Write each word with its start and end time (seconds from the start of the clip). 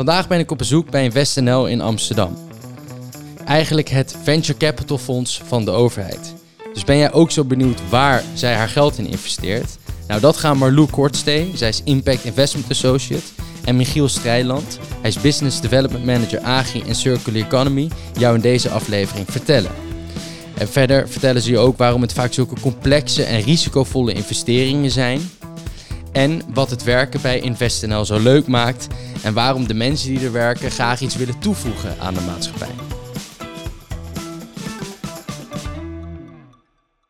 Vandaag 0.00 0.28
ben 0.28 0.38
ik 0.38 0.50
op 0.50 0.58
bezoek 0.58 0.90
bij 0.90 1.04
InvestNL 1.04 1.66
in 1.66 1.80
Amsterdam. 1.80 2.36
Eigenlijk 3.44 3.88
het 3.88 4.16
venture 4.22 4.58
capital 4.58 4.98
fonds 4.98 5.42
van 5.46 5.64
de 5.64 5.70
overheid. 5.70 6.34
Dus 6.72 6.84
ben 6.84 6.96
jij 6.96 7.12
ook 7.12 7.30
zo 7.30 7.44
benieuwd 7.44 7.88
waar 7.88 8.22
zij 8.34 8.54
haar 8.54 8.68
geld 8.68 8.98
in 8.98 9.06
investeert? 9.06 9.78
Nou, 10.08 10.20
dat 10.20 10.36
gaan 10.36 10.58
Marlou 10.58 10.86
Kortstee, 10.90 11.50
zij 11.54 11.68
is 11.68 11.80
Impact 11.84 12.24
Investment 12.24 12.70
Associate, 12.70 13.24
en 13.64 13.76
Michiel 13.76 14.08
Strijland, 14.08 14.78
hij 15.00 15.10
is 15.10 15.20
Business 15.20 15.60
Development 15.60 16.04
Manager 16.04 16.40
Agri 16.40 16.82
en 16.86 16.94
Circular 16.94 17.46
Economy, 17.46 17.88
jou 18.18 18.34
in 18.34 18.40
deze 18.40 18.70
aflevering 18.70 19.26
vertellen. 19.30 19.72
En 20.58 20.68
verder 20.68 21.08
vertellen 21.08 21.42
ze 21.42 21.50
je 21.50 21.58
ook 21.58 21.78
waarom 21.78 22.02
het 22.02 22.12
vaak 22.12 22.32
zulke 22.32 22.60
complexe 22.60 23.22
en 23.22 23.40
risicovolle 23.40 24.12
investeringen 24.12 24.90
zijn. 24.90 25.20
En 26.12 26.42
wat 26.54 26.70
het 26.70 26.82
werken 26.82 27.20
bij 27.20 27.40
InvestNL 27.40 28.04
zo 28.04 28.18
leuk 28.18 28.46
maakt 28.46 28.86
en 29.22 29.34
waarom 29.34 29.66
de 29.66 29.74
mensen 29.74 30.08
die 30.08 30.24
er 30.24 30.32
werken 30.32 30.70
graag 30.70 31.00
iets 31.00 31.16
willen 31.16 31.38
toevoegen 31.38 31.94
aan 31.98 32.14
de 32.14 32.20
maatschappij. 32.20 32.74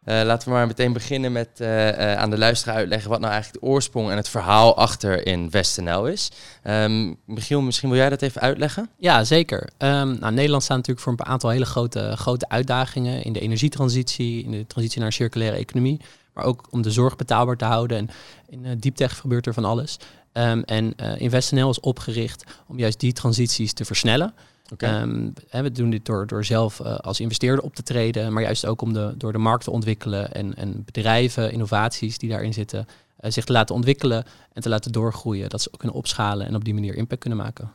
Uh, 0.04 0.22
laten 0.24 0.48
we 0.48 0.54
maar 0.54 0.66
meteen 0.66 0.92
beginnen 0.92 1.32
met 1.32 1.48
uh, 1.60 1.88
uh, 1.88 2.14
aan 2.14 2.30
de 2.30 2.38
luisteraar 2.38 2.76
uitleggen 2.76 3.10
wat 3.10 3.20
nou 3.20 3.32
eigenlijk 3.32 3.62
de 3.62 3.70
oorsprong 3.70 4.10
en 4.10 4.16
het 4.16 4.28
verhaal 4.28 4.76
achter 4.76 5.26
InvestNL 5.26 6.06
is. 6.06 6.30
Um, 6.64 7.16
Michiel, 7.26 7.60
misschien 7.60 7.88
wil 7.88 7.98
jij 7.98 8.08
dat 8.08 8.22
even 8.22 8.40
uitleggen? 8.40 8.90
Ja, 8.98 9.24
zeker. 9.24 9.68
Um, 9.78 10.18
nou, 10.18 10.32
Nederland 10.32 10.62
staat 10.62 10.76
natuurlijk 10.76 11.06
voor 11.06 11.12
een 11.12 11.24
aantal 11.24 11.50
hele 11.50 11.64
grote, 11.64 12.12
grote 12.16 12.48
uitdagingen 12.48 13.22
in 13.22 13.32
de 13.32 13.40
energietransitie, 13.40 14.44
in 14.44 14.50
de 14.50 14.66
transitie 14.66 14.98
naar 14.98 15.06
een 15.06 15.12
circulaire 15.12 15.56
economie, 15.56 16.00
maar 16.34 16.44
ook 16.44 16.66
om 16.70 16.82
de 16.82 16.90
zorg 16.90 17.16
betaalbaar 17.16 17.56
te 17.56 17.64
houden. 17.64 17.96
En 17.96 18.08
in 18.48 18.64
uh, 18.64 18.70
dieptech 18.78 19.18
gebeurt 19.18 19.46
er 19.46 19.54
van 19.54 19.64
alles. 19.64 19.96
Um, 20.32 20.62
en 20.62 20.96
InvestNL 20.96 21.70
is 21.70 21.80
opgericht 21.80 22.44
om 22.66 22.78
juist 22.78 23.00
die 23.00 23.12
transities 23.12 23.72
te 23.72 23.84
versnellen. 23.84 24.34
Okay. 24.72 25.02
Um, 25.02 25.32
we 25.50 25.72
doen 25.72 25.90
dit 25.90 26.04
door, 26.04 26.26
door 26.26 26.44
zelf 26.44 26.80
uh, 26.80 26.94
als 26.96 27.20
investeerder 27.20 27.64
op 27.64 27.74
te 27.74 27.82
treden, 27.82 28.32
maar 28.32 28.42
juist 28.42 28.66
ook 28.66 28.82
om 28.82 28.92
de, 28.92 29.14
door 29.16 29.32
de 29.32 29.38
markt 29.38 29.64
te 29.64 29.70
ontwikkelen 29.70 30.32
en, 30.32 30.54
en 30.54 30.82
bedrijven, 30.84 31.52
innovaties 31.52 32.18
die 32.18 32.30
daarin 32.30 32.52
zitten, 32.52 32.86
uh, 33.20 33.30
zich 33.30 33.44
te 33.44 33.52
laten 33.52 33.74
ontwikkelen 33.74 34.24
en 34.52 34.62
te 34.62 34.68
laten 34.68 34.92
doorgroeien. 34.92 35.48
Dat 35.48 35.62
ze 35.62 35.72
ook 35.72 35.78
kunnen 35.78 35.96
opschalen 35.96 36.46
en 36.46 36.54
op 36.54 36.64
die 36.64 36.74
manier 36.74 36.94
impact 36.94 37.20
kunnen 37.20 37.38
maken. 37.38 37.70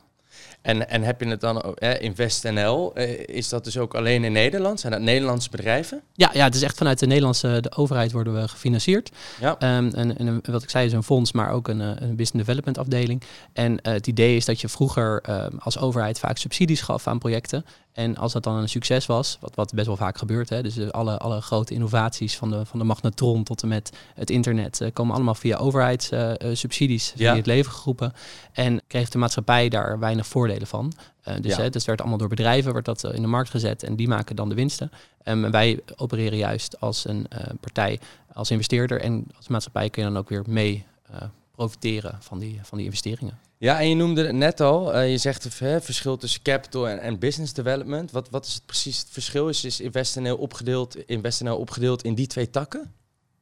En, 0.62 0.88
en 0.88 1.02
heb 1.02 1.20
je 1.20 1.28
het 1.28 1.40
dan, 1.40 1.62
eh, 1.62 2.02
InvestNL, 2.02 2.94
eh, 2.94 3.36
is 3.36 3.48
dat 3.48 3.64
dus 3.64 3.78
ook 3.78 3.94
alleen 3.94 4.24
in 4.24 4.32
Nederland? 4.32 4.80
Zijn 4.80 4.92
dat 4.92 5.00
Nederlandse 5.00 5.50
bedrijven? 5.50 6.00
Ja, 6.12 6.30
ja, 6.32 6.44
het 6.44 6.54
is 6.54 6.62
echt 6.62 6.76
vanuit 6.76 6.98
de 6.98 7.06
Nederlandse 7.06 7.58
de 7.60 7.76
overheid 7.76 8.12
worden 8.12 8.34
we 8.34 8.48
gefinancierd. 8.48 9.10
Ja. 9.40 9.76
Um, 9.76 9.88
en, 9.94 10.18
en, 10.18 10.40
wat 10.42 10.62
ik 10.62 10.70
zei 10.70 10.86
is 10.86 10.92
een 10.92 11.02
fonds, 11.02 11.32
maar 11.32 11.50
ook 11.50 11.68
een, 11.68 11.80
een 11.80 12.16
business 12.16 12.46
development 12.46 12.78
afdeling. 12.78 13.22
En 13.52 13.72
uh, 13.72 13.78
het 13.82 14.06
idee 14.06 14.36
is 14.36 14.44
dat 14.44 14.60
je 14.60 14.68
vroeger 14.68 15.22
uh, 15.28 15.46
als 15.58 15.78
overheid 15.78 16.18
vaak 16.18 16.38
subsidies 16.38 16.80
gaf 16.80 17.06
aan 17.06 17.18
projecten. 17.18 17.64
En 17.96 18.16
als 18.16 18.32
dat 18.32 18.42
dan 18.42 18.56
een 18.56 18.68
succes 18.68 19.06
was, 19.06 19.38
wat, 19.40 19.54
wat 19.54 19.74
best 19.74 19.86
wel 19.86 19.96
vaak 19.96 20.18
gebeurt, 20.18 20.48
hè, 20.48 20.62
dus 20.62 20.92
alle, 20.92 21.18
alle 21.18 21.40
grote 21.40 21.74
innovaties 21.74 22.36
van 22.36 22.50
de, 22.50 22.66
van 22.66 22.78
de 22.78 22.84
magnetron 22.84 23.44
tot 23.44 23.62
en 23.62 23.68
met 23.68 23.92
het 24.14 24.30
internet 24.30 24.80
uh, 24.80 24.88
komen 24.92 25.14
allemaal 25.14 25.34
via 25.34 25.56
overheidssubsidies 25.56 27.12
uh, 27.12 27.20
ja. 27.20 27.30
in 27.30 27.36
het 27.36 27.46
leven 27.46 27.72
geroepen. 27.72 28.12
En 28.52 28.80
kreeg 28.86 29.08
de 29.08 29.18
maatschappij 29.18 29.68
daar 29.68 29.98
weinig 29.98 30.25
voordelen 30.26 30.66
van. 30.66 30.92
Uh, 31.28 31.34
dus 31.40 31.56
ja. 31.56 31.62
hè, 31.62 31.70
dat 31.70 31.84
werd 31.84 32.00
allemaal 32.00 32.18
door 32.18 32.28
bedrijven, 32.28 32.70
wordt 32.70 32.86
dat 32.86 33.04
in 33.04 33.22
de 33.22 33.28
markt 33.28 33.50
gezet 33.50 33.82
en 33.82 33.96
die 33.96 34.08
maken 34.08 34.36
dan 34.36 34.48
de 34.48 34.54
winsten. 34.54 34.90
Um, 35.24 35.44
en 35.44 35.50
wij 35.50 35.80
opereren 35.96 36.38
juist 36.38 36.80
als 36.80 37.08
een 37.08 37.26
partij, 37.60 38.00
als 38.32 38.50
investeerder 38.50 39.00
en 39.00 39.26
als 39.36 39.48
maatschappij 39.48 39.90
kun 39.90 40.02
je 40.02 40.08
dan 40.08 40.18
ook 40.18 40.28
weer 40.28 40.42
mee 40.46 40.86
profiteren 41.56 42.18
van 42.20 42.38
die, 42.38 42.58
van 42.62 42.76
die 42.76 42.86
investeringen. 42.86 43.38
Ja, 43.58 43.80
en 43.80 43.88
je 43.88 43.94
noemde 43.94 44.26
het 44.26 44.34
net 44.34 44.60
al. 44.60 45.00
Je 45.00 45.18
zegt 45.18 45.44
het 45.44 45.54
verschil 45.84 46.16
tussen 46.16 46.42
capital 46.42 46.88
en, 46.88 47.00
en, 47.00 47.18
business 47.18 47.52
development. 47.52 48.10
Wat, 48.10 48.30
wat 48.30 48.46
is 48.46 48.54
het 48.54 48.66
precies 48.66 48.98
het 48.98 49.08
verschil? 49.10 49.48
Is, 49.48 49.64
is 49.64 49.80
InvestNL 49.80 50.36
opgedeeld, 50.36 50.96
InvestNL 51.06 51.56
opgedeeld 51.56 52.02
in 52.02 52.14
die 52.14 52.26
twee 52.26 52.50
takken? 52.50 52.92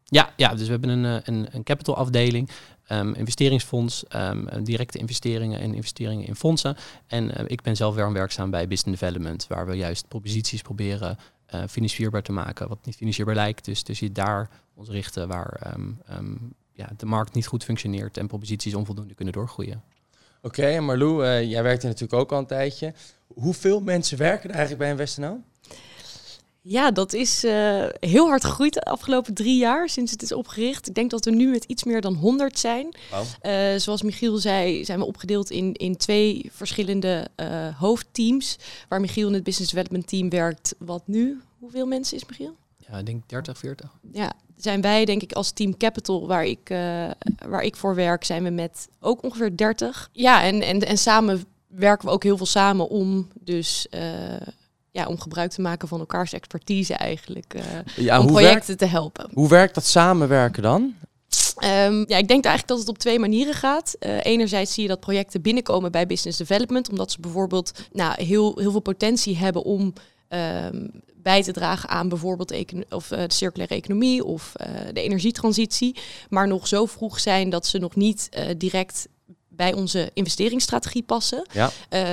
Ja, 0.05 0.33
ja 0.37 0.55
dus 0.55 0.65
we 0.65 0.71
hebben 0.71 0.91
een, 0.91 1.23
een, 1.25 1.49
een 1.51 1.63
capital 1.63 1.97
afdeling, 1.97 2.51
um, 2.89 3.15
investeringsfonds, 3.15 4.05
um, 4.17 4.65
directe 4.65 4.99
investeringen 4.99 5.61
en 5.61 5.75
investeringen 5.75 6.27
in 6.27 6.37
fondsen. 6.37 6.77
En 7.07 7.25
uh, 7.25 7.45
ik 7.47 7.63
ben 7.63 7.77
zelf 7.77 7.95
weer 7.95 8.13
werkzaam 8.13 8.51
bij 8.51 8.69
business 8.69 9.01
development, 9.01 9.47
waar 9.47 9.67
we 9.67 9.77
juist 9.77 10.09
proposities 10.09 10.63
proberen 10.63 11.19
uh, 11.55 11.63
financierbaar 11.69 12.23
te 12.23 12.33
maken, 12.33 12.69
wat 12.69 12.79
niet 12.85 12.97
financierbaar 12.97 13.35
lijkt. 13.35 13.65
Dus, 13.65 13.85
dus 13.85 13.99
je 13.99 14.13
daar 14.13 14.51
ons 14.75 14.89
richten 14.89 15.29
waar 15.29 15.75
um, 16.17 16.55
ja, 16.73 16.89
de 16.97 17.07
markt 17.07 17.35
niet 17.35 17.47
goed 17.47 17.65
functioneert 17.65 18.17
en 18.17 18.27
proposities 18.27 18.75
onvoldoende 18.75 19.15
kunnen 19.15 19.35
doorgroeien. 19.35 19.83
Oké, 20.43 20.63
en 20.63 20.85
Marlou, 20.85 21.25
jij 21.43 21.63
werkt 21.63 21.83
er 21.83 21.89
natuurlijk 21.89 22.21
ook 22.21 22.33
al 22.33 22.39
een 22.39 22.47
tijdje. 22.47 22.95
Hoeveel 23.27 23.81
mensen 23.81 24.19
werken 24.19 24.49
er 24.49 24.55
eigenlijk 24.55 24.79
bij 24.79 24.91
InvestNL? 24.91 25.43
Ja, 26.67 26.91
dat 26.91 27.13
is 27.13 27.45
uh, 27.45 27.85
heel 28.01 28.27
hard 28.27 28.45
gegroeid 28.45 28.75
de 28.75 28.83
afgelopen 28.83 29.35
drie 29.35 29.59
jaar 29.59 29.89
sinds 29.89 30.11
het 30.11 30.23
is 30.23 30.33
opgericht. 30.33 30.89
Ik 30.89 30.95
denk 30.95 31.11
dat 31.11 31.25
we 31.25 31.31
nu 31.31 31.51
met 31.51 31.65
iets 31.65 31.85
meer 31.85 32.01
dan 32.01 32.15
100 32.15 32.59
zijn. 32.59 32.95
Wow. 33.11 33.25
Uh, 33.43 33.79
zoals 33.79 34.03
Michiel 34.03 34.37
zei, 34.37 34.85
zijn 34.85 34.99
we 34.99 35.05
opgedeeld 35.05 35.51
in, 35.51 35.73
in 35.73 35.97
twee 35.97 36.51
verschillende 36.53 37.29
uh, 37.37 37.79
hoofdteams. 37.79 38.59
Waar 38.89 39.01
Michiel 39.01 39.29
in 39.29 39.35
het 39.35 39.45
Business 39.45 39.71
Development 39.73 40.07
Team 40.07 40.31
werkt. 40.31 40.75
Wat 40.79 41.03
nu? 41.07 41.41
Hoeveel 41.59 41.87
mensen 41.87 42.17
is 42.17 42.25
Michiel? 42.27 42.57
Ja, 42.77 42.99
ik 42.99 43.07
denk 43.07 43.23
30, 43.27 43.59
40. 43.59 43.91
Ja, 44.13 44.33
zijn 44.57 44.81
wij 44.81 45.05
denk 45.05 45.23
ik 45.23 45.33
als 45.33 45.51
Team 45.51 45.77
Capital, 45.77 46.27
waar 46.27 46.45
ik, 46.45 46.69
waar 47.47 47.63
ik 47.63 47.77
voor 47.77 47.95
werk, 47.95 48.25
zijn 48.25 48.43
we 48.43 48.51
met 48.51 48.89
ook 49.01 49.23
ongeveer 49.23 49.57
30. 49.57 50.09
Ja, 50.13 50.43
en, 50.43 50.63
en, 50.63 50.81
en 50.81 50.99
samen 50.99 51.45
werken 51.67 52.09
we 52.09 52.15
ook 52.15 52.23
heel 52.23 52.37
veel 52.37 52.47
samen 52.47 52.89
om 52.89 53.29
dus 53.41 53.87
ja, 54.95 55.07
om 55.07 55.21
gebruik 55.21 55.51
te 55.51 55.61
maken 55.61 55.89
van 55.89 56.01
elkaars 56.01 56.33
expertise 56.33 56.95
eigenlijk. 56.95 57.55
Uh, 57.55 57.63
ja, 57.97 58.21
om 58.21 58.27
projecten 58.27 58.67
werkt, 58.67 58.79
te 58.79 58.87
helpen. 58.87 59.31
Hoe 59.33 59.49
werkt 59.49 59.75
dat 59.75 59.85
samenwerken 59.85 60.63
dan? 60.63 60.95
Um, 61.65 62.05
ja, 62.09 62.17
ik 62.17 62.29
denk 62.29 62.45
eigenlijk 62.45 62.67
dat 62.67 62.79
het 62.79 62.89
op 62.89 62.99
twee 62.99 63.19
manieren 63.19 63.55
gaat. 63.55 63.97
Uh, 64.01 64.17
enerzijds 64.23 64.75
zie 64.75 64.83
je 64.83 64.89
dat 64.89 65.01
projecten 65.01 65.43
binnenkomen 65.43 65.93
bij 65.93 66.07
business 66.07 66.39
development, 66.39 66.91
omdat 66.91 67.11
ze 67.11 67.21
bijvoorbeeld 67.21 67.73
nou, 67.93 68.25
heel, 68.25 68.59
heel 68.59 68.71
veel 68.71 68.81
potentie 68.81 69.37
hebben 69.37 69.63
om 69.63 69.93
um, 70.29 70.91
bij 71.15 71.43
te 71.43 71.53
dragen 71.53 71.89
aan 71.89 72.09
bijvoorbeeld 72.09 72.55
of, 72.89 73.11
uh, 73.11 73.19
de 73.19 73.35
circulaire 73.35 73.75
economie 73.75 74.25
of 74.25 74.53
uh, 74.57 74.67
de 74.93 75.03
energietransitie, 75.03 75.97
maar 76.29 76.49
nog 76.49 76.67
zo 76.69 76.87
vroeg 76.87 77.21
zijn 77.21 77.51
dat 77.51 77.67
ze 77.67 77.79
nog 77.79 77.97
niet 77.97 78.29
direct 78.57 79.09
bij 79.57 79.73
onze 79.73 80.11
investeringsstrategie 80.15 81.03
passen. 81.03 81.47
Ja. 81.53 81.71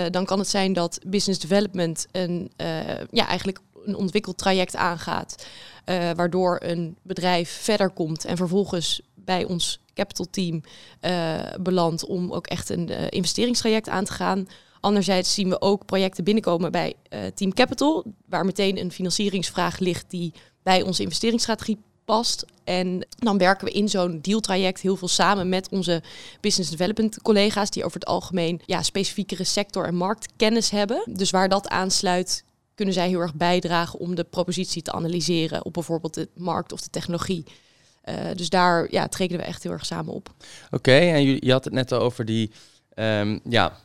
dan 0.09 0.25
kan 0.25 0.39
het 0.39 0.47
zijn 0.47 0.73
dat 0.73 0.99
business 1.07 1.39
development 1.39 2.07
een, 2.11 2.51
ja, 3.11 3.27
eigenlijk 3.27 3.59
een 3.85 3.95
ontwikkeld 3.95 4.37
traject 4.37 4.75
aangaat, 4.75 5.45
waardoor 6.15 6.59
een 6.63 6.95
bedrijf 7.01 7.49
verder 7.49 7.89
komt 7.89 8.25
en 8.25 8.37
vervolgens 8.37 9.01
bij 9.15 9.45
ons 9.45 9.79
capital 9.93 10.27
team 10.31 10.61
belandt 11.61 12.05
om 12.05 12.31
ook 12.31 12.47
echt 12.47 12.69
een 12.69 12.89
investeringstraject 13.09 13.89
aan 13.89 14.05
te 14.05 14.13
gaan. 14.13 14.47
Anderzijds 14.79 15.33
zien 15.33 15.49
we 15.49 15.61
ook 15.61 15.85
projecten 15.85 16.23
binnenkomen 16.23 16.71
bij 16.71 16.93
uh, 17.09 17.19
Team 17.35 17.53
Capital, 17.53 18.13
waar 18.25 18.45
meteen 18.45 18.77
een 18.77 18.91
financieringsvraag 18.91 19.79
ligt 19.79 20.09
die 20.09 20.33
bij 20.63 20.81
onze 20.81 21.03
investeringsstrategie 21.03 21.77
past. 22.05 22.45
En 22.63 23.07
dan 23.17 23.37
werken 23.37 23.65
we 23.65 23.71
in 23.73 23.89
zo'n 23.89 24.19
dealtraject 24.21 24.81
heel 24.81 24.95
veel 24.95 25.07
samen 25.07 25.49
met 25.49 25.69
onze 25.69 26.03
business 26.41 26.69
development 26.69 27.21
collega's, 27.21 27.69
die 27.69 27.83
over 27.83 27.99
het 27.99 28.09
algemeen 28.09 28.61
ja, 28.65 28.81
specifiekere 28.81 29.43
sector- 29.43 29.85
en 29.85 29.95
marktkennis 29.95 30.69
hebben. 30.69 31.03
Dus 31.09 31.29
waar 31.29 31.49
dat 31.49 31.67
aansluit, 31.67 32.43
kunnen 32.75 32.93
zij 32.93 33.07
heel 33.07 33.19
erg 33.19 33.35
bijdragen 33.35 33.99
om 33.99 34.15
de 34.15 34.23
propositie 34.23 34.81
te 34.81 34.91
analyseren 34.91 35.65
op 35.65 35.73
bijvoorbeeld 35.73 36.13
de 36.13 36.29
markt 36.35 36.71
of 36.71 36.81
de 36.81 36.89
technologie. 36.89 37.43
Uh, 38.05 38.15
dus 38.35 38.49
daar 38.49 38.91
ja, 38.91 39.07
treden 39.07 39.37
we 39.37 39.43
echt 39.43 39.63
heel 39.63 39.71
erg 39.71 39.85
samen 39.85 40.13
op. 40.13 40.33
Oké, 40.71 40.91
en 40.91 41.23
je, 41.23 41.37
je 41.39 41.51
had 41.51 41.63
het 41.63 41.73
net 41.73 41.93
over 41.93 42.25
die 42.25 42.51
um, 42.95 43.39
ja, 43.49 43.79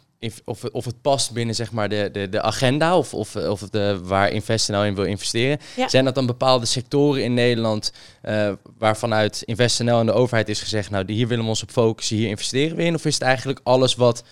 of, 0.44 0.64
of 0.64 0.84
het 0.84 1.00
past 1.00 1.32
binnen 1.32 1.54
zeg 1.54 1.72
maar, 1.72 1.88
de, 1.88 2.08
de, 2.12 2.28
de 2.28 2.42
agenda 2.42 2.98
of, 2.98 3.14
of, 3.14 3.36
of 3.36 3.60
de, 3.60 4.00
waar 4.02 4.30
InvestNL 4.30 4.84
in 4.84 4.94
wil 4.94 5.04
investeren. 5.04 5.58
Ja. 5.76 5.88
Zijn 5.88 6.04
dat 6.04 6.14
dan 6.14 6.26
bepaalde 6.26 6.66
sectoren 6.66 7.24
in 7.24 7.34
Nederland 7.34 7.92
uh, 8.24 8.52
waarvanuit 8.78 9.42
InvestNL 9.42 10.00
en 10.00 10.06
de 10.06 10.12
overheid 10.12 10.48
is 10.48 10.60
gezegd, 10.60 10.90
nou 10.90 11.12
hier 11.12 11.28
willen 11.28 11.44
we 11.44 11.50
ons 11.50 11.62
op 11.62 11.70
focussen, 11.70 12.16
hier 12.16 12.28
investeren 12.28 12.76
we 12.76 12.82
in? 12.82 12.94
Of 12.94 13.04
is 13.04 13.14
het 13.14 13.22
eigenlijk 13.22 13.60
alles 13.62 13.94
wat 13.94 14.24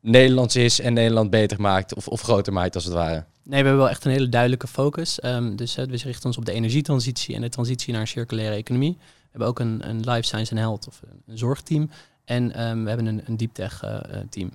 Nederlands 0.00 0.56
is 0.56 0.80
en 0.80 0.92
Nederland 0.92 1.30
beter 1.30 1.60
maakt 1.60 1.94
of, 1.94 2.08
of 2.08 2.20
groter 2.20 2.52
maakt 2.52 2.74
als 2.74 2.84
het 2.84 2.94
ware? 2.94 3.24
Nee, 3.44 3.60
we 3.60 3.66
hebben 3.66 3.76
wel 3.76 3.88
echt 3.88 4.04
een 4.04 4.10
hele 4.10 4.28
duidelijke 4.28 4.66
focus. 4.66 5.24
Um, 5.24 5.56
dus 5.56 5.78
uh, 5.78 5.84
we 5.84 5.96
richten 5.96 6.26
ons 6.26 6.36
op 6.36 6.44
de 6.44 6.52
energietransitie 6.52 7.34
en 7.34 7.40
de 7.40 7.48
transitie 7.48 7.92
naar 7.92 8.00
een 8.00 8.08
circulaire 8.08 8.56
economie. 8.56 8.96
We 8.98 9.28
hebben 9.30 9.48
ook 9.48 9.58
een, 9.58 9.88
een 9.88 10.00
life 10.00 10.22
science 10.22 10.50
en 10.50 10.56
health 10.56 10.86
of 10.88 11.00
een, 11.10 11.22
een 11.26 11.38
zorgteam. 11.38 11.90
En 12.24 12.66
um, 12.68 12.82
we 12.82 12.88
hebben 12.88 13.06
een, 13.06 13.22
een 13.26 13.36
deep 13.36 13.52
tech 13.54 13.84
uh, 13.84 13.98
team. 14.30 14.50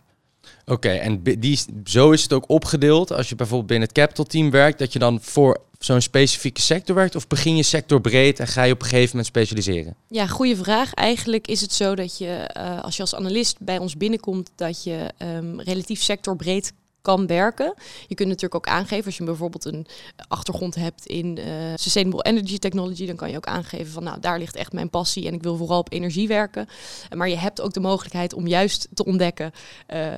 Oké, 0.65 0.89
en 0.89 1.23
die, 1.23 1.59
zo 1.85 2.11
is 2.11 2.23
het 2.23 2.33
ook 2.33 2.49
opgedeeld. 2.49 3.11
Als 3.11 3.29
je 3.29 3.35
bijvoorbeeld 3.35 3.69
binnen 3.69 3.88
het 3.88 3.97
capital 3.97 4.25
team 4.25 4.51
werkt, 4.51 4.79
dat 4.79 4.94
je 4.94 4.99
dan 4.99 5.21
voor 5.21 5.61
zo'n 5.79 6.01
specifieke 6.01 6.61
sector 6.61 6.95
werkt? 6.95 7.15
Of 7.15 7.27
begin 7.27 7.55
je 7.55 7.63
sector 7.63 8.01
breed 8.01 8.39
en 8.39 8.47
ga 8.47 8.63
je 8.63 8.73
op 8.73 8.81
een 8.81 8.88
gegeven 8.88 9.09
moment 9.09 9.25
specialiseren? 9.25 9.95
Ja, 10.07 10.27
goede 10.27 10.55
vraag. 10.55 10.94
Eigenlijk 10.94 11.47
is 11.47 11.61
het 11.61 11.73
zo 11.73 11.95
dat 11.95 12.17
je, 12.17 12.49
uh, 12.57 12.83
als 12.83 12.95
je 12.95 13.01
als 13.01 13.15
analist 13.15 13.59
bij 13.59 13.77
ons 13.77 13.97
binnenkomt, 13.97 14.51
dat 14.55 14.83
je 14.83 15.13
um, 15.17 15.61
relatief 15.61 16.01
sectorbreed 16.01 16.73
kan 17.07 17.27
werken. 17.27 17.74
Je 18.07 18.15
kunt 18.15 18.27
natuurlijk 18.27 18.56
ook 18.56 18.74
aangeven, 18.74 19.06
als 19.06 19.18
je 19.18 19.24
bijvoorbeeld 19.24 19.65
een 19.65 19.88
achtergrond 20.27 20.75
hebt 20.75 21.06
in 21.06 21.38
uh, 21.38 21.45
sustainable 21.75 22.24
energy 22.24 22.57
technology, 22.57 23.06
dan 23.06 23.15
kan 23.15 23.30
je 23.30 23.38
ook 23.38 23.45
aangeven 23.45 23.92
van 23.92 24.04
nou, 24.04 24.19
daar 24.19 24.39
ligt 24.39 24.56
echt 24.56 24.74
mijn 24.74 24.89
passie 24.89 25.27
en 25.27 25.33
ik 25.33 25.44
wil 25.44 25.57
vooral 25.57 25.80
op 25.80 25.92
energie 25.92 26.27
werken. 26.27 26.68
Maar 27.15 27.30
je 27.30 27.38
hebt 27.38 27.62
ook 27.62 27.74
de 27.74 27.80
mogelijkheid 27.80 28.33
om 28.33 28.48
juist 28.48 28.88
te 28.94 29.06
ontdekken 29.06 29.51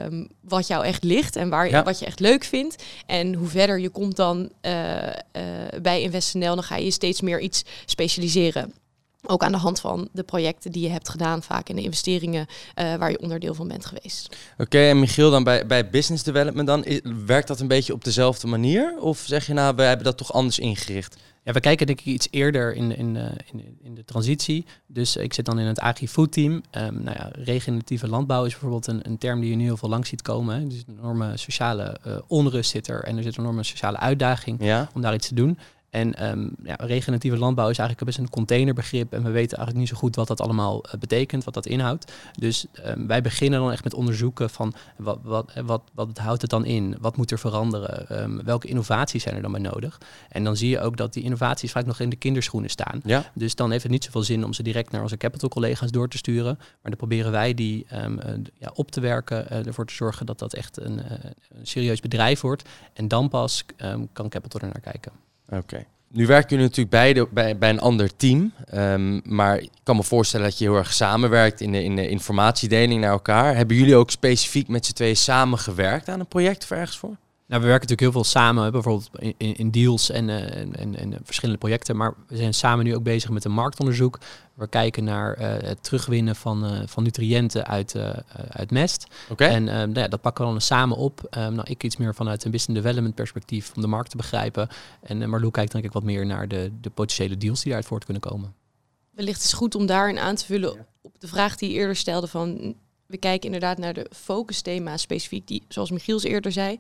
um, 0.04 0.28
wat 0.42 0.68
jou 0.68 0.86
echt 0.86 1.04
ligt 1.04 1.36
en 1.36 1.50
waar 1.50 1.70
je, 1.70 1.84
wat 1.84 2.00
je 2.00 2.06
echt 2.06 2.20
leuk 2.20 2.44
vindt. 2.44 2.84
En 3.06 3.34
hoe 3.34 3.48
verder 3.48 3.80
je 3.80 3.90
komt 3.90 4.16
dan 4.16 4.50
uh, 4.62 4.96
uh, 5.06 5.12
bij 5.82 6.02
InvestNL, 6.02 6.56
dan 6.56 6.64
ga 6.64 6.76
je 6.76 6.92
steeds 6.92 7.22
meer 7.22 7.40
iets 7.40 7.64
specialiseren. 7.86 8.74
Ook 9.26 9.44
aan 9.44 9.52
de 9.52 9.58
hand 9.58 9.80
van 9.80 10.10
de 10.12 10.24
projecten 10.24 10.72
die 10.72 10.84
je 10.84 10.90
hebt 10.90 11.10
gedaan, 11.10 11.44
vaak 11.44 11.70
in 11.70 11.76
de 11.76 11.82
investeringen 11.82 12.48
uh, 12.50 12.96
waar 12.96 13.12
je 13.12 13.22
onderdeel 13.22 13.54
van 13.54 13.68
bent 13.68 13.86
geweest. 13.86 14.38
Oké, 14.58 14.80
en 14.80 15.00
Michiel, 15.00 15.32
dan 15.32 15.44
bij, 15.44 15.66
bij 15.66 15.90
business 15.90 16.24
development 16.24 16.68
dan, 16.68 16.86
werkt 17.26 17.48
dat 17.48 17.60
een 17.60 17.68
beetje 17.68 17.94
op 17.94 18.04
dezelfde 18.04 18.48
manier? 18.48 18.98
Of 19.00 19.24
zeg 19.26 19.48
je 19.48 19.54
nou, 19.54 19.76
we 19.76 19.82
hebben 19.82 20.06
dat 20.06 20.18
toch 20.18 20.34
anders 20.34 20.60
ingericht? 20.60 21.18
Ja, 21.44 21.52
we 21.52 21.60
kijken 21.60 21.88
denk 21.88 22.00
ik 22.00 22.06
iets 22.06 22.28
eerder 22.32 22.76
in, 22.76 22.98
in, 22.98 23.16
uh, 23.16 23.24
in, 23.52 23.78
in, 23.84 23.96
de 23.96 24.06
transitie. 24.06 24.66
Dus 24.88 25.16
ik 25.16 25.34
zit 25.34 25.46
dan 25.46 25.60
in 25.60 25.66
het 25.66 25.80
agri-food 25.80 26.32
team. 26.32 26.52
Um, 26.52 27.04
nou 27.04 27.18
ja, 27.18 27.30
regeneratieve 27.34 28.08
landbouw 28.08 28.46
is 28.46 28.52
bijvoorbeeld 28.52 28.88
een, 28.88 29.00
een, 29.04 29.18
term 29.18 29.40
die 29.40 29.50
je 29.50 29.56
nu 29.56 29.64
heel 29.64 29.78
veel 29.78 29.90
lang 29.90 30.08
ziet 30.08 30.22
komen. 30.22 30.60
Hè. 30.60 30.68
Dus 30.68 30.84
een 30.88 30.98
enorme 30.98 31.38
sociale 31.38 32.00
uh, 32.08 32.18
onrust 32.28 32.70
zit 32.70 32.88
er 32.88 33.04
en 33.04 33.18
er 33.18 33.24
zit 33.24 33.38
een 33.38 33.44
enorme 33.44 33.64
sociale 33.64 33.98
uitdaging 33.98 34.64
ja. 34.64 34.90
om 34.94 35.02
daar 35.02 35.14
iets 35.14 35.28
te 35.28 35.34
doen. 35.34 35.58
En 35.90 36.30
um, 36.30 36.56
ja, 36.64 36.76
regeneratieve 36.76 37.38
landbouw 37.38 37.70
is 37.70 37.78
eigenlijk 37.78 38.08
best 38.08 38.18
een 38.20 38.30
containerbegrip. 38.30 39.14
En 39.14 39.24
we 39.24 39.30
weten 39.30 39.58
eigenlijk 39.58 39.78
niet 39.78 39.88
zo 39.88 39.96
goed 39.96 40.16
wat 40.16 40.28
dat 40.28 40.42
allemaal 40.42 40.86
uh, 40.86 41.00
betekent, 41.00 41.44
wat 41.44 41.54
dat 41.54 41.66
inhoudt. 41.66 42.12
Dus 42.40 42.66
um, 42.86 43.08
wij 43.08 43.22
beginnen 43.22 43.60
dan 43.60 43.72
echt 43.72 43.84
met 43.84 43.94
onderzoeken 43.94 44.50
van 44.50 44.74
wat, 44.98 45.20
wat, 45.24 45.52
eh, 45.54 45.64
wat, 45.64 45.82
wat 45.94 46.18
houdt 46.18 46.42
het 46.42 46.50
dan 46.50 46.66
in? 46.66 46.98
Wat 47.00 47.18
moet 47.18 47.32
er 47.32 47.40
veranderen? 47.40 48.22
Um, 48.22 48.44
welke 48.44 48.68
innovaties 48.68 49.24
zijn 49.24 49.36
er 49.36 49.42
dan 49.42 49.52
bij 49.52 49.62
nodig? 49.62 49.98
En 50.30 50.44
dan 50.44 50.58
zie 50.58 50.70
je 50.70 50.80
ook 50.80 50.98
dat 50.98 51.14
die 51.14 51.24
innovaties 51.24 51.72
vaak 51.72 51.86
nog 51.86 52.00
in 52.00 52.10
de 52.10 52.16
kinderschoenen 52.16 52.70
staan. 52.70 53.02
Ja. 53.04 53.32
Dus 53.34 53.56
dan 53.56 53.72
heeft 53.72 53.84
het 53.84 53.92
niet 53.92 54.04
zoveel 54.04 54.24
zin 54.24 54.44
om 54.46 54.54
ze 54.54 54.64
direct 54.64 54.92
naar 54.92 55.02
onze 55.02 55.18
capital 55.18 55.50
collega's 55.50 55.92
door 55.92 56.08
te 56.08 56.18
sturen. 56.18 56.56
Maar 56.58 56.78
dan 56.82 56.96
proberen 56.96 57.32
wij 57.32 57.54
die 57.54 57.86
uh, 57.94 58.06
ja, 58.54 58.72
op 58.74 58.92
te 58.92 59.00
werken, 59.00 59.46
uh, 59.52 59.66
ervoor 59.66 59.86
te 59.86 59.94
zorgen 59.94 60.26
dat 60.26 60.40
dat 60.40 60.54
echt 60.54 60.80
een, 60.80 60.98
een 61.00 61.68
serieus 61.68 62.00
bedrijf 62.00 62.42
wordt. 62.42 62.70
En 62.94 63.08
dan 63.08 63.30
pas 63.30 63.66
kan 64.14 64.30
capital 64.30 64.62
er 64.62 64.68
naar 64.68 64.82
kijken. 64.82 65.12
Oké. 65.52 65.86
Nu 66.12 66.26
werken 66.26 66.50
jullie 66.50 66.66
natuurlijk 66.66 66.90
beide 66.90 67.28
bij, 67.32 67.58
bij 67.58 67.70
een 67.70 67.80
ander 67.80 68.16
team. 68.16 68.54
Um, 68.74 69.22
maar 69.24 69.58
ik 69.58 69.70
kan 69.84 69.96
me 69.96 70.04
voorstellen 70.04 70.46
dat 70.46 70.58
je 70.58 70.66
heel 70.66 70.76
erg 70.76 70.94
samenwerkt 70.94 71.62
in 71.62 71.72
de, 71.72 71.84
in 71.84 71.96
de 71.96 72.10
informatiedeling 72.10 73.02
naar 73.02 73.12
elkaar. 73.12 73.56
Hebben 73.56 73.78
jullie 73.78 73.96
ook 73.96 74.12
specifiek 74.12 74.68
met 74.68 74.86
z'n 74.86 74.94
tweeën 74.94 75.16
samen 75.16 75.60
gewerkt 75.60 76.10
aan 76.10 76.20
een 76.20 76.28
project 76.28 76.64
of 76.64 76.72
ergens 76.72 76.98
voor? 76.98 77.18
Nou, 77.50 77.62
we 77.62 77.68
werken 77.68 77.88
natuurlijk 77.88 78.14
heel 78.14 78.24
veel 78.24 78.32
samen, 78.32 78.72
bijvoorbeeld 78.72 79.10
in, 79.38 79.56
in 79.56 79.72
deals 79.72 80.10
en, 80.10 80.28
uh, 80.28 80.56
en, 80.56 80.96
en, 80.96 81.20
verschillende 81.24 81.60
projecten. 81.60 81.96
Maar 81.96 82.14
we 82.28 82.38
zijn 82.38 82.54
samen 82.54 82.86
nu 82.86 82.96
ook 82.96 83.04
bezig 83.04 83.30
met 83.30 83.46
een 83.46 83.52
marktonderzoek. 83.52 84.20
We 84.54 84.68
kijken 84.68 85.04
naar 85.04 85.40
uh, 85.40 85.48
het 85.48 85.84
terugwinnen 85.84 86.36
van, 86.36 86.66
uh, 86.66 86.82
van 86.86 87.04
nutriënten 87.04 87.68
uit, 87.68 87.96
uit 88.50 88.72
mest. 88.72 89.08
Okay. 89.30 89.50
En 89.50 89.64
nou 89.64 89.94
ja, 89.94 90.08
dat 90.08 90.22
pakken 90.22 90.46
we 90.46 90.52
dan 90.52 90.62
samen 90.62 90.98
op. 90.98 91.22
Um, 91.38 91.54
nou, 91.54 91.70
ik 91.70 91.84
iets 91.84 91.98
meer 91.98 92.16
vanuit 92.16 92.44
een 92.44 92.52
business 92.52 92.82
development 92.82 93.16
perspectief 93.16 93.72
om 93.76 93.82
de 93.82 93.88
markt 93.88 94.10
te 94.10 94.18
begrijpen. 94.18 94.68
En 95.02 95.30
Marlou 95.30 95.52
kijkt 95.52 95.72
denk 95.72 95.84
ik 95.84 95.92
wat 95.92 96.04
meer 96.04 96.26
naar 96.26 96.48
de, 96.48 96.72
de 96.82 96.90
potentiële 96.90 97.38
deals 97.38 97.58
die 97.58 97.66
daaruit 97.66 97.88
voort 97.88 98.04
kunnen 98.04 98.22
komen. 98.22 98.54
Wellicht 99.12 99.44
is 99.44 99.54
goed 99.54 99.76
om 99.76 99.86
daarin 99.86 100.20
aan 100.20 100.36
te 100.36 100.46
vullen 100.46 100.88
op 101.02 101.20
de 101.20 101.28
vraag 101.28 101.56
die 101.56 101.70
je 101.70 101.76
eerder 101.76 101.96
stelde 101.96 102.28
van 102.28 102.76
we 103.10 103.18
kijken 103.18 103.46
inderdaad 103.46 103.78
naar 103.78 103.94
de 103.94 104.08
focusthema's 104.12 105.02
specifiek, 105.02 105.48
die, 105.48 105.64
zoals 105.68 105.92
Michiels 105.92 106.24
eerder 106.24 106.52
zei. 106.52 106.78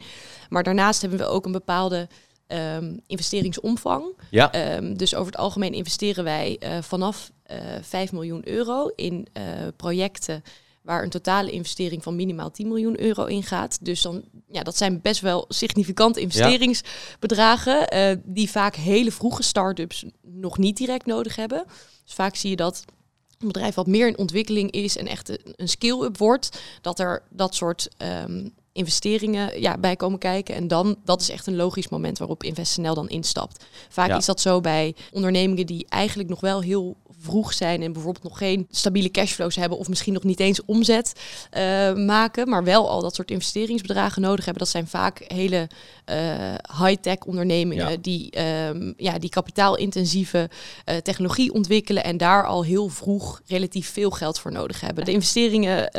Maar 0.49 0.63
daarnaast 0.63 1.01
hebben 1.01 1.19
we 1.19 1.25
ook 1.25 1.45
een 1.45 1.51
bepaalde 1.51 2.07
um, 2.47 2.99
investeringsomvang. 3.07 4.05
Ja. 4.29 4.75
Um, 4.75 4.97
dus 4.97 5.15
over 5.15 5.31
het 5.31 5.41
algemeen 5.41 5.73
investeren 5.73 6.23
wij 6.23 6.59
uh, 6.63 6.77
vanaf 6.81 7.31
uh, 7.51 7.75
eh, 7.75 7.83
5 7.83 8.11
miljoen 8.11 8.47
euro 8.47 8.91
in 8.95 9.27
uh, 9.37 9.43
projecten 9.75 10.43
waar 10.81 11.03
een 11.03 11.09
totale 11.09 11.51
investering 11.51 12.03
van 12.03 12.15
minimaal 12.15 12.51
10 12.51 12.67
miljoen 12.67 13.01
euro 13.01 13.25
in 13.25 13.43
gaat. 13.43 13.85
Dus 13.85 14.01
dan, 14.01 14.23
ja, 14.47 14.63
dat 14.63 14.77
zijn 14.77 15.01
best 15.01 15.21
wel 15.21 15.45
significante 15.47 16.21
investeringsbedragen, 16.21 17.97
ja. 17.97 18.15
die 18.23 18.49
vaak 18.49 18.75
hele 18.75 19.11
vroege 19.11 19.43
start-ups 19.43 20.05
nog 20.21 20.57
niet 20.57 20.77
direct 20.77 21.05
nodig 21.05 21.35
hebben. 21.35 21.63
Dus 22.05 22.13
vaak 22.13 22.35
zie 22.35 22.49
je 22.49 22.55
dat 22.55 22.85
een 23.39 23.47
bedrijf 23.47 23.75
wat 23.75 23.87
meer 23.87 24.07
in 24.07 24.17
ontwikkeling 24.17 24.71
is 24.71 24.97
en 24.97 25.07
echt 25.07 25.37
een 25.55 25.69
skill-up 25.69 26.17
wordt, 26.17 26.61
dat 26.81 26.99
er 26.99 27.23
dat 27.29 27.55
soort 27.55 27.89
um, 28.23 28.53
investeringen 28.73 29.61
ja, 29.61 29.77
bij 29.77 29.95
komen 29.95 30.19
kijken. 30.19 30.55
En 30.55 30.67
dan, 30.67 30.95
dat 31.05 31.21
is 31.21 31.29
echt 31.29 31.47
een 31.47 31.55
logisch 31.55 31.89
moment 31.89 32.17
waarop 32.17 32.43
InvestNL 32.43 32.93
dan 32.93 33.09
instapt. 33.09 33.65
Vaak 33.89 34.17
is 34.17 34.25
dat 34.25 34.41
zo 34.41 34.61
bij 34.61 34.95
ondernemingen 35.11 35.65
die 35.65 35.85
eigenlijk 35.89 36.29
nog 36.29 36.39
wel 36.39 36.61
heel 36.61 36.97
vroeg 37.19 37.53
zijn 37.53 37.81
en 37.81 37.93
bijvoorbeeld 37.93 38.23
nog 38.23 38.37
geen 38.37 38.67
stabiele 38.71 39.11
cashflows 39.11 39.55
hebben 39.55 39.77
of 39.77 39.87
misschien 39.87 40.13
nog 40.13 40.23
niet 40.23 40.39
eens 40.39 40.65
omzet 40.65 41.13
uh, 41.57 41.93
maken, 41.93 42.49
maar 42.49 42.63
wel 42.63 42.89
al 42.89 43.01
dat 43.01 43.15
soort 43.15 43.31
investeringsbedragen 43.31 44.21
nodig 44.21 44.45
hebben. 44.45 44.63
Dat 44.63 44.71
zijn 44.71 44.87
vaak 44.87 45.23
hele 45.27 45.69
uh, 46.09 46.85
high-tech 46.85 47.17
ondernemingen 47.25 48.01
die, 48.01 48.39
um, 48.67 48.93
ja, 48.97 49.19
die 49.19 49.29
kapitaalintensieve 49.29 50.49
uh, 50.85 50.95
technologie 50.95 51.53
ontwikkelen 51.53 52.03
en 52.03 52.17
daar 52.17 52.45
al 52.45 52.63
heel 52.63 52.87
vroeg 52.87 53.41
relatief 53.47 53.91
veel 53.91 54.11
geld 54.11 54.39
voor 54.39 54.51
nodig 54.51 54.81
hebben. 54.81 55.05
De 55.05 55.11
investeringen 55.11 55.91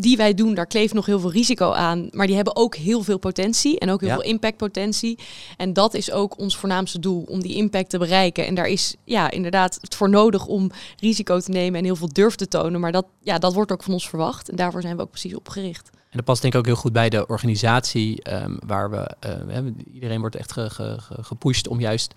die 0.00 0.16
wij 0.16 0.34
doen, 0.34 0.54
daar 0.54 0.66
kleeft 0.66 0.94
nog 0.94 1.06
heel 1.06 1.20
veel 1.20 1.32
risico 1.32 1.72
aan. 1.72 2.08
Maar 2.10 2.26
die 2.26 2.36
hebben 2.36 2.56
ook 2.56 2.76
heel 2.76 3.02
veel 3.02 3.18
potentie 3.18 3.78
en 3.78 3.90
ook 3.90 4.00
heel 4.00 4.10
veel 4.10 4.22
impactpotentie. 4.22 5.18
En 5.56 5.72
dat 5.72 5.94
is 5.94 6.10
ook 6.10 6.38
ons 6.38 6.56
voornaamste 6.56 6.98
doel, 6.98 7.24
om 7.28 7.40
die 7.40 7.54
impact 7.54 7.90
te 7.90 7.98
bereiken. 7.98 8.46
En 8.46 8.54
daar 8.54 8.66
is 8.66 8.96
ja, 9.04 9.30
inderdaad 9.30 9.78
het 9.80 9.94
voor 9.94 10.10
nodig 10.10 10.46
om 10.46 10.70
risico 10.96 11.40
te 11.40 11.50
nemen 11.50 11.78
en 11.78 11.84
heel 11.84 11.96
veel 11.96 12.12
durf 12.12 12.34
te 12.34 12.48
tonen. 12.48 12.80
Maar 12.80 12.92
dat, 12.92 13.06
ja, 13.22 13.38
dat 13.38 13.54
wordt 13.54 13.72
ook 13.72 13.82
van 13.82 13.92
ons 13.92 14.08
verwacht. 14.08 14.48
En 14.48 14.56
daarvoor 14.56 14.82
zijn 14.82 14.96
we 14.96 15.02
ook 15.02 15.10
precies 15.10 15.34
opgericht. 15.34 15.90
En 15.92 16.16
dat 16.16 16.24
past 16.24 16.42
denk 16.42 16.52
ik 16.52 16.58
ook 16.58 16.66
heel 16.66 16.76
goed 16.76 16.92
bij 16.92 17.08
de 17.08 17.26
organisatie, 17.26 18.32
um, 18.32 18.58
waar 18.66 18.90
we, 18.90 19.10
uh, 19.48 19.66
iedereen 19.92 20.20
wordt 20.20 20.36
echt 20.36 20.52
ge, 20.52 20.70
ge, 20.70 20.98
gepusht 21.08 21.68
om 21.68 21.80
juist 21.80 22.14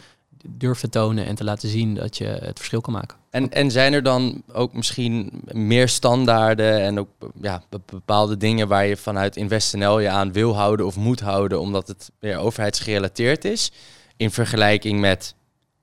durf 0.48 0.80
te 0.80 0.90
tonen 0.90 1.26
en 1.26 1.36
te 1.36 1.44
laten 1.44 1.70
zien 1.70 1.96
dat 1.96 2.18
je 2.18 2.26
het 2.26 2.58
verschil 2.58 2.82
kan 2.82 2.94
maken. 2.94 3.18
En, 3.30 3.52
en 3.52 3.72
zijn 3.72 3.94
er 3.94 4.04
dan 4.04 4.44
ook 4.52 4.74
misschien 4.74 5.42
meer 5.52 5.90
standaarden 5.90 6.82
en 6.82 7.00
ook 7.00 7.10
ja, 7.42 7.64
bepaalde 7.86 8.38
dingen 8.38 8.68
waar 8.68 8.86
je 8.86 8.98
vanuit 8.98 9.36
InvestNL 9.36 10.00
je 10.00 10.10
aan 10.10 10.32
wil 10.32 10.56
houden 10.56 10.86
of 10.86 10.96
moet 10.96 11.20
houden, 11.20 11.60
omdat 11.60 11.88
het 11.88 12.12
weer 12.20 12.38
overheidsgerelateerd 12.38 13.46
is, 13.46 13.72
in 14.18 14.32
vergelijking 14.32 15.00
met 15.00 15.36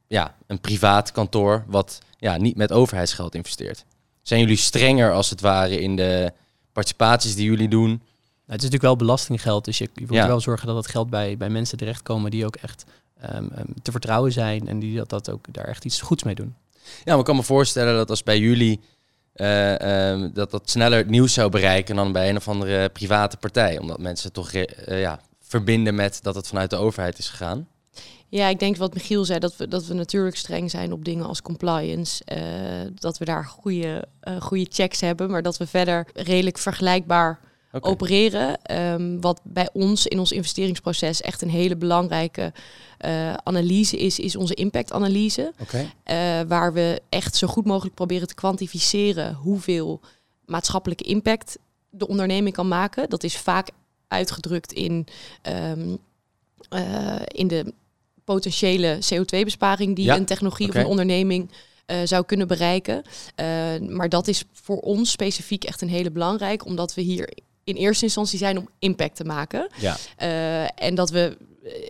ja, 0.07 0.35
een 0.47 0.61
privaat 0.61 1.13
kantoor 1.13 1.65
wat 1.67 1.99
ja, 2.19 2.37
niet 2.37 2.57
met 2.57 2.73
overheidsgeld 2.73 3.35
investeert? 3.35 3.85
Zijn 4.23 4.41
jullie 4.41 4.57
strenger 4.57 5.13
als 5.13 5.31
het 5.31 5.41
ware 5.41 5.81
in 5.81 5.97
de 5.97 6.33
participaties 6.73 7.35
die 7.35 7.45
jullie 7.45 7.69
doen? 7.69 7.89
Nou, 7.89 8.01
het 8.61 8.65
is 8.65 8.71
natuurlijk 8.71 8.83
wel 8.83 9.07
belastinggeld, 9.07 9.65
dus 9.65 9.79
je, 9.79 9.89
je 9.95 10.07
moet 10.09 10.27
wel 10.27 10.41
zorgen 10.41 10.67
dat 10.67 10.77
het 10.77 10.87
geld 10.87 11.11
bij, 11.11 11.37
bij 11.37 11.51
mensen 11.51 11.79
terechtkomen 11.79 12.31
die 12.31 12.47
ook 12.47 12.57
echt 12.57 12.85
um, 13.35 13.51
te 13.83 13.91
vertrouwen 13.91 14.33
zijn 14.33 14.69
en 14.69 14.79
die 14.79 14.97
dat, 14.97 15.09
dat 15.09 15.31
ook 15.31 15.45
daar 15.53 15.65
echt 15.65 15.85
iets 15.85 16.01
goeds 16.01 16.23
mee 16.23 16.35
doen. 16.35 16.55
Ja, 16.83 17.03
maar 17.05 17.19
ik 17.19 17.25
kan 17.25 17.37
me 17.37 17.43
voorstellen 17.43 17.97
dat 17.97 18.11
als 18.11 18.23
bij 18.23 18.39
jullie 18.39 18.81
uh, 19.35 20.11
um, 20.11 20.31
dat 20.33 20.51
dat 20.51 20.71
sneller 20.71 20.99
het 20.99 21.11
nieuws 21.11 21.33
zou 21.33 21.51
bereiken 21.51 21.97
dan 21.97 22.13
bij 22.13 22.29
een 22.29 22.37
of 22.37 22.49
andere 22.49 22.89
private 22.89 23.37
partij, 23.37 23.79
omdat 23.79 23.99
mensen 23.99 24.33
toch 24.33 24.53
uh, 24.53 24.65
ja, 24.87 25.21
verbinden 25.41 25.95
met 25.95 26.23
dat 26.23 26.35
het 26.35 26.49
vanuit 26.49 26.71
de 26.71 26.77
overheid 26.77 27.19
is 27.19 27.29
gegaan. 27.29 27.69
Ja, 28.31 28.49
ik 28.49 28.59
denk 28.59 28.77
wat 28.77 28.95
Michiel 28.95 29.25
zei, 29.25 29.39
dat 29.39 29.57
we, 29.57 29.69
dat 29.69 29.87
we 29.87 29.95
natuurlijk 29.95 30.37
streng 30.37 30.71
zijn 30.71 30.93
op 30.93 31.05
dingen 31.05 31.27
als 31.27 31.43
compliance. 31.43 32.23
Uh, 32.33 32.91
dat 32.95 33.19
we 33.19 33.25
daar 33.25 33.45
goede, 33.45 34.05
uh, 34.29 34.41
goede 34.41 34.67
checks 34.69 35.01
hebben, 35.01 35.31
maar 35.31 35.43
dat 35.43 35.57
we 35.57 35.67
verder 35.67 36.07
redelijk 36.15 36.59
vergelijkbaar 36.59 37.41
okay. 37.79 37.93
opereren. 37.93 38.77
Um, 38.77 39.21
wat 39.21 39.41
bij 39.43 39.69
ons 39.73 40.07
in 40.07 40.19
ons 40.19 40.33
investeringsproces 40.33 41.21
echt 41.21 41.43
een 41.43 41.51
hele 41.51 41.77
belangrijke 41.77 42.53
uh, 43.07 43.35
analyse 43.35 43.99
is, 43.99 44.19
is 44.19 44.37
onze 44.37 44.55
impactanalyse. 44.55 45.53
Okay. 45.61 45.83
Uh, 45.83 46.49
waar 46.49 46.73
we 46.73 47.03
echt 47.09 47.37
zo 47.37 47.47
goed 47.47 47.65
mogelijk 47.65 47.95
proberen 47.95 48.29
te 48.29 48.35
kwantificeren 48.35 49.35
hoeveel 49.35 50.01
maatschappelijke 50.45 51.05
impact 51.05 51.59
de 51.91 52.09
onderneming 52.09 52.55
kan 52.55 52.69
maken. 52.69 53.09
Dat 53.09 53.25
is 53.25 53.37
vaak 53.37 53.69
uitgedrukt 54.09 54.73
in, 54.73 55.07
um, 55.43 55.99
uh, 56.71 57.17
in 57.27 57.49
de 57.49 57.73
potentiële 58.25 58.99
CO2-besparing 58.99 59.97
die 59.97 60.05
ja. 60.05 60.17
een 60.17 60.25
technologie 60.25 60.69
okay. 60.69 60.81
of 60.81 60.85
een 60.85 60.91
onderneming 60.91 61.51
uh, 61.87 61.97
zou 62.05 62.25
kunnen 62.25 62.49
bereiken. 62.49 63.03
Uh, 63.41 63.89
maar 63.89 64.09
dat 64.09 64.29
is 64.29 64.45
voor 64.53 64.79
ons 64.79 65.11
specifiek 65.11 65.65
echt 65.65 65.83
een 65.83 65.89
hele 65.89 66.11
belangrijke, 66.11 66.65
omdat 66.65 66.95
we 66.95 67.01
hier 67.01 67.39
in 67.69 67.77
eerste 67.77 68.05
instantie 68.05 68.39
zijn 68.39 68.59
om 68.59 68.69
impact 68.79 69.17
te 69.17 69.25
maken. 69.25 69.69
Ja. 69.81 69.97
en 70.75 70.95
dat 70.95 71.11
we 71.11 71.37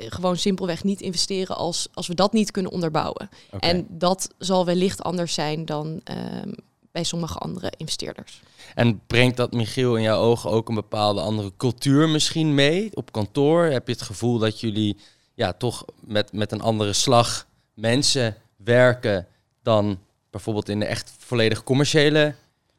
gewoon 0.09 0.37
simpelweg 0.37 0.85
niet 0.85 1.01
investeren 1.01 1.57
als, 1.57 1.89
als 1.95 2.07
we 2.07 2.15
dat 2.15 2.33
niet 2.33 2.51
kunnen 2.51 2.73
onderbouwen. 2.73 3.29
En 3.61 3.87
dat 3.89 4.35
zal 4.39 4.65
wellicht 4.65 5.03
anders 5.03 5.35
zijn 5.35 5.65
dan 5.65 6.01
ehm, 6.05 6.53
bij 6.93 7.05
sommige 7.05 7.39
andere 7.39 7.73
investeerders. 7.77 8.41
En 8.75 9.01
brengt 9.07 9.37
dat, 9.37 9.53
Michiel, 9.53 9.97
in 9.97 10.03
jouw 10.03 10.21
ogen 10.21 10.51
ook 10.51 10.69
een 10.69 10.75
bepaalde 10.75 11.21
andere 11.21 11.53
cultuur 11.57 12.09
misschien 12.09 12.55
mee? 12.55 12.91
Op 12.95 13.13
kantoor 13.13 13.65
heb 13.65 13.87
je 13.87 13.93
het 13.93 14.03
gevoel 14.03 14.39
dat 14.39 14.61
jullie 14.61 14.97
ja, 15.35 15.53
toch 15.53 15.85
met, 16.01 16.33
met 16.33 16.53
een 16.53 16.61
andere 16.61 16.93
slag 16.93 17.47
mensen 17.75 18.37
werken 18.57 19.27
dan 19.63 19.99
bijvoorbeeld 20.31 20.69
in 20.69 20.79
de 20.79 20.87
echt 20.87 21.13
volledig 21.19 21.65
commerciële 21.65 22.35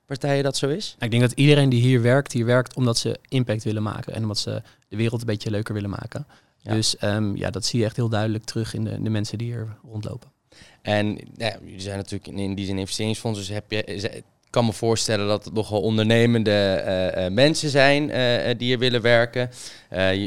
partijen 0.09 0.43
dat 0.43 0.57
zo 0.57 0.67
is? 0.67 0.95
Ik 0.99 1.11
denk 1.11 1.21
dat 1.21 1.31
iedereen 1.31 1.69
die 1.69 1.81
hier 1.81 2.01
werkt, 2.01 2.31
hier 2.31 2.45
werkt 2.45 2.75
omdat 2.75 2.97
ze 2.97 3.19
impact 3.27 3.63
willen 3.63 3.83
maken 3.83 4.13
en 4.13 4.21
omdat 4.21 4.37
ze 4.37 4.61
de 4.87 4.95
wereld 4.95 5.21
een 5.21 5.27
beetje 5.27 5.51
leuker 5.51 5.73
willen 5.73 5.89
maken. 5.89 6.25
Dus 6.63 6.97
ehm, 6.97 7.35
ja, 7.35 7.49
dat 7.49 7.65
zie 7.65 7.79
je 7.79 7.85
echt 7.85 7.95
heel 7.95 8.09
duidelijk 8.09 8.43
terug 8.43 8.73
in 8.73 8.83
de, 8.83 9.01
de 9.01 9.09
mensen 9.09 9.37
die 9.37 9.47
hier 9.47 9.77
rondlopen. 9.83 10.31
En 10.81 11.17
ja, 11.35 11.57
jullie 11.63 11.81
zijn 11.81 11.97
natuurlijk 11.97 12.37
in 12.37 12.55
die 12.55 12.65
zin 12.65 12.77
investeringsfondsen. 12.77 13.45
Dus 13.45 13.55
heb 13.55 13.71
je, 13.71 14.23
ik 14.49 14.55
kan 14.55 14.65
me 14.65 14.73
voorstellen 14.73 15.27
dat 15.27 15.45
het 15.45 15.53
nogal 15.53 15.81
ondernemende 15.81 16.51
eh, 16.51 17.25
eh, 17.25 17.33
mensen 17.33 17.69
zijn 17.69 18.03
uh, 18.03 18.57
die 18.57 18.67
hier 18.67 18.79
willen 18.79 19.01
werken. 19.01 19.49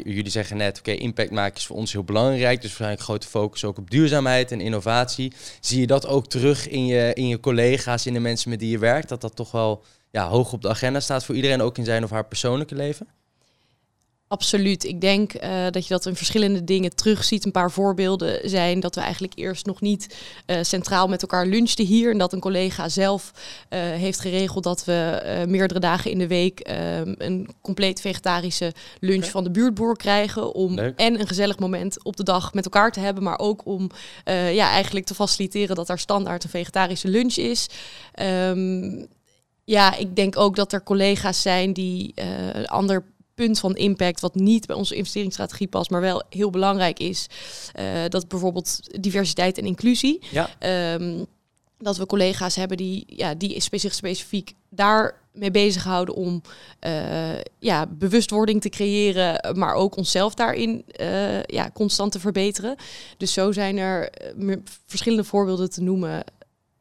jullie 0.03 0.29
zeggen 0.29 0.57
net, 0.57 0.79
oké, 0.79 0.91
impact 0.91 1.31
maken 1.31 1.55
is 1.55 1.65
voor 1.65 1.75
ons 1.75 1.91
heel 1.91 2.03
belangrijk. 2.03 2.55
Dus 2.55 2.69
waarschijnlijk 2.69 3.01
grote 3.01 3.27
focus 3.27 3.65
ook 3.65 3.77
op 3.77 3.89
duurzaamheid 3.89 4.51
en 4.51 4.61
innovatie. 4.61 5.33
Zie 5.59 5.79
je 5.79 5.87
dat 5.87 6.07
ook 6.07 6.27
terug 6.27 6.67
in 6.67 6.85
je, 6.85 7.11
in 7.13 7.27
je 7.27 7.39
collega's, 7.39 8.05
in 8.05 8.13
de 8.13 8.19
mensen 8.19 8.49
met 8.49 8.59
die 8.59 8.69
je 8.69 8.77
werkt? 8.77 9.09
Dat 9.09 9.21
dat 9.21 9.35
toch 9.35 9.51
wel 9.51 9.83
ja, 10.11 10.27
hoog 10.27 10.53
op 10.53 10.61
de 10.61 10.69
agenda 10.69 10.99
staat 10.99 11.25
voor 11.25 11.35
iedereen, 11.35 11.61
ook 11.61 11.77
in 11.77 11.85
zijn 11.85 12.03
of 12.03 12.09
haar 12.09 12.25
persoonlijke 12.25 12.75
leven? 12.75 13.07
Absoluut. 14.33 14.83
Ik 14.83 15.01
denk 15.01 15.33
uh, 15.33 15.65
dat 15.69 15.87
je 15.87 15.93
dat 15.93 16.05
in 16.05 16.15
verschillende 16.15 16.63
dingen 16.63 16.95
terugziet. 16.95 17.45
Een 17.45 17.51
paar 17.51 17.71
voorbeelden 17.71 18.49
zijn 18.49 18.79
dat 18.79 18.95
we 18.95 19.01
eigenlijk 19.01 19.33
eerst 19.35 19.65
nog 19.65 19.81
niet 19.81 20.17
uh, 20.47 20.57
centraal 20.61 21.07
met 21.07 21.21
elkaar 21.21 21.45
lunchten 21.45 21.85
hier. 21.85 22.11
En 22.11 22.17
dat 22.17 22.33
een 22.33 22.39
collega 22.39 22.89
zelf 22.89 23.31
uh, 23.33 23.79
heeft 23.79 24.19
geregeld 24.19 24.63
dat 24.63 24.85
we 24.85 25.21
meerdere 25.47 25.79
dagen 25.79 26.11
in 26.11 26.17
de 26.17 26.27
week 26.27 26.59
ehm, 26.59 27.13
een 27.17 27.49
compleet 27.61 28.01
vegetarische 28.01 28.73
lunch 28.99 29.25
van 29.25 29.43
de 29.43 29.51
buurtboer 29.51 29.97
krijgen. 29.97 30.53
Om 30.53 30.79
en 30.79 31.19
een 31.19 31.27
gezellig 31.27 31.59
moment 31.59 32.03
op 32.03 32.15
de 32.17 32.23
dag 32.23 32.53
met 32.53 32.65
elkaar 32.65 32.91
te 32.91 32.99
hebben. 32.99 33.23
Maar 33.23 33.39
ook 33.39 33.65
om 33.65 33.89
ja, 34.51 34.69
eigenlijk 34.69 35.05
te 35.05 35.15
faciliteren 35.15 35.75
dat 35.75 35.89
er 35.89 35.99
standaard 35.99 36.43
een 36.43 36.49
vegetarische 36.49 37.07
lunch 37.07 37.35
is. 37.35 37.67
Um, 38.21 39.07
ja, 39.65 39.95
ik 39.95 40.15
denk 40.15 40.37
ook 40.37 40.55
dat 40.55 40.73
er 40.73 40.83
collega's 40.83 41.41
zijn 41.41 41.73
die 41.73 42.13
uh, 42.15 42.63
ander 42.63 43.03
punt 43.35 43.59
van 43.59 43.75
impact 43.75 44.19
wat 44.19 44.35
niet 44.35 44.65
bij 44.65 44.75
onze 44.75 44.95
investeringsstrategie 44.95 45.67
past, 45.67 45.89
maar 45.89 46.01
wel 46.01 46.23
heel 46.29 46.49
belangrijk 46.49 46.99
is. 46.99 47.27
Uh, 47.79 47.85
dat 48.09 48.27
bijvoorbeeld 48.27 48.79
diversiteit 49.01 49.57
en 49.57 49.65
inclusie. 49.65 50.21
Ja. 50.31 50.49
Um, 50.93 51.25
dat 51.77 51.97
we 51.97 52.05
collega's 52.05 52.55
hebben 52.55 52.77
die, 52.77 53.03
ja, 53.07 53.35
die 53.35 53.63
zich 53.71 53.93
specifiek 53.93 54.53
daar 54.69 55.21
mee 55.33 55.51
bezighouden 55.51 56.15
om 56.15 56.41
uh, 56.87 57.39
ja, 57.59 57.87
bewustwording 57.87 58.61
te 58.61 58.69
creëren, 58.69 59.57
maar 59.57 59.73
ook 59.73 59.95
onszelf 59.95 60.33
daarin 60.33 60.85
uh, 61.01 61.43
ja, 61.43 61.71
constant 61.73 62.11
te 62.11 62.19
verbeteren. 62.19 62.75
Dus 63.17 63.33
zo 63.33 63.51
zijn 63.51 63.77
er 63.77 64.09
verschillende 64.85 65.23
voorbeelden 65.23 65.69
te 65.69 65.81
noemen 65.81 66.23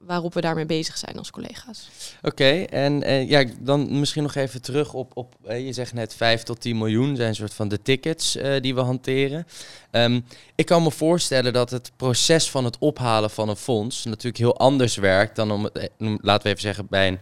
waarop 0.07 0.35
we 0.35 0.41
daarmee 0.41 0.67
bezig 0.67 0.97
zijn 0.97 1.19
als 1.19 1.31
collega's. 1.31 1.89
Oké, 2.23 2.63
en 2.63 3.03
uh, 3.03 3.29
ja, 3.29 3.45
dan 3.61 3.99
misschien 3.99 4.23
nog 4.23 4.35
even 4.35 4.63
terug 4.63 4.95
op, 4.95 5.17
op 5.17 5.35
uh, 5.49 5.67
je 5.67 5.73
zegt 5.73 5.93
net 5.93 6.15
5 6.15 6.43
tot 6.43 6.61
10 6.61 6.79
miljoen 6.79 7.17
zijn 7.17 7.29
een 7.29 7.35
soort 7.35 7.55
van 7.55 7.69
de 7.69 7.83
tickets 7.83 8.37
uh, 8.37 8.61
die 8.61 8.75
we 8.75 8.81
hanteren. 8.81 9.47
Um, 9.91 10.25
ik 10.55 10.67
kan 10.67 10.83
me 10.83 10.91
voorstellen 10.91 11.53
dat 11.53 11.71
het 11.71 11.93
proces 11.97 12.51
van 12.51 12.65
het 12.65 12.79
ophalen 12.79 13.31
van 13.31 13.49
een 13.49 13.57
fonds 13.57 14.05
natuurlijk 14.05 14.37
heel 14.37 14.59
anders 14.59 14.97
werkt 14.97 15.37
dan 15.37 15.51
om 15.51 15.69
laten 15.99 16.43
we 16.43 16.49
even 16.49 16.61
zeggen, 16.61 16.87
bij 16.91 17.09
een 17.09 17.19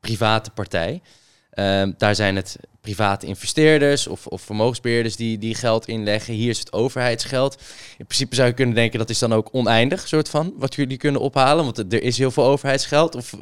private 0.00 0.50
partij. 0.50 1.02
Um, 1.58 1.94
daar 1.98 2.14
zijn 2.14 2.36
het 2.36 2.56
private 2.80 3.26
investeerders 3.26 4.06
of, 4.06 4.26
of 4.26 4.42
vermogensbeheerders 4.42 5.16
die, 5.16 5.38
die 5.38 5.54
geld 5.54 5.88
inleggen. 5.88 6.34
Hier 6.34 6.50
is 6.50 6.58
het 6.58 6.72
overheidsgeld. 6.72 7.56
In 7.98 8.06
principe 8.06 8.34
zou 8.34 8.48
je 8.48 8.54
kunnen 8.54 8.74
denken 8.74 8.98
dat 8.98 9.10
is 9.10 9.18
dan 9.18 9.32
ook 9.32 9.48
oneindig, 9.52 10.08
soort 10.08 10.28
van, 10.28 10.54
wat 10.56 10.74
jullie 10.74 10.96
kunnen 10.96 11.20
ophalen. 11.20 11.64
Want 11.64 11.78
er 11.78 12.02
is 12.02 12.18
heel 12.18 12.30
veel 12.30 12.44
overheidsgeld. 12.44 13.14
Of... 13.14 13.32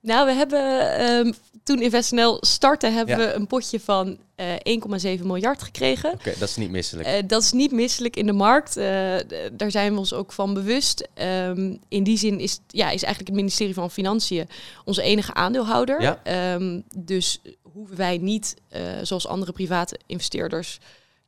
Nou, 0.00 0.26
we 0.26 0.32
hebben 0.32 1.00
um, 1.02 1.34
toen 1.62 1.82
InvestNL 1.82 2.38
startte, 2.40 2.86
hebben 2.86 3.16
we 3.16 3.32
een 3.32 3.46
potje 3.46 3.80
van 3.80 4.18
uh, 4.36 5.16
1,7 5.18 5.22
miljard 5.22 5.62
gekregen. 5.62 6.12
Oké, 6.12 6.32
dat 6.38 6.48
is 6.48 6.56
niet 6.56 6.70
misselijk. 6.70 7.08
Uh, 7.08 7.14
dat 7.26 7.42
is 7.42 7.52
niet 7.52 7.72
misselijk 7.72 8.16
in 8.16 8.26
de 8.26 8.32
markt. 8.32 8.76
Uh, 8.76 8.84
daar 9.52 9.70
zijn 9.70 9.92
we 9.92 9.98
ons 9.98 10.12
ook 10.12 10.32
van 10.32 10.54
bewust. 10.54 11.08
Um, 11.14 11.78
in 11.88 12.04
die 12.04 12.18
zin 12.18 12.40
is, 12.40 12.58
ja, 12.66 12.84
is 12.84 13.02
eigenlijk 13.02 13.26
het 13.26 13.40
ministerie 13.40 13.74
van 13.74 13.90
Financiën 13.90 14.48
onze 14.84 15.02
enige 15.02 15.34
aandeelhouder. 15.34 16.02
Ja. 16.02 16.54
Um, 16.54 16.84
dus 16.96 17.40
hoeven 17.62 17.96
wij 17.96 18.18
niet, 18.18 18.54
zoals 19.02 19.26
andere 19.26 19.52
private 19.52 19.98
investeerders, 20.06 20.78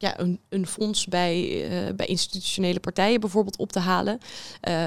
ja, 0.02 0.20
een, 0.20 0.40
een 0.48 0.66
fonds 0.66 1.06
bij, 1.06 1.64
uh, 1.70 1.94
bij 1.94 2.06
institutionele 2.06 2.80
partijen 2.80 3.20
bijvoorbeeld 3.20 3.56
op 3.56 3.72
te 3.72 3.78
halen. 3.78 4.18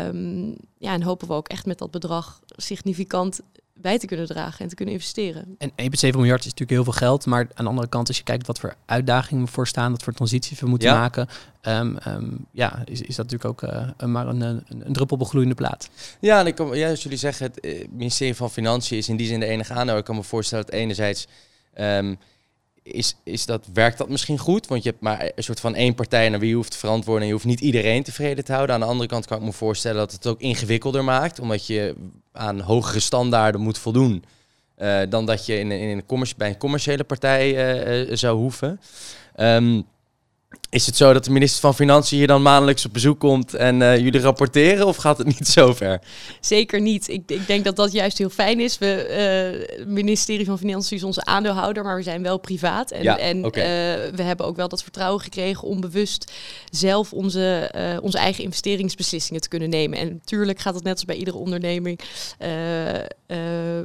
Um, 0.05 0.55
ja, 0.77 0.93
en 0.93 1.01
hopen 1.01 1.27
we 1.27 1.33
ook 1.33 1.47
echt 1.47 1.65
met 1.65 1.77
dat 1.77 1.91
bedrag 1.91 2.41
significant 2.55 3.41
bij 3.77 4.00
te 4.00 4.05
kunnen 4.05 4.25
dragen 4.25 4.60
en 4.60 4.67
te 4.67 4.75
kunnen 4.75 4.94
investeren. 4.94 5.55
En 5.58 5.70
1,7 5.70 5.75
miljard 6.00 6.39
is 6.39 6.46
natuurlijk 6.46 6.70
heel 6.70 6.84
veel 6.84 6.94
geld, 6.94 7.25
maar 7.25 7.48
aan 7.53 7.63
de 7.63 7.70
andere 7.70 7.88
kant, 7.88 8.08
als 8.08 8.17
je 8.17 8.24
kijkt 8.24 8.48
wat 8.48 8.60
voor 8.60 8.75
uitdagingen 8.86 9.48
voor 9.48 9.67
staan, 9.67 9.91
wat 9.91 10.03
voor 10.03 10.13
transities 10.13 10.60
we 10.60 10.67
moeten 10.67 10.91
maken, 10.91 11.27
um, 11.62 11.98
um, 12.08 12.46
ja, 12.51 12.82
is, 12.86 13.01
is 13.01 13.15
dat 13.15 13.32
natuurlijk 13.32 13.63
ook 13.63 13.72
uh, 13.72 14.08
maar 14.08 14.27
een, 14.27 14.41
een, 14.41 14.63
een, 14.67 14.94
druppel 14.94 15.15
op 15.15 15.22
een 15.22 15.29
gloeiende 15.29 15.55
plaat. 15.55 15.89
Ja, 16.20 16.39
en 16.39 16.48
ik 16.48 16.55
kan, 16.55 16.77
ja, 16.77 16.89
als 16.89 17.03
jullie 17.03 17.17
zeggen, 17.17 17.46
het 17.46 17.65
uh, 17.65 17.88
ministerie 17.91 18.36
van 18.36 18.51
Financiën 18.51 18.98
is 18.98 19.10
in 19.10 19.17
die 19.17 19.27
zin 19.27 19.39
de 19.39 19.46
enige 19.46 19.72
aanhouder. 19.72 19.98
Ik 19.98 20.05
kan 20.05 20.15
me 20.15 20.24
voorstellen 20.24 20.65
dat 20.65 20.74
enerzijds 20.74 21.27
um, 21.77 22.17
is, 22.86 23.15
is 23.24 23.46
dat, 23.46 23.68
werkt 23.74 23.98
dat 23.98 24.10
misschien 24.10 24.38
goed? 24.38 24.68
Want 24.68 24.84
je 24.84 24.89
hebt 24.89 25.01
maar 25.01 25.32
een 25.36 25.44
soort 25.44 25.60
van 25.60 25.75
één 25.75 25.96
partij 25.96 26.30
naar 26.30 26.39
wie 26.39 26.50
je 26.50 26.56
hoeft 26.56 26.72
te 26.72 26.77
verantwoorden. 26.77 27.22
En 27.22 27.27
je 27.27 27.34
hoeft 27.34 27.46
niet 27.46 27.60
iedereen 27.60 28.04
tevreden 28.04 28.46
te 28.46 28.54
houden. 28.54 28.75
Aan 28.75 28.82
de 28.82 28.88
andere 28.88 29.10
kant 29.10 29.25
kan 29.25 29.38
ik 29.38 29.44
me 29.44 29.51
voorstellen 29.51 29.98
dat 29.98 30.12
het 30.12 30.27
ook 30.27 30.39
ingewikkelder 30.39 31.04
maakt. 31.04 31.39
Omdat 31.39 31.68
je 31.68 31.96
aan 32.32 32.60
hogere 32.60 33.00
standaarden 33.00 33.62
moet 33.62 33.77
voldoen. 33.77 34.24
Uh, 34.77 35.01
dan 35.10 35.25
dat 35.25 35.46
je 35.46 35.60
in, 35.60 35.72
in 35.72 36.04
een 36.10 36.25
bij 36.38 36.50
een 36.50 36.58
commerciële 36.58 37.04
partij 37.04 37.51
uh, 37.51 38.10
uh, 38.10 38.15
zou 38.15 38.38
hoeven. 38.38 38.80
Um, 39.36 39.86
is 40.75 40.86
het 40.86 40.98
zo 40.98 41.13
dat 41.13 41.24
de 41.24 41.32
minister 41.32 41.62
van 41.62 41.75
Financiën 41.75 42.17
hier 42.17 42.27
dan 42.27 42.41
maandelijks 42.41 42.86
op 42.86 42.94
bezoek 42.94 43.20
komt 43.20 43.53
en 43.53 43.82
uh, 43.82 43.98
jullie 43.98 44.20
rapporteren 44.20 44.88
of 44.88 44.96
gaat 44.96 45.17
het 45.17 45.27
niet 45.27 45.48
zo 45.58 45.74
ver? 45.74 46.01
Zeker 46.39 46.82
niet. 46.82 47.10
Ik, 47.10 47.22
ik 47.27 47.48
denk 47.48 47.63
dat 47.63 47.75
dat 47.75 47.91
juist 47.91 48.17
heel 48.17 48.29
fijn 48.29 48.60
is. 48.60 48.77
We, 48.77 49.08
uh, 49.70 49.77
het 49.77 49.88
ministerie 49.88 50.46
van 50.46 50.58
Financiën 50.58 50.98
is 50.98 51.03
onze 51.03 51.25
aandeelhouder, 51.25 51.84
maar 51.84 51.96
we 51.96 52.03
zijn 52.03 52.24
wel 52.24 52.38
privaat. 52.38 52.91
En, 52.91 53.03
ja, 53.03 53.17
en 53.17 53.46
okay. 53.46 53.63
uh, 53.63 54.15
we 54.15 54.22
hebben 54.22 54.46
ook 54.46 54.55
wel 54.55 54.67
dat 54.67 54.84
vertrouwen 54.84 55.22
gekregen 55.22 55.67
om 55.67 55.82
bewust 55.82 56.32
zelf 56.72 57.13
onze, 57.13 57.72
onze 58.01 58.17
eigen 58.17 58.44
investeringsbeslissingen 58.44 59.41
te 59.41 59.48
kunnen 59.48 59.70
nemen. 59.70 60.00
En 60.00 60.10
natuurlijk 60.10 60.60
gaat 60.60 60.75
het 60.75 60.84
net 60.84 60.94
als 60.94 61.05
bij 61.05 61.15
iedere 61.15 61.38
onderneming 61.38 62.00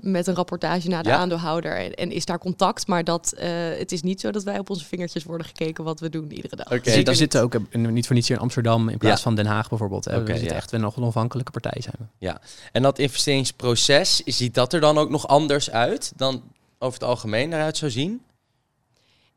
met 0.00 0.26
een 0.26 0.34
rapportage 0.34 0.88
naar 0.88 1.02
de 1.02 1.08
ja. 1.08 1.16
aandeelhouder 1.16 1.76
en, 1.76 1.94
en, 1.94 2.12
is 2.12 2.24
daar 2.24 2.38
contact. 2.38 2.86
Maar 2.86 3.04
dat, 3.04 3.34
het 3.78 3.92
is 3.92 4.02
niet 4.02 4.20
zo 4.20 4.30
dat 4.30 4.42
wij 4.42 4.58
op 4.58 4.70
onze 4.70 4.84
vingertjes 4.84 5.24
worden 5.24 5.46
gekeken 5.46 5.84
wat 5.84 6.00
we 6.00 6.08
doen 6.08 6.32
iedere 6.32 6.56
dag. 6.56 6.66
Okay. 6.66 6.79
Dus 6.84 7.18
zitten 7.18 7.42
ook 7.42 7.58
niet 7.72 8.06
voor 8.06 8.14
niets 8.14 8.28
hier 8.28 8.36
in 8.36 8.42
Amsterdam 8.42 8.88
in 8.88 8.98
plaats 8.98 9.22
van 9.22 9.34
Den 9.34 9.46
Haag 9.46 9.68
bijvoorbeeld. 9.68 10.06
Okay, 10.06 10.22
we 10.22 10.32
zitten 10.32 10.48
ja. 10.48 10.54
echt 10.54 10.72
nog 10.72 10.96
een 10.96 11.02
onafhankelijke 11.02 11.50
partij 11.50 11.82
zijn 11.82 11.94
we. 11.98 12.04
Ja, 12.18 12.40
en 12.72 12.82
dat 12.82 12.98
investeringsproces, 12.98 14.22
ziet 14.24 14.54
dat 14.54 14.72
er 14.72 14.80
dan 14.80 14.98
ook 14.98 15.10
nog 15.10 15.28
anders 15.28 15.70
uit 15.70 16.12
dan 16.16 16.42
over 16.78 17.00
het 17.00 17.08
algemeen 17.08 17.52
eruit 17.52 17.76
zou 17.76 17.90
zien? 17.90 18.22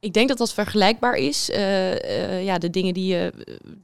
Ik 0.04 0.14
denk 0.14 0.28
dat 0.28 0.38
dat 0.38 0.54
vergelijkbaar 0.54 1.16
is. 1.16 1.50
Uh, 1.50 1.92
uh, 1.92 2.44
ja, 2.44 2.58
de 2.58 2.70
dingen 2.70 2.94
die, 2.94 3.16
uh, 3.16 3.28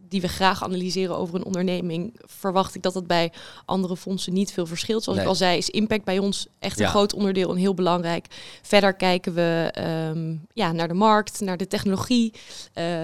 die 0.09 0.21
we 0.21 0.27
graag 0.27 0.63
analyseren 0.63 1.17
over 1.17 1.35
een 1.35 1.45
onderneming, 1.45 2.19
verwacht 2.25 2.75
ik 2.75 2.81
dat 2.81 2.93
dat 2.93 3.07
bij 3.07 3.31
andere 3.65 3.97
fondsen 3.97 4.33
niet 4.33 4.51
veel 4.51 4.65
verschilt. 4.65 5.03
Zoals 5.03 5.17
nee. 5.17 5.27
ik 5.27 5.33
al 5.33 5.37
zei, 5.37 5.57
is 5.57 5.69
impact 5.69 6.03
bij 6.03 6.19
ons 6.19 6.47
echt 6.59 6.79
een 6.79 6.87
groot 6.87 7.13
onderdeel 7.13 7.49
en 7.49 7.55
heel 7.55 7.73
belangrijk. 7.73 8.25
Verder 8.61 8.93
kijken 8.93 9.33
we 9.33 9.73
um, 10.13 10.45
ja, 10.53 10.71
naar 10.71 10.87
de 10.87 10.93
markt, 10.93 11.39
naar 11.39 11.57
de 11.57 11.67
technologie, 11.67 12.33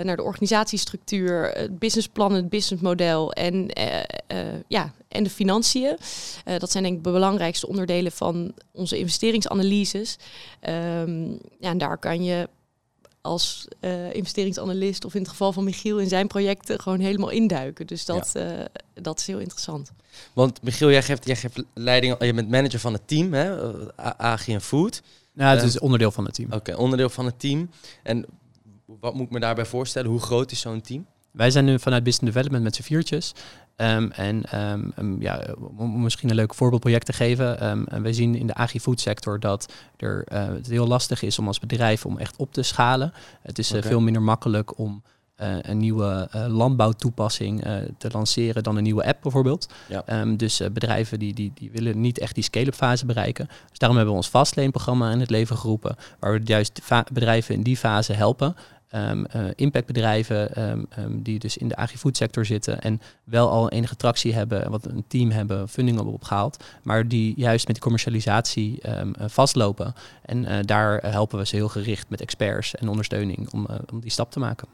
naar 0.04 0.16
de 0.16 0.24
organisatiestructuur, 0.24 1.52
het 1.54 1.80
businessplan, 1.80 2.34
het 2.34 2.50
businessmodel 2.50 3.32
en, 3.32 3.68
ja, 4.68 4.94
en 5.08 5.24
de 5.24 5.30
financiën. 5.30 5.98
dat 6.58 6.72
zijn 6.72 6.84
denk 6.84 6.98
ik 6.98 7.04
de 7.04 7.12
belangrijkste 7.12 7.68
onderdelen 7.68 8.12
van 8.12 8.54
onze 8.72 8.98
investeringsanalyses. 8.98 10.18
Um, 10.70 11.40
ja, 11.60 11.70
en 11.70 11.78
daar 11.78 11.98
kan 11.98 12.24
je 12.24 12.48
als 13.26 13.68
uh, 13.82 14.14
investeringsanalist 14.14 15.06
of 15.06 15.14
in 15.14 15.22
het 15.22 15.30
geval 15.30 15.52
van 15.52 15.64
Michiel 15.64 16.00
in 16.00 16.08
zijn 16.08 16.28
projecten 16.28 16.80
gewoon 16.80 17.00
helemaal 17.00 17.30
induiken. 17.30 17.88
Dus 17.88 18.06
dat, 18.06 18.30
ja. 18.34 18.60
uh, 18.60 18.66
dat 18.94 19.20
is 19.20 19.28
heel 19.28 19.40
interessant. 19.40 19.92
Want 20.34 20.62
Michiel, 20.62 20.92
jij 20.92 21.04
geeft, 21.04 21.26
jij 21.26 21.36
geeft 21.36 21.64
leiding, 21.74 22.16
je 22.20 22.34
bent 22.34 22.50
manager 22.50 22.80
van 22.80 22.94
het 22.94 23.08
team, 23.08 23.34
hè, 23.34 23.80
en 24.48 24.62
Food. 24.62 25.02
Nou, 25.34 25.56
het 25.56 25.66
is 25.66 25.80
onderdeel 25.80 26.12
van 26.12 26.26
het 26.26 26.34
team. 26.34 26.52
Oké, 26.52 26.76
onderdeel 26.76 27.10
van 27.10 27.26
het 27.26 27.40
team. 27.40 27.70
En 28.04 28.26
wat 28.86 29.14
moet 29.14 29.26
ik 29.26 29.32
me 29.32 29.40
daarbij 29.40 29.66
voorstellen? 29.66 30.10
Hoe 30.10 30.20
groot 30.20 30.52
is 30.52 30.60
zo'n 30.60 30.82
team? 30.82 31.06
Wij 31.32 31.52
zijn 31.52 31.66
nu 31.66 31.80
vanuit 31.80 32.04
Business 32.04 32.34
Development 32.34 32.64
met 32.64 32.76
z'n 32.76 32.82
viertjes. 32.82 33.32
Um, 33.78 34.12
en 34.12 34.44
um, 35.00 35.22
ja, 35.22 35.46
om 35.78 36.02
misschien 36.02 36.30
een 36.30 36.36
leuk 36.36 36.54
voorbeeldproject 36.54 37.06
te 37.06 37.14
geven. 37.14 38.02
Wij 38.02 38.14
zien 38.14 38.36
in 38.36 38.48
de 38.48 38.54
agri-food 38.54 39.00
sector 39.00 39.40
dat 39.40 39.74
er, 39.98 40.26
uh, 40.34 40.46
het 40.46 40.68
heel 40.68 40.88
lastig 40.88 41.22
is 41.22 41.40
om 41.40 41.48
als 41.48 41.60
bedrijf 41.60 42.06
om 42.06 42.18
echt 42.18 42.36
op 42.38 42.54
te 42.54 42.64
schalen. 42.64 43.14
Het 43.42 43.60
is 43.60 43.72
uh, 43.72 43.82
veel 43.82 44.00
minder 44.00 44.22
makkelijk 44.22 44.78
om 44.78 45.04
uh, 45.42 45.56
een 45.62 45.78
nieuwe 45.78 46.30
landbouwtoepassing 46.48 47.64
te 47.98 48.10
lanceren 48.12 48.64
dan 48.64 48.76
een 48.76 48.84
nieuwe 48.84 49.06
app 49.06 49.22
bijvoorbeeld. 49.22 49.70
Ja. 49.88 50.26
dus 50.26 50.62
bedrijven 50.74 51.20
die, 51.20 51.34
die, 51.34 51.52
die 51.56 51.72
willen 51.72 52.02
niet 52.02 52.20
echt 52.20 52.36
die 52.36 52.44
scale-up 52.44 52.76
fase 52.76 53.06
bereiken. 53.06 53.48
Dus 53.70 53.78
daarom 53.78 53.98
hebben 53.98 54.16
we 54.16 54.22
ons 54.22 54.32
vastleenprogramma 54.32 55.12
in 55.12 55.20
het 55.20 55.30
leven 55.30 55.58
geroepen. 55.58 55.96
Waar 56.20 56.32
we 56.32 56.42
juist 56.44 56.82
bedrijven 57.14 57.56
in 57.56 57.64
die 57.64 57.78
fase 57.78 58.14
helpen. 58.14 58.56
Um, 58.96 59.26
uh, 59.36 59.46
impactbedrijven 59.56 60.70
um, 60.70 60.88
um, 61.00 61.24
die 61.24 61.40
dus 61.40 61.58
in 61.58 61.68
de 61.68 61.76
agri-food 61.76 62.18
sector 62.18 62.46
zitten 62.46 62.82
en 62.82 63.02
wel 63.24 63.50
al 63.50 63.70
enige 63.70 63.96
tractie 63.96 64.34
hebben, 64.34 64.72
wat 64.72 64.86
een 64.86 65.04
team 65.08 65.32
hebben, 65.32 65.70
funding 65.70 65.96
hebben 65.96 66.14
opgehaald, 66.14 66.64
maar 66.84 67.08
die 67.08 67.34
juist 67.38 67.66
met 67.66 67.76
die 67.76 67.84
commercialisatie 67.84 68.80
uh, 68.86 69.02
vastlopen. 69.28 69.94
En 70.22 70.44
uh, 70.44 70.58
daar 70.62 71.02
helpen 71.12 71.38
we 71.38 71.46
ze 71.46 71.56
heel 71.56 71.70
gericht 71.70 72.10
met 72.10 72.22
experts 72.22 72.76
en 72.76 72.88
ondersteuning 72.88 73.54
om, 73.54 73.68
om 73.92 74.00
die 74.00 74.12
stap 74.12 74.32
te 74.32 74.40
maken. 74.40 74.68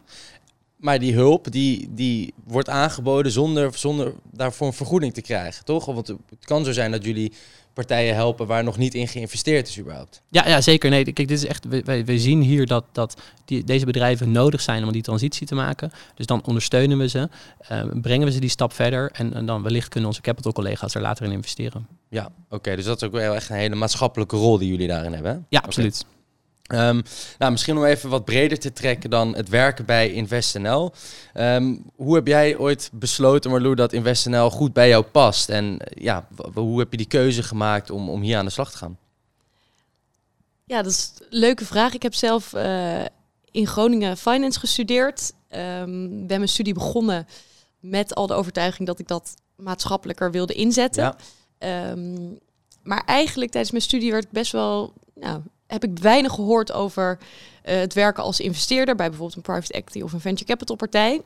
Maar 0.75 0.99
die 0.99 1.13
hulp 1.13 1.51
die, 1.51 1.89
die 1.93 2.33
wordt 2.43 2.69
aangeboden 2.69 3.31
zonder, 3.31 3.77
zonder 3.77 4.13
daarvoor 4.31 4.67
een 4.67 4.73
vergoeding 4.73 5.13
te 5.13 5.21
krijgen, 5.21 5.65
toch? 5.65 5.85
Want 5.85 6.07
het 6.07 6.19
kan 6.39 6.65
zo 6.65 6.71
zijn 6.71 6.91
dat 6.91 7.05
jullie 7.05 7.33
partijen 7.73 8.15
helpen 8.15 8.47
waar 8.47 8.63
nog 8.63 8.77
niet 8.77 8.93
in 8.93 9.07
geïnvesteerd 9.07 9.67
is 9.67 9.79
überhaupt. 9.79 10.21
Ja, 10.29 10.47
ja 10.47 10.61
zeker. 10.61 10.89
Nee, 10.89 11.03
kijk, 11.03 11.27
dit 11.27 11.31
is 11.37 11.45
echt, 11.45 11.83
wij, 11.85 12.05
wij 12.05 12.17
zien 12.17 12.41
hier 12.41 12.65
dat, 12.65 12.85
dat 12.91 13.21
die, 13.45 13.63
deze 13.63 13.85
bedrijven 13.85 14.31
nodig 14.31 14.61
zijn 14.61 14.83
om 14.83 14.91
die 14.91 15.01
transitie 15.01 15.47
te 15.47 15.55
maken. 15.55 15.91
Dus 16.15 16.25
dan 16.25 16.45
ondersteunen 16.45 16.97
we 16.97 17.09
ze, 17.09 17.29
uh, 17.71 17.83
brengen 18.01 18.27
we 18.27 18.33
ze 18.33 18.39
die 18.39 18.49
stap 18.49 18.73
verder 18.73 19.11
en, 19.11 19.33
en, 19.33 19.45
dan 19.45 19.63
wellicht 19.63 19.87
kunnen 19.87 20.09
onze 20.09 20.21
capital 20.21 20.51
collega's 20.51 20.95
er 20.95 21.01
later 21.01 21.25
in 21.25 21.31
investeren. 21.31 21.87
Ja, 22.09 22.29
oké. 22.49 22.75
dus 22.75 22.85
dat 22.85 23.01
is 23.01 23.07
ook 23.07 23.13
wel 23.13 23.35
echt 23.35 23.49
een 23.49 23.55
hele 23.55 23.75
maatschappelijke 23.75 24.35
rol 24.35 24.57
die 24.57 24.69
jullie 24.69 24.87
daarin 24.87 25.13
hebben. 25.13 25.45
Ja, 25.49 25.59
absoluut. 25.59 26.05
Um, 26.73 27.01
nou, 27.37 27.51
misschien 27.51 27.77
om 27.77 27.85
even 27.85 28.09
wat 28.09 28.25
breder 28.25 28.59
te 28.59 28.73
trekken 28.73 29.09
dan 29.09 29.35
het 29.35 29.49
werken 29.49 29.85
bij 29.85 30.11
InvestNL. 30.11 30.93
Um, 31.33 31.83
hoe 31.95 32.15
heb 32.15 32.27
jij 32.27 32.57
ooit 32.57 32.89
besloten, 32.93 33.51
Marlou, 33.51 33.75
dat 33.75 33.93
InvestNL 33.93 34.49
goed 34.49 34.73
bij 34.73 34.87
jou 34.87 35.03
past? 35.03 35.49
En 35.49 35.77
eh, 35.77 36.03
ja, 36.03 36.27
hoe 36.53 36.79
heb 36.79 36.91
je 36.91 36.97
die 36.97 37.07
keuze 37.07 37.43
gemaakt 37.43 37.89
om, 37.89 38.09
om 38.09 38.21
hier 38.21 38.37
aan 38.37 38.45
de 38.45 38.51
slag 38.51 38.71
te 38.71 38.77
gaan? 38.77 38.97
Ja, 40.65 40.81
dat 40.81 40.91
is 40.91 41.11
een 41.19 41.39
leuke 41.39 41.65
vraag. 41.65 41.93
Ik 41.93 42.03
heb 42.03 42.13
zelf 42.13 42.53
uh, 42.53 43.05
in 43.51 43.67
Groningen 43.67 44.17
finance 44.17 44.59
gestudeerd. 44.59 45.31
Um, 45.49 46.27
ben 46.27 46.37
mijn 46.37 46.47
studie 46.47 46.73
begonnen 46.73 47.27
met 47.79 48.15
al 48.15 48.27
de 48.27 48.33
overtuiging 48.33 48.87
dat 48.87 48.99
ik 48.99 49.07
dat 49.07 49.33
maatschappelijker 49.55 50.31
wilde 50.31 50.53
inzetten. 50.53 51.15
Ja. 51.59 51.95
maar 52.83 53.03
eigenlijk 53.05 53.51
tijdens 53.51 53.71
mijn 53.71 53.83
studie 53.83 54.11
werd 54.11 54.23
ik 54.23 54.31
best 54.31 54.51
wel 54.51 54.93
nou, 55.15 55.41
heb 55.71 55.83
ik 55.83 55.99
weinig 55.99 56.33
gehoord 56.33 56.71
over 56.71 57.17
uh, 57.19 57.75
het 57.75 57.93
werken 57.93 58.23
als 58.23 58.39
investeerder 58.39 58.95
bij 58.95 59.07
bijvoorbeeld 59.07 59.37
een 59.37 59.53
private 59.53 59.73
equity 59.73 60.01
of 60.01 60.13
een 60.13 60.21
venture 60.21 60.45
capital 60.45 60.75
partij. 60.75 61.21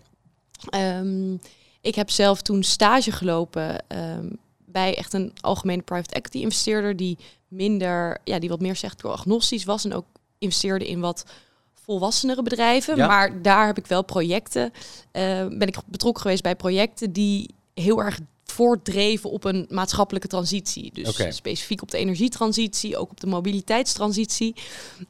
Um, 0.75 1.39
ik 1.81 1.95
heb 1.95 2.09
zelf 2.09 2.41
toen 2.41 2.63
stage 2.63 3.11
gelopen 3.11 3.83
um, 3.87 4.37
bij 4.65 4.97
echt 4.97 5.13
een 5.13 5.33
algemene 5.41 5.81
private 5.81 6.13
equity 6.13 6.37
investeerder 6.37 6.95
die 6.95 7.17
minder, 7.47 8.17
ja, 8.23 8.39
die 8.39 8.49
wat 8.49 8.61
meer 8.61 8.75
sector-agnostisch 8.75 9.63
was 9.63 9.85
en 9.85 9.93
ook 9.93 10.05
investeerde 10.37 10.87
in 10.87 10.99
wat 10.99 11.25
volwassenere 11.73 12.43
bedrijven. 12.43 12.95
Ja. 12.95 13.07
Maar 13.07 13.41
daar 13.41 13.65
heb 13.65 13.77
ik 13.77 13.87
wel 13.87 14.03
projecten, 14.03 14.71
uh, 15.11 15.47
ben 15.47 15.67
ik 15.67 15.77
betrokken 15.85 16.21
geweest 16.21 16.43
bij 16.43 16.55
projecten 16.55 17.11
die 17.11 17.55
heel 17.73 17.99
erg 17.99 18.19
voortdreven 18.55 19.29
op 19.29 19.43
een 19.43 19.65
maatschappelijke 19.69 20.27
transitie. 20.27 20.91
Dus 20.93 21.35
specifiek 21.35 21.81
op 21.81 21.91
de 21.91 21.97
energietransitie, 21.97 22.97
ook 22.97 23.11
op 23.11 23.19
de 23.19 23.27
mobiliteitstransitie. 23.27 24.55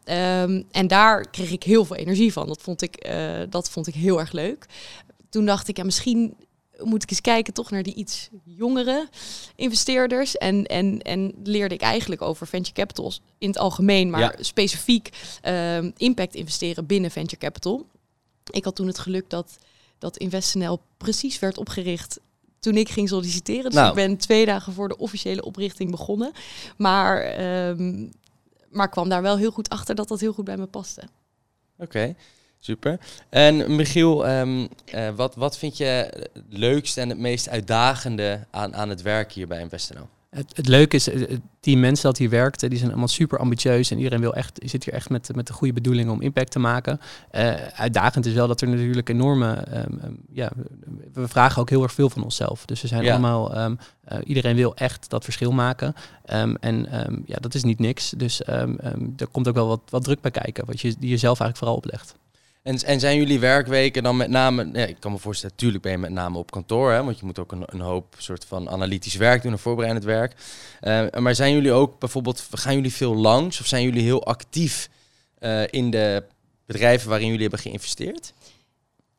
Um, 0.05 0.65
en 0.71 0.87
daar 0.87 1.29
kreeg 1.29 1.51
ik 1.51 1.63
heel 1.63 1.85
veel 1.85 1.95
energie 1.95 2.33
van. 2.33 2.47
Dat 2.47 2.61
vond 2.61 2.81
ik, 2.81 3.07
uh, 3.09 3.41
dat 3.49 3.69
vond 3.69 3.87
ik 3.87 3.93
heel 3.93 4.19
erg 4.19 4.31
leuk. 4.31 4.65
Toen 5.29 5.45
dacht 5.45 5.67
ik, 5.67 5.77
ja, 5.77 5.83
misschien 5.83 6.35
moet 6.79 7.03
ik 7.03 7.09
eens 7.09 7.21
kijken 7.21 7.53
toch 7.53 7.71
naar 7.71 7.83
die 7.83 7.93
iets 7.93 8.29
jongere 8.43 9.09
investeerders. 9.55 10.37
En, 10.37 10.65
en, 10.65 11.01
en 11.01 11.33
leerde 11.43 11.75
ik 11.75 11.81
eigenlijk 11.81 12.21
over 12.21 12.47
venture 12.47 12.75
capitals 12.75 13.21
in 13.37 13.47
het 13.47 13.57
algemeen, 13.57 14.09
maar 14.09 14.19
ja. 14.19 14.35
specifiek 14.39 15.09
um, 15.47 15.93
impact 15.97 16.35
investeren 16.35 16.85
binnen 16.85 17.11
venture 17.11 17.37
capital. 17.41 17.85
Ik 18.51 18.63
had 18.63 18.75
toen 18.75 18.87
het 18.87 18.99
geluk 18.99 19.29
dat 19.29 19.57
dat 19.99 20.17
InvestNL 20.17 20.81
precies 20.97 21.39
werd 21.39 21.57
opgericht 21.57 22.19
toen 22.65 22.77
ik 22.77 22.89
ging 22.89 23.09
solliciteren. 23.09 23.63
Dus 23.63 23.73
nou. 23.73 23.89
ik 23.89 23.95
ben 23.95 24.17
twee 24.17 24.45
dagen 24.45 24.73
voor 24.73 24.87
de 24.87 24.97
officiële 24.97 25.43
oprichting 25.43 25.91
begonnen. 25.91 26.31
Maar, 26.77 27.39
um, 27.67 28.11
maar 28.69 28.89
kwam 28.89 29.09
daar 29.09 29.21
wel 29.21 29.37
heel 29.37 29.51
goed 29.51 29.69
achter 29.69 29.95
dat 29.95 30.07
dat 30.07 30.19
heel 30.19 30.33
goed 30.33 30.45
bij 30.45 30.57
me 30.57 30.65
paste. 30.65 31.01
Oké, 31.77 32.15
super. 32.59 32.99
En 33.29 33.75
Michiel, 33.75 34.29
um, 34.29 34.67
uh, 34.95 35.09
wat, 35.15 35.35
wat 35.35 35.57
vind 35.57 35.77
je 35.77 35.85
het 35.85 36.43
leukste 36.49 37.01
en 37.01 37.09
het 37.09 37.17
meest 37.17 37.49
uitdagende 37.49 38.45
aan, 38.51 38.75
aan 38.75 38.89
het 38.89 39.01
werk 39.01 39.31
hier 39.31 39.47
bij 39.47 39.59
InvestNL? 39.59 40.07
Het, 40.35 40.51
het 40.55 40.67
leuke 40.67 40.95
is, 40.95 41.05
het 41.05 41.39
team 41.59 41.79
mensen 41.79 42.05
dat 42.05 42.17
hier 42.17 42.29
werkt, 42.29 42.69
die 42.69 42.77
zijn 42.77 42.89
allemaal 42.89 43.07
super 43.07 43.39
ambitieus 43.39 43.91
en 43.91 43.97
iedereen 43.97 44.19
wil 44.19 44.33
echt, 44.33 44.59
zit 44.63 44.83
hier 44.85 44.93
echt 44.93 45.09
met, 45.09 45.35
met 45.35 45.47
de 45.47 45.53
goede 45.53 45.73
bedoeling 45.73 46.09
om 46.09 46.21
impact 46.21 46.51
te 46.51 46.59
maken. 46.59 46.99
Uh, 47.31 47.53
uitdagend 47.75 48.25
is 48.25 48.33
wel 48.33 48.47
dat 48.47 48.61
er 48.61 48.67
natuurlijk 48.67 49.09
enorme, 49.09 49.63
um, 49.73 50.17
ja, 50.31 50.51
we 51.13 51.27
vragen 51.27 51.61
ook 51.61 51.69
heel 51.69 51.83
erg 51.83 51.93
veel 51.93 52.09
van 52.09 52.23
onszelf. 52.23 52.65
Dus 52.65 52.81
we 52.81 52.87
zijn 52.87 53.03
ja. 53.03 53.11
allemaal, 53.11 53.57
um, 53.63 53.77
uh, 54.11 54.17
iedereen 54.23 54.55
wil 54.55 54.75
echt 54.75 55.09
dat 55.09 55.23
verschil 55.23 55.51
maken. 55.51 55.93
Um, 56.33 56.55
en 56.59 56.87
ja, 57.25 57.37
dat 57.39 57.53
is 57.53 57.63
niet 57.63 57.79
niks. 57.79 58.09
Dus 58.09 58.41
er 58.45 59.27
komt 59.31 59.47
ook 59.47 59.55
wel 59.55 59.67
wat, 59.67 59.81
wat 59.89 60.03
druk 60.03 60.21
bij 60.21 60.31
kijken, 60.31 60.65
wat 60.65 60.81
je, 60.81 60.95
die 60.99 61.09
je 61.09 61.17
zelf 61.17 61.39
eigenlijk 61.39 61.57
vooral 61.57 61.75
oplegt. 61.75 62.15
En, 62.65 62.79
en 62.79 62.99
zijn 62.99 63.17
jullie 63.17 63.39
werkweken 63.39 64.03
dan 64.03 64.17
met 64.17 64.29
name, 64.29 64.69
ja, 64.73 64.85
ik 64.85 64.99
kan 64.99 65.11
me 65.11 65.17
voorstellen, 65.17 65.55
natuurlijk 65.55 65.83
ben 65.83 65.91
je 65.91 65.97
met 65.97 66.11
name 66.11 66.37
op 66.37 66.51
kantoor, 66.51 66.91
hè, 66.91 67.03
want 67.03 67.19
je 67.19 67.25
moet 67.25 67.39
ook 67.39 67.51
een, 67.51 67.63
een 67.65 67.79
hoop 67.79 68.15
soort 68.17 68.45
van 68.45 68.69
analytisch 68.69 69.15
werk 69.15 69.41
doen 69.41 69.51
en 69.51 69.59
voorbereidend 69.59 70.05
werk. 70.05 70.35
Uh, 70.81 71.21
maar 71.21 71.35
zijn 71.35 71.53
jullie 71.53 71.71
ook 71.71 71.99
bijvoorbeeld, 71.99 72.47
gaan 72.51 72.75
jullie 72.75 72.93
veel 72.93 73.15
langs 73.15 73.59
of 73.59 73.65
zijn 73.65 73.83
jullie 73.83 74.03
heel 74.03 74.25
actief 74.25 74.89
uh, 75.39 75.63
in 75.69 75.89
de 75.89 76.23
bedrijven 76.65 77.09
waarin 77.09 77.27
jullie 77.27 77.41
hebben 77.41 77.59
geïnvesteerd? 77.59 78.33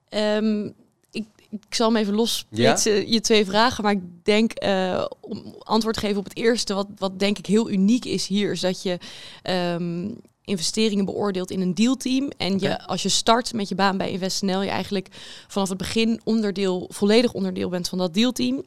Um, 0.08 0.74
ik, 1.10 1.26
ik 1.50 1.74
zal 1.74 1.92
hem 1.92 1.96
even 1.96 2.14
lossplitsen, 2.14 2.94
ja? 2.94 3.04
je 3.06 3.20
twee 3.20 3.44
vragen. 3.44 3.84
Maar 3.84 3.92
ik 3.92 4.02
denk, 4.22 4.64
uh, 4.64 5.04
om 5.20 5.54
antwoord 5.58 5.94
te 5.94 6.00
geven 6.00 6.18
op 6.18 6.24
het 6.24 6.36
eerste, 6.36 6.74
wat, 6.74 6.86
wat 6.96 7.18
denk 7.18 7.38
ik 7.38 7.46
heel 7.46 7.70
uniek 7.70 8.04
is 8.04 8.26
hier, 8.26 8.52
is 8.52 8.60
dat 8.60 8.82
je 8.82 8.98
um, 9.42 10.20
investeringen 10.46 11.04
beoordeelt 11.04 11.50
in 11.50 11.60
een 11.60 11.74
dealteam. 11.74 12.30
En 12.36 12.54
okay. 12.54 12.68
je, 12.68 12.86
als 12.86 13.02
je 13.02 13.08
start 13.08 13.52
met 13.52 13.68
je 13.68 13.74
baan 13.74 13.96
bij 13.96 14.10
InvestNL, 14.10 14.62
je 14.62 14.70
eigenlijk 14.70 15.08
vanaf 15.48 15.68
het 15.68 15.78
begin 15.78 16.20
onderdeel, 16.24 16.86
volledig 16.92 17.32
onderdeel 17.32 17.68
bent 17.68 17.88
van 17.88 17.98
dat 17.98 18.14
dealteam. 18.14 18.62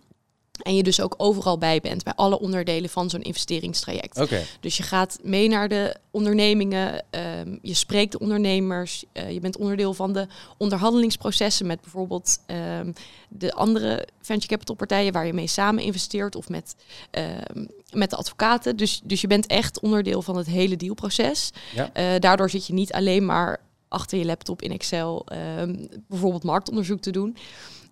En 0.62 0.76
je 0.76 0.84
dus 0.84 1.02
ook 1.02 1.13
overal 1.17 1.58
bij 1.58 1.80
bent, 1.80 2.04
bij 2.04 2.13
alle 2.15 2.39
onderdelen 2.39 2.89
van 2.89 3.10
zo'n 3.10 3.22
investeringstraject. 3.22 4.19
Okay. 4.19 4.45
Dus 4.60 4.78
je 4.78 4.84
gaat 4.84 5.19
mee 5.24 5.48
naar 5.48 5.69
de 5.69 5.95
ondernemingen, 6.12 7.06
um, 7.39 7.60
je 7.62 7.74
spreekt 7.74 8.12
de 8.12 8.19
ondernemers, 8.19 9.04
uh, 9.13 9.32
je 9.32 9.39
bent 9.39 9.58
onderdeel 9.58 9.93
van 9.93 10.13
de 10.13 10.28
onderhandelingsprocessen 10.58 11.67
met 11.67 11.82
bijvoorbeeld 11.82 12.39
um, 12.80 12.93
de 13.30 13.54
andere 13.54 14.08
venture 14.22 14.48
capital 14.48 14.76
partijen 14.76 15.13
waar 15.13 15.26
je 15.26 15.34
mee 15.34 15.48
samen 15.48 15.84
investeert 15.84 16.36
of 16.36 16.50
met, 16.50 16.76
um, 17.56 17.67
met 17.91 18.10
de 18.10 18.15
advocaten. 18.15 18.78
Dus, 18.78 19.02
dus 19.04 19.22
je 19.22 19.28
bent 19.28 19.48
echt 19.48 19.80
onderdeel 19.80 20.22
van 20.22 20.38
het 20.38 20.48
hele 20.48 20.76
dealproces. 20.76 21.52
Ja. 21.76 21.89
Uh, 21.98 22.19
daardoor 22.19 22.50
zit 22.50 22.67
je 22.67 22.74
niet 22.74 22.93
alleen 22.93 23.26
maar 23.26 23.62
achter 23.88 24.17
je 24.17 24.26
laptop 24.26 24.62
in 24.62 24.72
Excel 24.72 25.26
bijvoorbeeld 26.08 26.43
marktonderzoek 26.43 27.02
te 27.02 27.12
doen. 27.12 27.38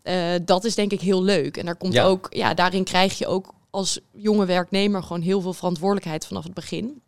Uh, 0.08 0.34
dat 0.46 0.63
is 0.63 0.76
denk 0.76 0.91
ik 0.91 1.02
heel 1.02 1.24
leuk. 1.24 1.58
En 1.58 1.65
daar 1.65 1.76
komt 1.76 1.93
ja. 1.93 2.04
ook, 2.04 2.28
ja, 2.30 2.54
daarin 2.54 2.84
krijg 2.84 3.17
je 3.17 3.28
ook 3.28 3.54
als 3.70 4.00
jonge 4.12 4.46
werknemer 4.46 5.04
gewoon 5.04 5.22
heel 5.22 5.41
veel 5.41 5.54
verantwoordelijkheid 5.54 6.26
vanaf 6.26 6.43
het 6.43 6.54
begin. 6.54 7.02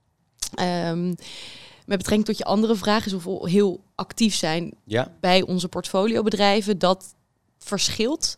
Um, 0.61 1.15
met 1.85 1.97
betrekking 1.97 2.25
tot 2.25 2.37
je 2.37 2.43
andere 2.43 2.75
vraag 2.75 3.05
is 3.05 3.13
of 3.13 3.23
we 3.23 3.49
heel 3.49 3.79
actief 3.95 4.35
zijn 4.35 4.73
ja. 4.83 5.11
bij 5.19 5.41
onze 5.41 5.67
portfoliobedrijven. 5.67 6.79
Dat 6.79 7.15
verschilt, 7.57 8.35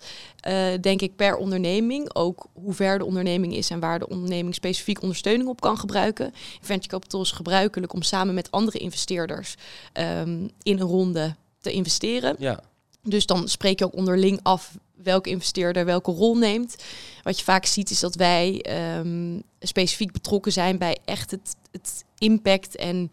uh, 0.47 0.67
denk 0.81 1.01
ik, 1.01 1.15
per 1.15 1.35
onderneming. 1.35 2.15
Ook 2.15 2.45
hoe 2.53 2.73
ver 2.73 2.97
de 2.97 3.05
onderneming 3.05 3.55
is 3.55 3.69
en 3.69 3.79
waar 3.79 3.99
de 3.99 4.09
onderneming 4.09 4.55
specifiek 4.55 5.01
ondersteuning 5.01 5.49
op 5.49 5.61
kan 5.61 5.77
gebruiken. 5.77 6.31
Venture 6.61 6.87
capital 6.87 7.21
is 7.21 7.31
gebruikelijk 7.31 7.93
om 7.93 8.01
samen 8.01 8.33
met 8.33 8.51
andere 8.51 8.77
investeerders 8.77 9.55
um, 9.93 10.49
in 10.63 10.79
een 10.79 10.87
ronde 10.87 11.35
te 11.59 11.71
investeren. 11.71 12.35
Ja. 12.39 12.59
Dus 13.03 13.25
dan 13.25 13.47
spreek 13.47 13.79
je 13.79 13.85
ook 13.85 13.95
onderling 13.95 14.39
af 14.43 14.77
welke 15.03 15.29
investeerder 15.29 15.85
welke 15.85 16.11
rol 16.11 16.37
neemt. 16.37 16.75
Wat 17.23 17.37
je 17.37 17.43
vaak 17.43 17.65
ziet 17.65 17.89
is 17.89 17.99
dat 17.99 18.15
wij 18.15 18.65
um, 18.97 19.43
specifiek 19.59 20.11
betrokken 20.11 20.51
zijn 20.51 20.77
bij 20.77 20.97
echt 21.05 21.31
het, 21.31 21.55
het 21.71 22.05
impact 22.17 22.75
en 22.75 23.11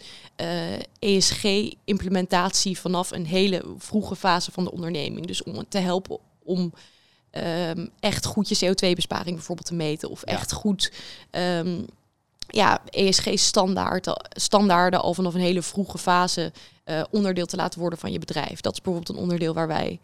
ESG-implementatie 0.99 2.73
e 2.73 2.81
vanaf 2.81 3.11
een 3.11 3.27
hele 3.27 3.63
vroege 3.79 4.17
fase 4.17 4.53
van 4.53 4.65
de 4.65 4.73
onderneming. 4.73 5.27
Dus 5.27 5.43
om 5.43 5.65
te 5.69 5.79
helpen 5.79 6.19
om 6.45 6.73
ehm, 7.31 7.87
echt 8.01 8.25
goed 8.25 8.49
je 8.49 8.67
CO2-besparing 8.67 9.37
bijvoorbeeld 9.37 9.67
te 9.67 9.75
meten 9.75 10.11
of 10.11 10.23
echt 10.23 10.53
goed 10.53 10.93
um, 11.31 11.87
ja, 12.49 12.83
ESG-standaarden 12.91 14.27
standaarden 14.29 15.03
al 15.03 15.15
vanaf 15.15 15.35
een 15.35 15.41
hele 15.41 15.63
vroege 15.63 15.99
fase 15.99 16.53
uh, 16.89 17.03
onderdeel 17.11 17.47
te 17.47 17.57
laten 17.57 17.81
worden 17.81 17.99
van 17.99 18.13
je 18.13 18.19
bedrijf. 18.19 18.61
Dat 18.61 18.73
is 18.73 18.81
bijvoorbeeld 18.81 19.17
een 19.17 19.23
onderdeel 19.23 19.55
waar 19.55 19.67
wij 19.67 20.01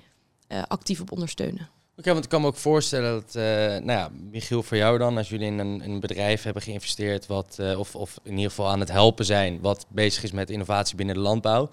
uh, 0.49 0.63
actief 0.69 1.01
op 1.01 1.13
ondersteunen. 1.13 1.69
Oké, 1.97 2.13
want 2.13 2.25
ik 2.25 2.31
kan 2.31 2.41
me 2.41 2.47
ook 2.47 2.57
voorstellen 2.57 3.13
dat, 3.13 3.35
uh, 3.37 3.43
nou 3.45 3.93
ja, 3.93 4.11
Michiel, 4.31 4.63
voor 4.63 4.77
jou 4.77 4.99
dan, 4.99 5.17
als 5.17 5.29
jullie 5.29 5.47
in 5.47 5.59
een, 5.59 5.85
een 5.85 6.01
bedrijf 6.01 6.43
hebben 6.43 6.63
geïnvesteerd, 6.63 7.27
wat, 7.27 7.59
of, 7.77 7.95
of 7.95 8.19
in 8.23 8.31
ieder 8.31 8.51
geval 8.51 8.69
aan 8.69 8.81
het 8.81 8.91
helpen 8.91 9.25
zijn, 9.25 9.61
wat 9.61 9.87
bezig 9.89 10.23
is 10.23 10.33
met 10.33 10.51
innovatie 10.51 10.97
binnen 10.97 11.15
de 11.15 11.21
landbouw, 11.21 11.71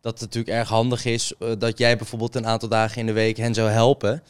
dat 0.00 0.12
het 0.12 0.20
natuurlijk 0.20 0.56
erg 0.56 0.68
handig 0.68 1.04
is 1.04 1.32
dat 1.58 1.78
jij 1.78 1.96
bijvoorbeeld 1.96 2.34
een 2.34 2.46
aantal 2.46 2.68
dagen 2.68 3.00
in 3.00 3.06
de 3.06 3.12
week 3.12 3.36
hen 3.36 3.54
zou 3.54 3.70
helpen 3.70 4.22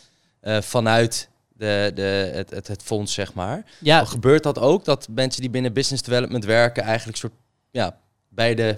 vanuit 0.61 1.29
de, 1.57 1.91
de, 1.95 2.31
het, 2.35 2.51
het, 2.51 2.69
het 2.69 2.83
fonds, 2.83 3.15
zeg 3.15 3.35
maar. 3.35 3.65
Ja. 3.81 4.05
gebeurt 4.05 4.43
dat 4.43 4.59
ook, 4.59 4.85
dat 4.85 5.09
mensen 5.15 5.41
die 5.41 5.51
binnen 5.51 5.73
business 5.73 6.03
development 6.03 6.45
werken 6.45 6.83
eigenlijk 6.83 7.19
soort 7.19 7.33
ja, 7.71 7.99
bij 8.29 8.55
de 8.55 8.77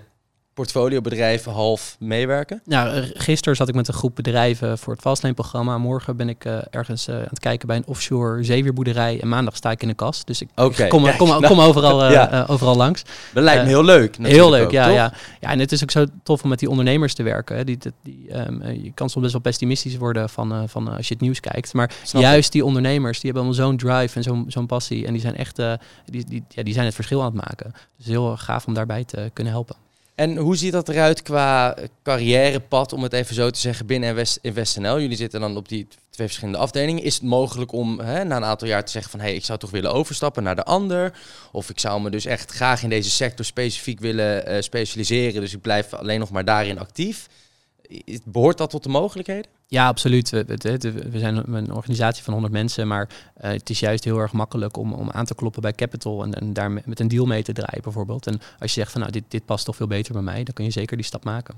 portfoliobedrijven 0.58 1.52
half 1.52 1.96
meewerken? 1.98 2.60
Nou, 2.64 3.10
gisteren 3.14 3.56
zat 3.56 3.68
ik 3.68 3.74
met 3.74 3.88
een 3.88 3.94
groep 3.94 4.14
bedrijven 4.14 4.78
voor 4.78 4.92
het 4.92 5.02
Fastlane-programma. 5.02 5.78
Morgen 5.78 6.16
ben 6.16 6.28
ik 6.28 6.44
uh, 6.44 6.58
ergens 6.70 7.08
uh, 7.08 7.14
aan 7.14 7.26
het 7.28 7.38
kijken 7.38 7.66
bij 7.66 7.76
een 7.76 7.86
offshore 7.86 8.44
zeewierboerderij. 8.44 9.20
En 9.20 9.28
maandag 9.28 9.56
sta 9.56 9.70
ik 9.70 9.82
in 9.82 9.88
de 9.88 9.94
kast. 9.94 10.26
Dus 10.26 10.40
ik, 10.40 10.48
okay, 10.54 10.88
kom, 10.88 11.02
kom, 11.02 11.16
kom, 11.16 11.42
kom, 11.42 11.60
overal, 11.60 12.04
uh, 12.04 12.12
ja. 12.30 12.44
overal 12.48 12.76
langs. 12.76 13.02
Dat 13.32 13.42
lijkt 13.42 13.62
me 13.62 13.68
heel 13.68 13.84
leuk. 13.84 14.16
Heel 14.22 14.50
leuk, 14.50 14.70
ja, 14.70 14.88
ja. 14.88 15.12
Ja, 15.40 15.50
en 15.50 15.58
het 15.58 15.72
is 15.72 15.82
ook 15.82 15.90
zo 15.90 16.06
tof 16.22 16.42
om 16.42 16.48
met 16.48 16.58
die 16.58 16.70
ondernemers 16.70 17.14
te 17.14 17.22
werken. 17.22 17.56
Hè. 17.56 17.64
Die, 17.64 17.78
die, 18.02 18.38
um, 18.46 18.62
je 18.72 18.92
kan 18.94 19.10
soms 19.10 19.22
best 19.22 19.32
wel 19.32 19.42
pessimistisch 19.42 19.96
worden 19.96 20.28
van, 20.28 20.68
van 20.68 20.96
als 20.96 21.08
je 21.08 21.14
het 21.14 21.22
nieuws 21.22 21.40
kijkt. 21.40 21.74
Maar 21.74 21.90
juist 22.12 22.52
die 22.52 22.64
ondernemers, 22.64 23.20
die 23.20 23.30
hebben 23.30 23.48
allemaal 23.48 23.66
zo'n 23.66 23.76
drive 23.76 24.16
en 24.16 24.22
zo'n 24.22 24.44
zo'n 24.48 24.66
passie. 24.66 25.06
En 25.06 25.12
die 25.12 25.20
zijn 25.20 25.36
echt, 25.36 25.56
die, 26.04 26.24
die, 26.28 26.44
ja, 26.48 26.62
die 26.62 26.74
zijn 26.74 26.86
het 26.86 26.94
verschil 26.94 27.20
aan 27.20 27.36
het 27.36 27.46
maken. 27.46 27.72
Dus 27.96 28.06
heel 28.06 28.36
gaaf 28.36 28.66
om 28.66 28.74
daarbij 28.74 29.04
te 29.04 29.30
kunnen 29.32 29.52
helpen. 29.52 29.87
En 30.18 30.36
hoe 30.36 30.56
ziet 30.56 30.72
dat 30.72 30.88
eruit 30.88 31.22
qua 31.22 31.76
carrièrepad, 32.02 32.92
om 32.92 33.02
het 33.02 33.12
even 33.12 33.34
zo 33.34 33.50
te 33.50 33.58
zeggen, 33.58 33.86
binnen 33.86 34.14
West, 34.14 34.38
in 34.42 34.54
WestNL? 34.54 35.00
Jullie 35.00 35.16
zitten 35.16 35.40
dan 35.40 35.56
op 35.56 35.68
die 35.68 35.86
twee 36.10 36.26
verschillende 36.26 36.58
afdelingen. 36.58 37.02
Is 37.02 37.14
het 37.14 37.22
mogelijk 37.22 37.72
om 37.72 38.00
hè, 38.00 38.24
na 38.24 38.36
een 38.36 38.44
aantal 38.44 38.68
jaar 38.68 38.84
te 38.84 38.90
zeggen 38.90 39.10
van... 39.10 39.20
hé, 39.20 39.26
hey, 39.26 39.34
ik 39.34 39.44
zou 39.44 39.58
toch 39.58 39.70
willen 39.70 39.92
overstappen 39.92 40.42
naar 40.42 40.56
de 40.56 40.64
ander? 40.64 41.18
Of 41.52 41.70
ik 41.70 41.80
zou 41.80 42.00
me 42.00 42.10
dus 42.10 42.24
echt 42.24 42.50
graag 42.50 42.82
in 42.82 42.88
deze 42.88 43.10
sector 43.10 43.44
specifiek 43.44 44.00
willen 44.00 44.52
uh, 44.52 44.60
specialiseren... 44.60 45.40
dus 45.40 45.54
ik 45.54 45.60
blijf 45.60 45.94
alleen 45.94 46.20
nog 46.20 46.30
maar 46.30 46.44
daarin 46.44 46.78
actief. 46.78 47.26
Behoort 48.24 48.58
dat 48.58 48.70
tot 48.70 48.82
de 48.82 48.88
mogelijkheden? 48.88 49.50
Ja, 49.66 49.86
absoluut. 49.86 50.30
We, 50.30 50.44
we, 51.10 51.18
zijn 51.18 51.54
een 51.54 51.72
organisatie 51.72 52.24
van 52.24 52.32
100 52.32 52.52
mensen, 52.52 52.88
maar 52.88 53.08
uh, 53.08 53.50
het 53.50 53.70
is 53.70 53.80
juist 53.80 54.04
heel 54.04 54.18
erg 54.18 54.32
makkelijk 54.32 54.76
om, 54.76 54.92
om 54.92 55.10
aan 55.10 55.24
te 55.24 55.34
kloppen 55.34 55.62
bij 55.62 55.72
Capital 55.72 56.22
en, 56.22 56.34
en 56.34 56.52
daar 56.52 56.70
met 56.70 57.00
een 57.00 57.08
deal 57.08 57.26
mee 57.26 57.42
te 57.42 57.52
draaien 57.52 57.82
bijvoorbeeld. 57.82 58.26
En 58.26 58.40
als 58.58 58.74
je 58.74 58.80
zegt 58.80 58.92
van 58.92 59.00
nou, 59.00 59.12
dit, 59.12 59.24
dit 59.28 59.44
past 59.44 59.64
toch 59.64 59.76
veel 59.76 59.86
beter 59.86 60.12
bij 60.12 60.22
mij, 60.22 60.42
dan 60.42 60.54
kun 60.54 60.64
je 60.64 60.70
zeker 60.70 60.96
die 60.96 61.06
stap 61.06 61.24
maken. 61.24 61.54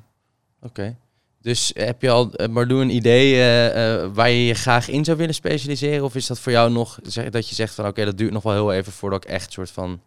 Oké. 0.63 0.97
Dus 1.43 1.71
heb 1.75 2.03
je 2.03 2.11
al, 2.11 2.41
uh, 2.41 2.49
Mardoe, 2.49 2.81
een 2.81 2.95
idee 2.95 3.33
uh, 3.33 4.07
waar 4.13 4.31
je 4.31 4.47
je 4.47 4.55
graag 4.55 4.89
in 4.89 5.05
zou 5.05 5.17
willen 5.17 5.35
specialiseren? 5.35 6.05
Of 6.05 6.15
is 6.15 6.27
dat 6.27 6.39
voor 6.39 6.53
jou 6.53 6.71
nog 6.71 6.99
dat 7.31 7.49
je 7.49 7.55
zegt 7.55 7.75
van 7.75 7.87
oké, 7.87 8.05
dat 8.05 8.19
duurt 8.19 8.33
nog 8.33 8.43
wel 8.43 8.53
heel 8.53 8.73
even 8.73 8.93
voordat 8.93 9.25
ik 9.25 9.31
echt 9.31 9.53
soort 9.53 9.71
van 9.71 10.01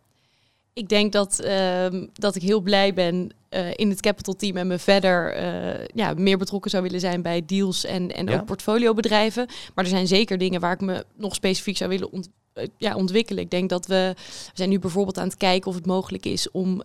ik 0.73 0.89
denk 0.89 1.11
dat, 1.11 1.41
uh, 1.43 1.85
dat 2.13 2.35
ik 2.35 2.41
heel 2.41 2.61
blij 2.61 2.93
ben 2.93 3.31
uh, 3.49 3.67
in 3.73 3.89
het 3.89 4.01
capital 4.01 4.35
team 4.35 4.57
en 4.57 4.67
me 4.67 4.79
verder 4.79 5.41
uh, 5.41 5.85
ja, 5.93 6.13
meer 6.13 6.37
betrokken 6.37 6.71
zou 6.71 6.83
willen 6.83 6.99
zijn 6.99 7.21
bij 7.21 7.43
deals 7.45 7.85
en, 7.85 8.11
en 8.11 8.27
ja. 8.27 8.33
ook 8.33 8.45
portfoliobedrijven. 8.45 9.45
Maar 9.75 9.83
er 9.83 9.89
zijn 9.89 10.07
zeker 10.07 10.37
dingen 10.37 10.59
waar 10.61 10.73
ik 10.73 10.81
me 10.81 11.05
nog 11.15 11.35
specifiek 11.35 11.77
zou 11.77 11.89
willen 11.89 12.11
ont 12.11 12.29
eh, 12.53 12.67
ja, 12.77 12.95
ontwikkelen. 12.95 13.43
Ik 13.43 13.51
denk 13.51 13.69
dat 13.69 13.85
we, 13.85 14.13
we 14.25 14.51
zijn 14.53 14.69
nu 14.69 14.79
bijvoorbeeld 14.79 15.17
aan 15.17 15.27
het 15.27 15.37
kijken 15.37 15.69
of 15.69 15.75
het 15.75 15.85
mogelijk 15.85 16.25
is 16.25 16.51
om 16.51 16.81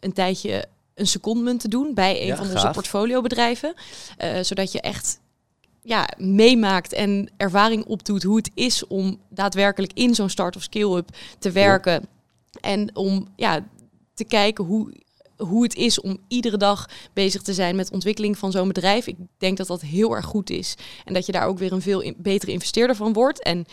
een 0.00 0.12
tijdje 0.12 0.64
een 0.94 1.06
secondment 1.06 1.60
te 1.60 1.68
doen 1.68 1.94
bij 1.94 2.20
een 2.20 2.26
ja, 2.26 2.36
van 2.36 2.44
gaaf. 2.44 2.54
onze 2.54 2.70
portfoliobedrijven. 2.70 3.74
zodat 4.42 4.72
je 4.72 4.80
echt 4.80 5.20
ja, 5.82 6.08
meemaakt 6.16 6.92
en 6.92 7.30
ervaring 7.36 7.84
opdoet 7.84 8.22
hoe 8.22 8.36
het 8.36 8.50
is 8.54 8.86
om 8.86 9.20
daadwerkelijk 9.28 9.92
in 9.92 10.14
zo'n 10.14 10.28
start 10.28 10.56
of 10.56 10.62
scale-up 10.62 11.08
te 11.38 11.50
werken. 11.50 12.08
En 12.60 12.96
om 12.96 13.28
ja, 13.36 13.66
te 14.14 14.24
kijken 14.24 14.64
hoe, 14.64 14.92
hoe 15.36 15.62
het 15.62 15.74
is 15.74 16.00
om 16.00 16.18
iedere 16.28 16.56
dag 16.56 16.88
bezig 17.12 17.42
te 17.42 17.54
zijn 17.54 17.76
met 17.76 17.90
ontwikkeling 17.90 18.38
van 18.38 18.52
zo'n 18.52 18.68
bedrijf. 18.68 19.06
Ik 19.06 19.16
denk 19.38 19.56
dat 19.56 19.66
dat 19.66 19.80
heel 19.80 20.16
erg 20.16 20.24
goed 20.24 20.50
is. 20.50 20.74
En 21.04 21.14
dat 21.14 21.26
je 21.26 21.32
daar 21.32 21.46
ook 21.46 21.58
weer 21.58 21.72
een 21.72 21.82
veel 21.82 22.12
betere 22.16 22.52
investeerder 22.52 22.96
van 22.96 23.12
wordt. 23.12 23.42
En 23.42 23.66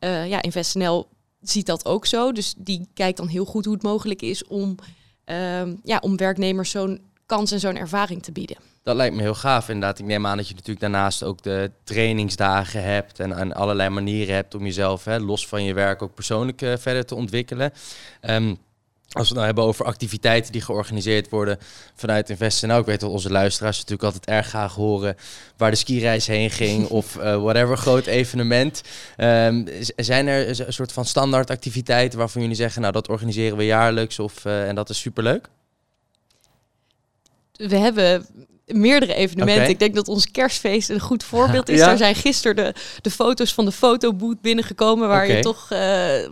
uh, 0.00 0.28
ja, 0.28 0.42
InvestNL 0.42 1.06
ziet 1.40 1.66
dat 1.66 1.84
ook 1.84 2.06
zo. 2.06 2.32
Dus 2.32 2.54
die 2.58 2.88
kijkt 2.94 3.16
dan 3.16 3.28
heel 3.28 3.44
goed 3.44 3.64
hoe 3.64 3.74
het 3.74 3.82
mogelijk 3.82 4.22
is 4.22 4.46
om, 4.46 4.74
uh, 5.26 5.62
ja, 5.82 5.98
om 6.00 6.16
werknemers 6.16 6.70
zo'n 6.70 7.00
kans 7.26 7.50
en 7.50 7.60
zo'n 7.60 7.76
ervaring 7.76 8.22
te 8.22 8.32
bieden. 8.32 8.56
Dat 8.82 8.96
lijkt 8.96 9.14
me 9.14 9.22
heel 9.22 9.34
gaaf 9.34 9.68
inderdaad. 9.68 9.98
Ik 9.98 10.04
neem 10.04 10.26
aan 10.26 10.36
dat 10.36 10.48
je 10.48 10.54
natuurlijk 10.54 10.80
daarnaast 10.80 11.22
ook 11.22 11.42
de 11.42 11.70
trainingsdagen 11.84 12.82
hebt 12.82 13.20
en, 13.20 13.32
en 13.32 13.52
allerlei 13.52 13.88
manieren 13.88 14.34
hebt 14.34 14.54
om 14.54 14.64
jezelf 14.64 15.04
hè, 15.04 15.18
los 15.18 15.46
van 15.46 15.64
je 15.64 15.74
werk 15.74 16.02
ook 16.02 16.14
persoonlijk 16.14 16.62
uh, 16.62 16.76
verder 16.76 17.06
te 17.06 17.14
ontwikkelen. 17.14 17.72
Um, 18.20 18.58
als 19.12 19.28
we 19.28 19.34
het 19.34 19.34
nou 19.34 19.46
hebben 19.46 19.64
over 19.64 19.84
activiteiten 19.84 20.52
die 20.52 20.60
georganiseerd 20.60 21.28
worden 21.28 21.58
vanuit 21.94 22.30
Investen. 22.30 22.68
Nou, 22.68 22.80
ik 22.80 22.86
weet 22.86 23.00
dat 23.00 23.10
onze 23.10 23.30
luisteraars 23.30 23.76
natuurlijk 23.76 24.02
altijd 24.02 24.26
erg 24.26 24.46
graag 24.46 24.74
horen 24.74 25.16
waar 25.56 25.70
de 25.70 25.76
skireis 25.76 26.26
heen 26.26 26.50
ging 26.50 26.88
of 26.98 27.16
uh, 27.16 27.42
whatever 27.42 27.76
groot 27.76 28.06
evenement. 28.06 28.82
Um, 29.16 29.66
zijn 29.96 30.26
er 30.26 30.60
een 30.60 30.72
soort 30.72 30.92
van 30.92 31.04
standaard 31.04 31.50
activiteiten 31.50 32.18
waarvan 32.18 32.40
jullie 32.40 32.56
zeggen, 32.56 32.80
nou 32.80 32.92
dat 32.92 33.08
organiseren 33.08 33.56
we 33.56 33.64
jaarlijks 33.64 34.18
of, 34.18 34.44
uh, 34.44 34.68
en 34.68 34.74
dat 34.74 34.90
is 34.90 34.98
superleuk? 34.98 35.48
We 37.52 37.76
hebben 37.76 38.26
meerdere 38.72 39.14
evenementen. 39.14 39.68
Ik 39.68 39.78
denk 39.78 39.94
dat 39.94 40.08
ons 40.08 40.30
kerstfeest 40.30 40.88
een 40.88 41.00
goed 41.00 41.24
voorbeeld 41.24 41.68
is. 41.68 41.78
Ja. 41.78 41.90
Er 41.90 41.96
zijn 41.96 42.14
gisteren 42.14 42.56
de, 42.56 42.74
de 43.02 43.10
foto's 43.10 43.54
van 43.54 43.64
de 43.64 43.72
fotoboot 43.72 44.40
binnengekomen, 44.40 45.08
waar 45.08 45.30
je 45.30 45.40
toch, 45.40 45.68
uh, 45.72 45.80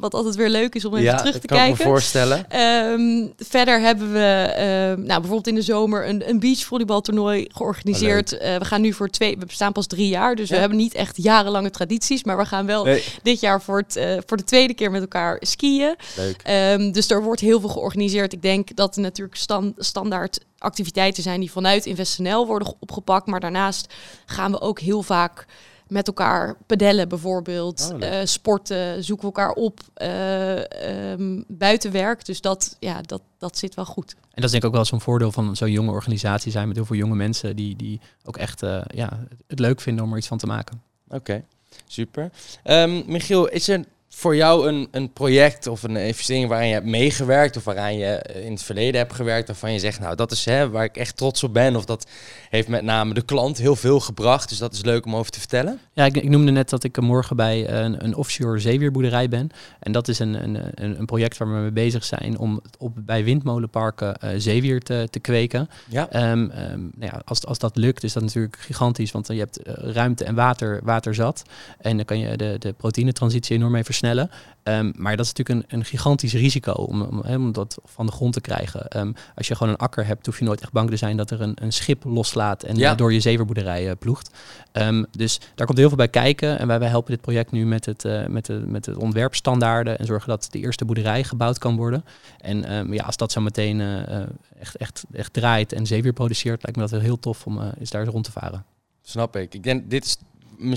wat 0.01 0.15
altijd 0.15 0.35
weer 0.35 0.49
leuk 0.49 0.75
is 0.75 0.85
om 0.85 0.97
even 0.97 1.17
terug 1.17 1.39
te 1.39 1.47
kijken. 1.47 1.77
Kan 1.77 1.85
me 1.85 1.91
voorstellen. 1.91 2.61
Um, 2.61 3.33
verder 3.37 3.81
hebben 3.81 4.13
we, 4.13 4.49
uh, 4.51 5.05
nou, 5.05 5.07
bijvoorbeeld 5.07 5.47
in 5.47 5.55
de 5.55 5.63
zomer 5.63 6.09
een, 6.09 6.29
een 6.29 6.41
beachvolleybaltoernooi 6.41 7.47
georganiseerd. 7.53 8.33
Uh, 8.33 8.57
we 8.57 8.65
gaan 8.65 8.81
nu 8.81 8.93
voor 8.93 9.09
twee, 9.09 9.39
we 9.39 9.47
bestaan 9.47 9.73
pas 9.73 9.87
drie 9.87 10.09
jaar, 10.09 10.35
dus 10.35 10.51
we 10.51 10.57
hebben 10.57 10.79
niet 10.79 10.95
echt 10.95 11.23
jarenlange 11.23 11.71
tradities, 11.71 12.25
maar 12.25 12.37
we 12.37 12.45
gaan 12.45 12.67
wel 12.67 12.85
nee. 12.85 13.05
dit 13.23 13.41
jaar 13.41 13.63
voor, 13.63 13.85
het, 13.87 14.23
voor 14.27 14.37
de 14.37 14.45
tweede 14.45 14.75
keer 14.75 14.91
met 14.91 15.01
elkaar 15.01 15.37
skiën. 15.41 15.95
Leuk. 16.17 16.43
Um, 16.79 16.93
dus 16.93 17.11
er 17.11 17.23
wordt 17.23 17.41
heel 17.41 17.61
veel 17.61 17.69
georganiseerd. 17.69 18.33
Ik 18.33 18.43
denk 18.43 18.77
dat 18.77 18.97
natuurlijk 18.97 19.37
stand, 19.37 19.75
standaard 19.79 20.41
activiteiten 20.61 21.23
zijn 21.23 21.41
die 21.41 21.51
vanuit 21.51 21.87
InvestNL 21.87 22.47
worden 22.47 22.75
opgepakt. 22.79 23.27
Maar 23.27 23.41
daarnaast 23.41 23.95
gaan 24.27 24.51
we 24.51 24.61
ook 24.61 24.81
heel 24.81 25.03
vaak 25.03 25.47
met 25.89 26.07
elkaar 26.07 26.57
pedellen 26.67 27.09
bijvoorbeeld, 27.09 27.91
oh, 27.95 28.01
uh, 28.01 28.19
sporten, 28.25 29.05
zoeken 29.05 29.29
we 29.29 29.35
elkaar 29.35 29.53
op, 29.53 29.81
uh, 29.97 31.13
um, 31.13 31.45
buitenwerk. 31.49 32.25
Dus 32.25 32.41
dat, 32.41 32.77
ja, 32.81 33.01
dat, 33.03 33.23
dat 33.39 33.59
zit 33.59 33.75
wel 33.75 33.85
goed. 33.85 34.15
En 34.21 34.21
dat 34.35 34.45
is 34.45 34.51
denk 34.51 34.63
ik 34.63 34.69
ook 34.69 34.75
wel 34.75 34.85
zo'n 34.85 35.01
voordeel 35.01 35.33
van 35.33 35.57
zo'n 35.57 35.71
jonge 35.71 35.91
organisatie 35.91 36.53
zijn 36.53 36.67
met 36.67 36.77
heel 36.77 36.85
veel 36.87 36.97
jonge 36.97 37.15
mensen 37.15 37.57
die, 37.57 37.77
die 37.77 38.01
ook 38.25 38.37
echt 38.37 38.63
uh, 38.63 38.83
ja, 38.95 39.27
het 39.47 39.59
leuk 39.59 39.81
vinden 39.81 40.05
om 40.05 40.13
er 40.13 40.19
iets 40.19 40.27
van 40.27 40.39
te 40.39 40.47
maken. 40.47 40.83
Oké, 41.09 41.45
super. 41.87 42.31
Um, 42.65 43.03
Michiel, 43.07 43.49
is 43.49 43.69
er 43.69 43.85
voor 44.15 44.37
jou 44.37 44.69
een, 44.69 44.89
een 44.91 45.13
project 45.13 45.67
of 45.67 45.83
een 45.83 45.97
investering 45.97 46.49
waarin 46.49 46.69
je 46.69 46.75
hebt 46.75 46.87
meegewerkt 46.87 47.57
of 47.57 47.65
waaraan 47.65 47.97
je 47.97 48.07
eh, 48.07 48.45
in 48.45 48.53
het 48.53 48.63
verleden 48.63 49.01
hebt 49.01 49.13
gewerkt, 49.13 49.47
waarvan 49.47 49.73
je 49.73 49.79
zegt, 49.79 50.01
nou 50.01 50.17
dat 50.17 50.33
is 50.33 50.45
hè, 50.45 50.71
waar 50.71 50.85
ik 50.85 50.97
echt 50.97 51.17
trots 51.17 51.43
op 51.43 51.53
ben 51.53 51.77
of 51.77 51.85
dat 51.85 52.07
heeft 52.49 52.69
met 52.69 52.83
name 52.83 53.15
de 53.15 53.23
klant 53.23 53.59
heel 53.59 53.77
veel 53.77 54.01
gebracht, 54.01 54.49
dus 54.49 54.59
dat 54.59 54.73
is 54.73 54.83
leuk 54.83 55.07
om 55.07 55.17
over 55.17 55.31
te 55.31 55.39
vertellen? 55.39 55.81
Ja, 55.93 56.05
ik, 56.05 56.17
ik 56.17 56.29
noemde 56.29 56.51
net 56.51 56.71
dat 56.71 56.85
ik 56.85 57.01
morgen 57.01 57.37
bij 57.37 57.69
een, 57.69 58.05
een 58.05 58.15
offshore 58.15 58.59
zeewierboerderij 58.59 59.29
ben 59.29 59.51
en 59.81 59.93
dat 59.93 60.09
is 60.09 60.19
een, 60.19 60.43
een, 60.43 60.73
een, 60.75 61.07
project 61.07 61.37
waar 61.37 61.49
we 61.49 61.61
mee 61.61 61.71
bezig 61.71 62.05
zijn 62.05 62.39
om 62.39 62.61
op, 62.79 62.93
bij 62.97 63.25
windmolenparken 63.25 64.17
uh, 64.25 64.31
zeewier 64.37 64.81
te, 64.81 65.09
te 65.11 65.19
kweken. 65.19 65.69
Ja. 65.89 66.31
Um, 66.31 66.47
nou 66.47 66.91
ja, 67.13 67.23
als, 67.25 67.47
als 67.47 67.59
dat 67.59 67.77
lukt 67.77 68.05
is 68.05 68.13
dat 68.13 68.23
natuurlijk 68.23 68.57
gigantisch, 68.59 69.13
want 69.13 69.27
je 69.27 69.35
hebt 69.35 69.69
uh, 69.69 69.75
ruimte 69.77 70.25
en 70.25 70.35
water, 70.35 70.81
water 70.83 71.15
zat 71.15 71.43
en 71.79 71.97
dan 71.97 72.05
kan 72.05 72.19
je 72.19 72.37
de, 72.37 72.57
de 72.59 72.73
proteïnetransitie 72.73 73.57
enorm 73.57 73.73
mee 73.73 73.85
versnellen 73.85 73.99
versnellen. 74.01 74.31
Ehm, 74.63 74.93
maar 74.97 75.17
dat 75.17 75.27
is 75.27 75.33
natuurlijk 75.33 75.73
een, 75.73 75.79
een 75.79 75.85
gigantisch 75.85 76.33
risico 76.33 76.73
om, 76.73 77.03
om, 77.03 77.21
om, 77.21 77.53
dat 77.53 77.79
van 77.85 78.07
de 78.07 78.13
grond 78.13 78.33
te 78.33 78.41
krijgen. 78.41 78.89
Ehm, 78.89 79.13
als 79.35 79.49
je 79.49 79.55
gewoon 79.55 79.73
een 79.73 79.79
akker 79.79 80.07
hebt, 80.07 80.27
hoef 80.27 80.39
je 80.39 80.45
nooit 80.45 80.61
echt 80.61 80.73
bang 80.73 80.91
te 80.91 80.97
zijn 80.97 81.17
dat 81.17 81.31
er 81.31 81.41
een, 81.41 81.57
een 81.63 81.73
schip 81.73 82.05
loslaat 82.05 82.63
en 82.63 82.77
ja. 82.77 82.95
door 82.95 83.13
je 83.13 83.21
zeverboerderij 83.21 83.87
uh, 83.87 83.93
ploegt. 83.99 84.31
Um, 84.73 85.07
dus 85.11 85.41
daar 85.55 85.67
komt 85.67 85.79
heel 85.79 85.89
veel 85.89 85.97
bij 85.97 86.09
kijken. 86.09 86.59
En 86.59 86.67
wij, 86.67 86.79
wij 86.79 86.89
helpen 86.89 87.11
dit 87.11 87.21
project 87.21 87.51
nu 87.51 87.67
met 87.67 87.87
het, 87.87 88.05
uh, 88.05 88.27
met, 88.27 88.47
de, 88.47 88.63
met 88.67 88.87
het 88.87 88.97
ontwerpstandaarden 88.97 89.99
en 89.99 90.07
zorgen 90.07 90.29
dat 90.29 90.49
de 90.51 90.59
eerste 90.59 90.85
boerderij 90.85 91.25
gebouwd 91.25 91.59
kan 91.59 91.77
worden. 91.77 92.05
En 92.39 92.89
ja, 92.93 93.05
als 93.05 93.17
dat 93.17 93.33
zo 93.33 93.41
meteen 93.41 93.81
uh, 93.81 94.21
echt, 94.59 94.77
echt, 94.77 95.05
echt 95.13 95.33
draait 95.33 95.73
en 95.73 95.87
zeewier 95.87 96.13
produceert, 96.13 96.63
lijkt 96.63 96.77
me 96.77 96.83
dat 96.83 96.91
wel 96.91 97.01
heel 97.01 97.19
tof 97.19 97.47
om 97.47 97.61
eens 97.79 97.91
daar 97.91 98.07
rond 98.07 98.25
te 98.25 98.33
varen. 98.33 98.65
Snap 99.03 99.37
ik. 99.37 99.55
Ik 99.55 99.63
denk, 99.63 99.91
dit 99.91 100.05
is 100.05 100.17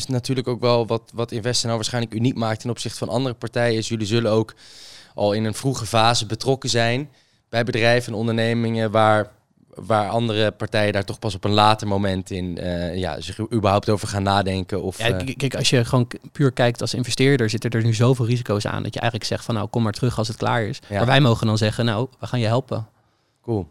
natuurlijk 0.07 0.47
ook 0.47 0.61
wel 0.61 0.87
wat, 0.87 1.11
wat 1.13 1.31
Investen 1.31 1.65
nou 1.65 1.77
waarschijnlijk 1.77 2.13
uniek 2.13 2.35
maakt 2.35 2.59
ten 2.59 2.69
opzichte 2.69 2.97
van 2.97 3.09
andere 3.09 3.35
partijen. 3.35 3.77
Is 3.77 3.87
jullie 3.87 4.07
zullen 4.07 4.31
ook 4.31 4.53
al 5.15 5.33
in 5.33 5.43
een 5.43 5.53
vroege 5.53 5.85
fase 5.85 6.25
betrokken 6.25 6.69
zijn 6.69 7.09
bij 7.49 7.63
bedrijven 7.63 8.13
en 8.13 8.19
ondernemingen 8.19 8.91
waar, 8.91 9.31
waar 9.75 10.09
andere 10.09 10.51
partijen 10.51 10.93
daar 10.93 11.05
toch 11.05 11.19
pas 11.19 11.35
op 11.35 11.43
een 11.43 11.51
later 11.51 11.87
moment 11.87 12.31
in 12.31 12.57
uh, 12.59 12.95
ja, 12.95 13.21
zich 13.21 13.39
überhaupt 13.39 13.89
over 13.89 14.07
gaan 14.07 14.23
nadenken. 14.23 14.81
Of, 14.81 14.97
ja, 14.97 15.07
eh, 15.07 15.35
kijk, 15.35 15.55
als 15.55 15.69
je 15.69 15.85
gewoon 15.85 16.07
puur 16.31 16.51
kijkt 16.51 16.81
als 16.81 16.93
investeerder, 16.93 17.49
zitten 17.49 17.71
er 17.71 17.83
nu 17.83 17.93
zoveel 17.93 18.25
risico's 18.25 18.65
aan 18.65 18.83
dat 18.83 18.93
je 18.93 18.99
eigenlijk 18.99 19.29
zegt 19.29 19.45
van 19.45 19.55
nou 19.55 19.67
kom 19.67 19.83
maar 19.83 19.93
terug 19.93 20.17
als 20.17 20.27
het 20.27 20.37
klaar 20.37 20.63
is. 20.63 20.79
Maar 20.89 21.05
wij 21.05 21.21
mogen 21.21 21.47
dan 21.47 21.57
zeggen 21.57 21.85
nou 21.85 22.07
we 22.19 22.27
gaan 22.27 22.39
je 22.39 22.47
helpen. 22.47 22.87
Cool. 23.41 23.67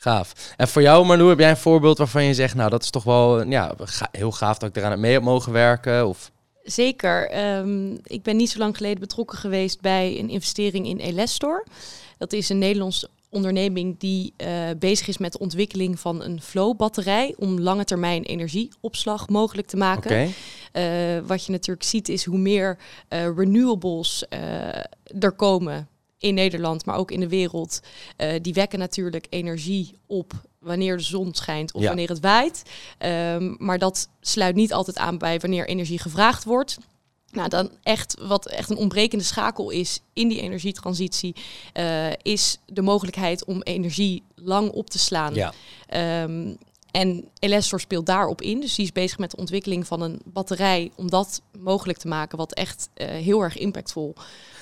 Gaaf. 0.00 0.52
En 0.56 0.68
voor 0.68 0.82
jou, 0.82 1.06
Marlou, 1.06 1.28
heb 1.28 1.38
jij 1.38 1.50
een 1.50 1.56
voorbeeld 1.56 1.98
waarvan 1.98 2.24
je 2.24 2.34
zegt, 2.34 2.54
nou, 2.54 2.70
dat 2.70 2.82
is 2.82 2.90
toch 2.90 3.04
wel 3.04 3.48
ja, 3.48 3.74
heel 4.10 4.32
gaaf 4.32 4.58
dat 4.58 4.68
ik 4.68 4.76
eraan 4.76 5.00
mee 5.00 5.12
heb 5.12 5.22
mogen 5.22 5.52
werken? 5.52 6.08
Of... 6.08 6.30
Zeker. 6.62 7.30
Ehm, 7.30 7.92
ik 8.02 8.22
ben 8.22 8.36
niet 8.36 8.50
zo 8.50 8.58
lang 8.58 8.76
geleden 8.76 9.00
betrokken 9.00 9.38
geweest 9.38 9.80
bij 9.80 10.18
een 10.18 10.28
investering 10.28 10.86
in 10.86 10.98
Elestor. 10.98 11.66
Dat 12.18 12.32
is 12.32 12.48
een 12.48 12.58
Nederlandse 12.58 13.08
onderneming 13.30 13.98
die 13.98 14.34
uh, 14.36 14.48
bezig 14.78 15.08
is 15.08 15.18
met 15.18 15.32
de 15.32 15.38
ontwikkeling 15.38 16.00
van 16.00 16.22
een 16.22 16.42
flow-batterij 16.42 17.34
om 17.38 17.60
lange 17.60 17.84
termijn 17.84 18.22
energieopslag 18.22 19.28
mogelijk 19.28 19.66
te 19.66 19.76
maken. 19.76 20.10
Okay. 20.10 21.16
Uh, 21.16 21.26
wat 21.26 21.44
je 21.44 21.52
natuurlijk 21.52 21.86
ziet 21.86 22.08
is 22.08 22.24
hoe 22.24 22.38
meer 22.38 22.78
uh, 23.08 23.36
renewables 23.36 24.24
er 25.20 25.32
komen 25.32 25.88
in 26.18 26.34
Nederland, 26.34 26.84
maar 26.84 26.96
ook 26.96 27.10
in 27.10 27.20
de 27.20 27.28
wereld, 27.28 27.80
uh, 28.16 28.32
die 28.42 28.54
wekken 28.54 28.78
natuurlijk 28.78 29.26
energie 29.30 29.98
op 30.06 30.32
wanneer 30.58 30.96
de 30.96 31.02
zon 31.02 31.34
schijnt 31.34 31.72
of 31.72 31.84
wanneer 31.84 32.08
het 32.08 32.20
waait. 32.20 32.62
Um, 32.98 33.56
maar 33.58 33.78
dat 33.78 34.08
sluit 34.20 34.54
niet 34.54 34.72
altijd 34.72 34.98
aan 34.98 35.18
bij 35.18 35.38
wanneer 35.38 35.68
energie 35.68 35.98
gevraagd 35.98 36.44
wordt. 36.44 36.78
Nou, 37.30 37.48
dan 37.48 37.70
echt 37.82 38.16
wat 38.20 38.46
echt 38.46 38.70
een 38.70 38.76
ontbrekende 38.76 39.24
schakel 39.24 39.70
is 39.70 40.00
in 40.12 40.28
die 40.28 40.40
energietransitie, 40.40 41.34
uh, 41.74 42.12
is 42.22 42.58
de 42.66 42.82
mogelijkheid 42.82 43.44
om 43.44 43.62
energie 43.62 44.22
lang 44.34 44.70
op 44.70 44.90
te 44.90 44.98
slaan. 44.98 45.34
Ja. 45.34 45.52
Um, 46.22 46.58
en 46.90 47.28
Elestor 47.38 47.80
speelt 47.80 48.06
daarop 48.06 48.42
in. 48.42 48.60
Dus 48.60 48.74
die 48.74 48.84
is 48.84 48.92
bezig 48.92 49.18
met 49.18 49.30
de 49.30 49.36
ontwikkeling 49.36 49.86
van 49.86 50.00
een 50.00 50.20
batterij 50.24 50.90
om 50.94 51.10
dat 51.10 51.42
mogelijk 51.58 51.98
te 51.98 52.08
maken, 52.08 52.38
wat 52.38 52.54
echt 52.54 52.88
uh, 52.94 53.08
heel 53.08 53.40
erg 53.42 53.56
impactvol 53.56 54.14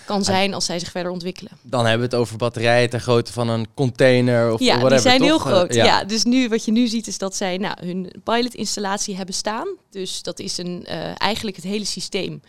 kan 0.07 0.25
zijn 0.25 0.55
als 0.55 0.64
zij 0.64 0.79
zich 0.79 0.90
verder 0.90 1.12
ontwikkelen. 1.12 1.53
Dan 1.62 1.87
hebben 1.87 2.09
we 2.09 2.14
het 2.14 2.23
over 2.25 2.37
batterijen 2.37 2.90
ter 2.90 3.01
grootte 3.01 3.33
van 3.33 3.49
een 3.49 3.66
container 3.75 4.53
of 4.53 4.61
ja, 4.61 4.66
whatever, 4.66 4.90
die 4.90 5.01
zijn 5.01 5.19
toch? 5.19 5.29
heel 5.29 5.38
groot. 5.38 5.75
ja. 5.75 5.85
ja. 5.85 6.05
dus 6.05 6.25
nu 6.25 6.49
wat 6.49 6.64
je 6.64 6.73
nu 6.73 6.87
ziet 6.87 7.07
is 7.07 7.19
dat 7.19 7.37
zij 7.37 7.57
nou, 7.57 7.87
hun 7.87 8.12
pilotinstallatie 8.25 9.16
hebben 9.16 9.35
staan. 9.35 9.69
Dus 9.90 10.23
dat 10.23 10.38
is 10.38 10.59
een, 10.59 10.87
uh, 10.88 11.21
eigenlijk 11.21 11.57
het 11.57 11.64
hele 11.64 11.85
systeem 11.85 12.40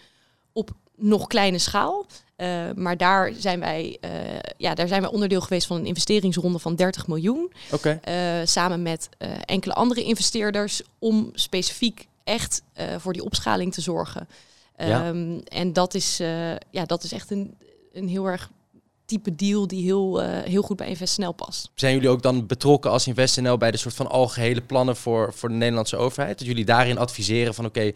op 0.54 0.70
nog 0.96 1.28
kleine 1.28 1.58
schaal. 1.58 2.06
Uh, 2.38 2.48
maar 2.76 2.98
daar 2.98 3.34
zijn, 3.38 3.60
wij, 3.60 3.98
uh, 4.02 4.10
ja, 4.58 4.74
daar 4.74 4.88
zijn 4.88 5.02
wij 5.02 5.12
onderdeel 5.12 5.41
geweest 5.41 5.67
van 5.67 5.78
een 5.78 5.86
investeringsronde 5.86 6.60
van 6.60 6.76
30 6.76 7.08
miljoen. 7.08 7.52
Okay. 7.72 8.46
samen 8.46 8.82
met 8.82 9.10
enkele 9.46 9.74
andere 9.74 10.04
investeerders 10.04 10.82
om 11.00 11.30
specifiek 11.34 12.08
echt 12.24 12.62
voor 12.98 13.13
die 13.13 13.24
opschaling 13.24 13.74
te 13.74 13.82
zorgen. 13.82 14.28
Ja. 14.78 15.08
Um, 15.08 15.40
en 15.44 15.74
dat 15.74 15.94
is, 15.94 16.22
uh, 16.22 16.56
ja, 16.72 16.86
dat 16.86 17.04
is 17.04 17.12
echt 17.12 17.32
een, 17.32 17.58
een 17.94 18.08
heel 18.08 18.26
erg 18.26 18.52
type 19.06 19.36
deal 19.36 19.68
die 19.68 19.84
heel, 19.84 20.24
uh, 20.24 20.40
heel 20.40 20.62
goed 20.62 20.78
bij 20.78 20.88
InvestNL 20.88 21.32
past. 21.32 21.72
Zijn 21.76 21.94
jullie 21.94 22.10
ook 22.10 22.22
dan 22.22 22.46
betrokken 22.46 22.92
als 22.92 23.08
InvestNL 23.08 23.58
bij 23.58 23.72
de 23.72 23.78
soort 23.78 23.94
van 23.94 24.08
algehele 24.08 24.62
plannen 24.62 24.96
voor, 24.96 25.34
voor 25.34 25.50
de 25.50 25.56
Nederlandse 25.56 25.98
overheid? 25.98 26.38
Dat 26.38 26.48
jullie 26.48 26.66
daarin 26.66 26.98
adviseren 26.98 27.54
van 27.54 27.66
oké, 27.66 27.94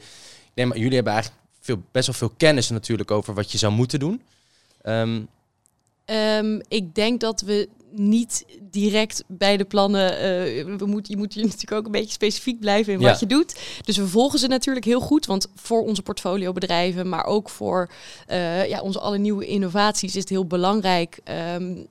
okay, 0.54 0.66
maar 0.66 0.78
jullie 0.78 0.96
hebben 0.96 1.14
eigenlijk 1.14 1.44
veel, 1.60 1.82
best 1.92 2.06
wel 2.08 2.16
veel 2.16 2.34
kennis 2.38 2.70
natuurlijk 2.70 3.12
over 3.12 3.34
wat 3.34 3.52
je 3.52 3.58
zou 3.58 3.74
moeten 3.74 4.00
doen. 4.00 4.22
Um, 4.84 5.28
um, 6.06 6.62
ik 6.68 6.96
denk 6.96 7.20
dat 7.20 7.42
we 7.42 7.70
niet 7.92 8.46
direct 8.62 9.24
bij 9.28 9.58
de 9.58 9.66
plannen. 9.66 10.14
Uh, 10.14 10.78
we 10.78 10.86
moet, 10.86 11.08
je 11.08 11.18
moet 11.18 11.34
je 11.34 11.42
natuurlijk 11.44 11.72
ook 11.72 11.86
een 11.86 11.92
beetje 11.92 12.12
specifiek 12.12 12.60
blijven 12.60 12.94
in 12.94 13.02
wat 13.02 13.20
je 13.20 13.26
doet. 13.26 13.60
Dus 13.86 13.98
we 13.98 14.08
volgen 14.08 14.40
ze 14.40 14.48
natuurlijk 14.48 14.86
heel 14.86 15.00
goed. 15.00 15.26
Want 15.26 15.48
voor 15.56 15.82
onze 15.84 16.02
portfoliobedrijven, 16.02 17.10
maar 17.10 17.26
ook 17.26 17.50
voor 17.50 17.90
uh, 18.30 18.68
ja, 18.68 18.82
onze 18.82 19.00
alle 19.00 19.18
nieuwe 19.18 19.46
innovaties, 19.46 20.16
is 20.16 20.22
het 20.22 20.30
heel 20.30 20.48
belangrijk. 20.48 21.20
Um, 21.56 21.88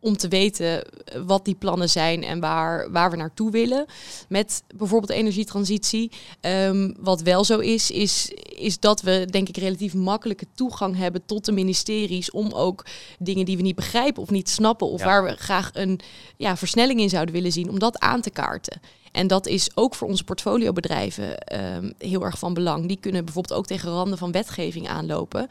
om 0.00 0.16
te 0.16 0.28
weten 0.28 0.84
eh, 0.84 1.20
wat 1.26 1.44
die 1.44 1.54
plannen 1.54 1.88
zijn 1.88 2.24
en 2.24 2.40
waar, 2.40 2.90
waar 2.90 3.10
we 3.10 3.16
naartoe 3.16 3.50
willen. 3.50 3.86
Met 4.28 4.62
bijvoorbeeld 4.74 5.12
energietransitie. 5.12 6.10
Um, 6.40 6.94
wat 6.98 7.20
wel 7.20 7.44
zo 7.44 7.58
is, 7.58 7.90
is, 7.90 8.32
is 8.56 8.78
dat 8.78 9.00
we 9.00 9.26
denk 9.30 9.48
ik 9.48 9.56
relatief 9.56 9.94
makkelijke 9.94 10.46
toegang 10.54 10.96
hebben 10.96 11.22
tot 11.26 11.44
de 11.44 11.52
ministeries 11.52 12.30
om 12.30 12.52
ook 12.52 12.86
dingen 13.18 13.44
die 13.44 13.56
we 13.56 13.62
niet 13.62 13.74
begrijpen 13.74 14.22
of 14.22 14.30
niet 14.30 14.48
snappen 14.48 14.86
of 14.86 15.02
waar 15.02 15.24
we 15.24 15.36
graag 15.36 15.70
een 15.72 16.00
ja, 16.36 16.56
versnelling 16.56 17.00
in 17.00 17.08
zouden 17.08 17.34
willen 17.34 17.52
zien, 17.52 17.68
om 17.68 17.78
dat 17.78 17.98
aan 17.98 18.20
te 18.20 18.30
kaarten. 18.30 18.80
En 19.10 19.26
dat 19.26 19.46
is 19.46 19.70
ook 19.74 19.94
voor 19.94 20.08
onze 20.08 20.24
portfoliobedrijven 20.24 21.56
um, 21.76 21.92
heel 21.98 22.24
erg 22.24 22.38
van 22.38 22.54
belang. 22.54 22.86
Die 22.86 22.98
kunnen 23.00 23.24
bijvoorbeeld 23.24 23.58
ook 23.58 23.66
tegen 23.66 23.90
randen 23.90 24.18
van 24.18 24.32
wetgeving 24.32 24.88
aanlopen, 24.88 25.48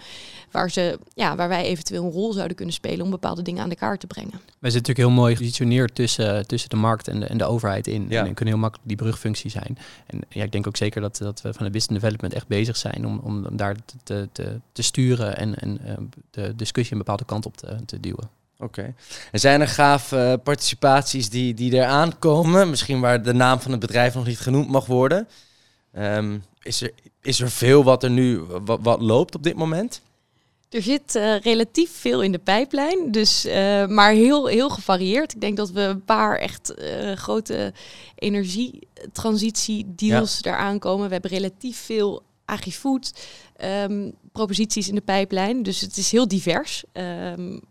waar, 0.52 0.72
ze, 0.72 1.00
ja, 1.14 1.36
waar 1.36 1.50
wij 1.50 1.64
eventueel 1.64 2.04
een 2.04 2.12
rol 2.12 2.34
zouden 2.34 2.56
kunnen 2.56 2.74
spelen 2.74 3.06
om 3.06 3.12
bepaalde 3.12 3.42
dingen 3.42 3.64
aan 3.64 3.70
de 3.70 3.76
kaart 3.76 4.00
te 4.00 4.08
brengen. 4.08 4.32
Wij 4.32 4.72
zitten 4.72 4.80
natuurlijk 4.80 4.98
heel 4.98 5.24
mooi 5.24 5.36
gepositioneerd 5.36 5.96
tussen, 5.96 6.48
tussen 6.48 6.70
de 6.70 6.76
markt 6.76 7.08
en 7.08 7.20
de, 7.20 7.26
en 7.26 7.38
de 7.38 7.46
overheid 7.46 7.88
in. 7.88 8.06
Ja. 8.10 8.26
En 8.26 8.34
kunnen 8.34 8.54
heel 8.54 8.64
makkelijk 8.64 8.88
die 8.88 8.98
brugfunctie 8.98 9.50
zijn. 9.50 9.78
En 10.06 10.22
ja, 10.30 10.44
ik 10.44 10.52
denk 10.52 10.68
ook 10.68 10.78
zeker 10.78 11.02
dat, 11.02 11.18
dat 11.18 11.42
we 11.42 11.54
van 11.54 11.66
de 11.66 11.72
business 11.72 12.02
development 12.02 12.34
echt 12.34 12.48
bezig 12.48 12.78
zijn 12.78 13.06
om, 13.06 13.20
om 13.24 13.58
daar 13.58 13.76
te, 14.04 14.30
te, 14.32 14.60
te 14.72 14.82
sturen 14.82 15.38
en, 15.38 15.56
en 15.56 15.80
uh, 15.86 15.94
de 16.32 16.56
discussie 16.56 16.94
een 16.94 17.00
bepaalde 17.00 17.26
kant 17.26 17.46
op 17.46 17.58
te, 17.58 17.76
te 17.86 18.00
duwen. 18.00 18.30
Oké. 18.60 18.94
En 19.32 19.40
zijn 19.40 19.62
er 19.62 19.68
gaaf 19.68 20.12
uh, 20.12 20.34
participaties 20.44 21.30
die, 21.30 21.54
die 21.54 21.74
eraan 21.74 22.20
komen? 22.20 22.70
Misschien 22.70 23.00
waar 23.00 23.24
de 23.24 23.34
naam 23.34 23.60
van 23.60 23.72
het 23.72 23.80
bedrijf 23.80 24.14
nog 24.14 24.26
niet 24.26 24.40
genoemd 24.40 24.70
mag 24.70 24.86
worden. 24.86 25.28
Um, 25.98 26.44
is, 26.62 26.82
er, 26.82 26.92
is 27.22 27.40
er 27.40 27.52
veel 27.52 27.84
wat 27.84 28.04
er 28.04 28.10
nu 28.10 28.40
wat, 28.40 28.80
wat 28.82 29.02
loopt 29.02 29.36
op 29.36 29.44
dit 29.44 29.56
moment? 29.56 30.02
Er 30.70 30.82
zit 30.82 31.16
uh, 31.16 31.40
relatief 31.40 31.92
veel 31.92 32.22
in 32.22 32.32
de 32.32 32.40
pijplijn, 32.40 33.12
dus, 33.12 33.46
uh, 33.46 33.88
maar 33.88 34.12
heel, 34.12 34.46
heel 34.46 34.70
gevarieerd. 34.70 35.34
Ik 35.34 35.42
denk 35.42 35.58
dat 35.58 35.72
we 35.72 35.82
een 35.82 36.04
paar 36.04 36.38
echt 36.38 36.74
uh, 36.78 37.12
grote 37.12 37.74
energietransitiedeals 38.16 40.40
ja. 40.42 40.52
eraan 40.52 40.80
komen. 40.80 41.08
We 41.08 41.14
hebben 41.14 41.32
relatief 41.32 41.78
veel 41.78 42.24
agri-food 42.46 43.14
um, 43.64 44.14
proposities 44.32 44.88
in 44.88 44.96
de 44.96 45.02
pijplijn, 45.02 45.64
dus 45.64 45.82
het 45.82 45.98
is 45.98 46.12
heel 46.12 46.28
divers. 46.28 46.84
Um, 46.94 47.62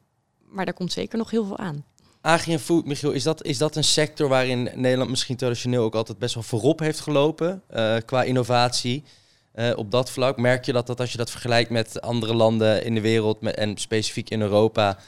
maar 0.59 0.66
daar 0.66 0.77
komt 0.77 0.92
zeker 0.92 1.18
nog 1.18 1.31
heel 1.31 1.44
veel 1.44 1.59
aan. 1.59 1.85
Agri 2.21 2.53
en 2.53 2.61
food, 2.61 2.85
Michiel, 2.85 3.11
is 3.11 3.23
dat, 3.23 3.44
is 3.44 3.59
dat 3.59 3.77
een 3.77 3.85
sector 3.85 4.29
waarin 4.29 4.71
Nederland 4.75 5.11
misschien 5.11 5.37
traditioneel 5.37 5.83
ook 5.83 5.94
altijd 5.94 6.18
best 6.18 6.35
wel 6.35 6.42
voorop 6.42 6.79
heeft 6.79 7.01
gelopen 7.01 7.62
uh, 7.75 7.97
qua 8.05 8.23
innovatie? 8.23 9.05
Uh, 9.55 9.71
op 9.77 9.90
dat 9.90 10.11
vlak 10.11 10.37
merk 10.37 10.64
je 10.64 10.73
dat, 10.73 10.87
dat 10.87 11.01
als 11.01 11.12
je 11.12 11.18
dat 11.18 11.31
vergelijkt 11.31 11.71
met 11.71 12.01
andere 12.01 12.35
landen 12.35 12.85
in 12.85 12.94
de 12.94 13.01
wereld 13.01 13.42
en 13.42 13.77
specifiek 13.77 14.31
in 14.31 14.40
Europa, 14.40 14.99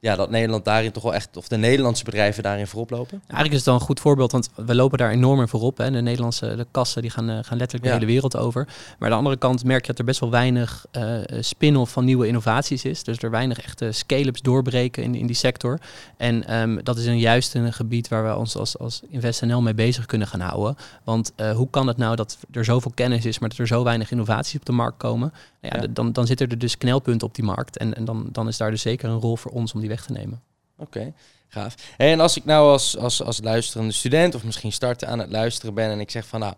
ja, 0.00 0.16
dat 0.16 0.30
Nederland 0.30 0.64
daarin 0.64 0.92
toch 0.92 1.02
wel 1.02 1.14
echt, 1.14 1.36
of 1.36 1.48
de 1.48 1.56
Nederlandse 1.56 2.04
bedrijven 2.04 2.42
daarin 2.42 2.66
voorop 2.66 2.90
lopen? 2.90 3.20
Eigenlijk 3.20 3.50
is 3.50 3.56
het 3.56 3.64
dan 3.64 3.74
een 3.74 3.80
goed 3.80 4.00
voorbeeld, 4.00 4.32
want 4.32 4.50
we 4.54 4.74
lopen 4.74 4.98
daar 4.98 5.10
enorm 5.10 5.40
in 5.40 5.48
voorop. 5.48 5.78
Hè. 5.78 5.90
De 5.90 6.00
Nederlandse 6.00 6.56
de 6.56 6.66
kassen 6.70 7.02
die 7.02 7.10
gaan, 7.10 7.30
uh, 7.30 7.38
gaan 7.42 7.58
letterlijk 7.58 7.82
de 7.82 7.90
hele 7.90 8.12
wereld 8.12 8.36
over. 8.36 8.64
Maar 8.64 8.96
aan 8.98 9.10
de 9.10 9.16
andere 9.16 9.36
kant 9.36 9.64
merk 9.64 9.80
je 9.80 9.86
dat 9.86 9.98
er 9.98 10.04
best 10.04 10.20
wel 10.20 10.30
weinig 10.30 10.86
uh, 10.92 11.20
spin-off 11.40 11.92
van 11.92 12.04
nieuwe 12.04 12.26
innovaties 12.26 12.84
is. 12.84 13.02
Dus 13.02 13.18
er 13.18 13.30
weinig 13.30 13.60
echte 13.60 13.92
scale-ups 13.92 14.42
doorbreken 14.42 15.02
in, 15.02 15.14
in 15.14 15.26
die 15.26 15.36
sector. 15.36 15.78
En 16.16 16.60
um, 16.60 16.80
dat 16.82 16.98
is 16.98 17.06
een 17.06 17.18
juist 17.18 17.54
een 17.54 17.72
gebied 17.72 18.08
waar 18.08 18.24
we 18.24 18.36
ons 18.36 18.56
als, 18.56 18.78
als 18.78 19.02
InvestNL 19.10 19.62
mee 19.62 19.74
bezig 19.74 20.06
kunnen 20.06 20.28
gaan 20.28 20.40
houden. 20.40 20.76
Want 21.04 21.32
uh, 21.36 21.50
hoe 21.50 21.70
kan 21.70 21.86
het 21.86 21.96
nou 21.96 22.16
dat 22.16 22.38
er 22.50 22.64
zoveel 22.64 22.92
kennis 22.94 23.24
is, 23.24 23.38
maar 23.38 23.48
dat 23.48 23.58
er 23.58 23.66
zo 23.66 23.84
weinig 23.84 24.10
innovaties 24.10 24.58
op 24.58 24.64
de 24.64 24.72
markt 24.72 24.96
komen? 24.96 25.32
Nou 25.60 25.74
ja, 25.74 25.82
ja. 25.82 25.88
Dan, 25.90 26.12
dan 26.12 26.26
zitten 26.26 26.48
er 26.48 26.58
dus 26.58 26.78
knelpunten 26.78 27.26
op 27.26 27.34
die 27.34 27.44
markt. 27.44 27.76
En, 27.76 27.94
en 27.94 28.04
dan, 28.04 28.28
dan 28.32 28.48
is 28.48 28.56
daar 28.56 28.70
dus 28.70 28.82
zeker 28.82 29.08
een 29.08 29.20
rol 29.20 29.36
voor 29.36 29.50
ons 29.50 29.72
om 29.72 29.80
die 29.80 29.87
weg 29.88 30.04
te 30.04 30.12
nemen. 30.12 30.42
Oké, 30.76 30.98
okay, 30.98 31.12
gaaf. 31.48 31.74
En 31.96 32.20
als 32.20 32.36
ik 32.36 32.44
nou 32.44 32.70
als, 32.70 32.96
als, 32.96 33.22
als 33.22 33.40
luisterende 33.42 33.92
student 33.92 34.34
of 34.34 34.44
misschien 34.44 34.72
starten 34.72 35.08
aan 35.08 35.18
het 35.18 35.30
luisteren 35.30 35.74
ben 35.74 35.90
en 35.90 36.00
ik 36.00 36.10
zeg 36.10 36.26
van 36.26 36.40
nou, 36.40 36.54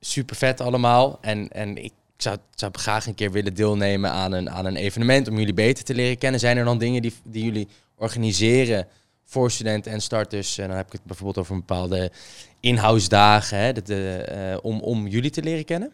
super 0.00 0.36
vet 0.36 0.60
allemaal 0.60 1.18
en, 1.20 1.48
en 1.48 1.84
ik 1.84 1.92
zou, 2.16 2.36
zou 2.54 2.72
graag 2.74 3.06
een 3.06 3.14
keer 3.14 3.32
willen 3.32 3.54
deelnemen 3.54 4.10
aan 4.10 4.32
een, 4.32 4.50
aan 4.50 4.66
een 4.66 4.76
evenement 4.76 5.28
om 5.28 5.38
jullie 5.38 5.54
beter 5.54 5.84
te 5.84 5.94
leren 5.94 6.18
kennen. 6.18 6.40
Zijn 6.40 6.56
er 6.56 6.64
dan 6.64 6.78
dingen 6.78 7.02
die, 7.02 7.14
die 7.24 7.44
jullie 7.44 7.68
organiseren 7.94 8.86
voor 9.24 9.50
studenten 9.50 9.92
en 9.92 10.00
starters? 10.00 10.58
En 10.58 10.68
dan 10.68 10.76
heb 10.76 10.86
ik 10.86 10.92
het 10.92 11.04
bijvoorbeeld 11.04 11.38
over 11.38 11.54
een 11.54 11.64
bepaalde 11.66 12.10
in-house 12.60 13.08
dagen 13.08 13.58
hè, 13.58 13.72
de, 13.72 14.58
om, 14.62 14.80
om 14.80 15.06
jullie 15.06 15.30
te 15.30 15.42
leren 15.42 15.64
kennen? 15.64 15.92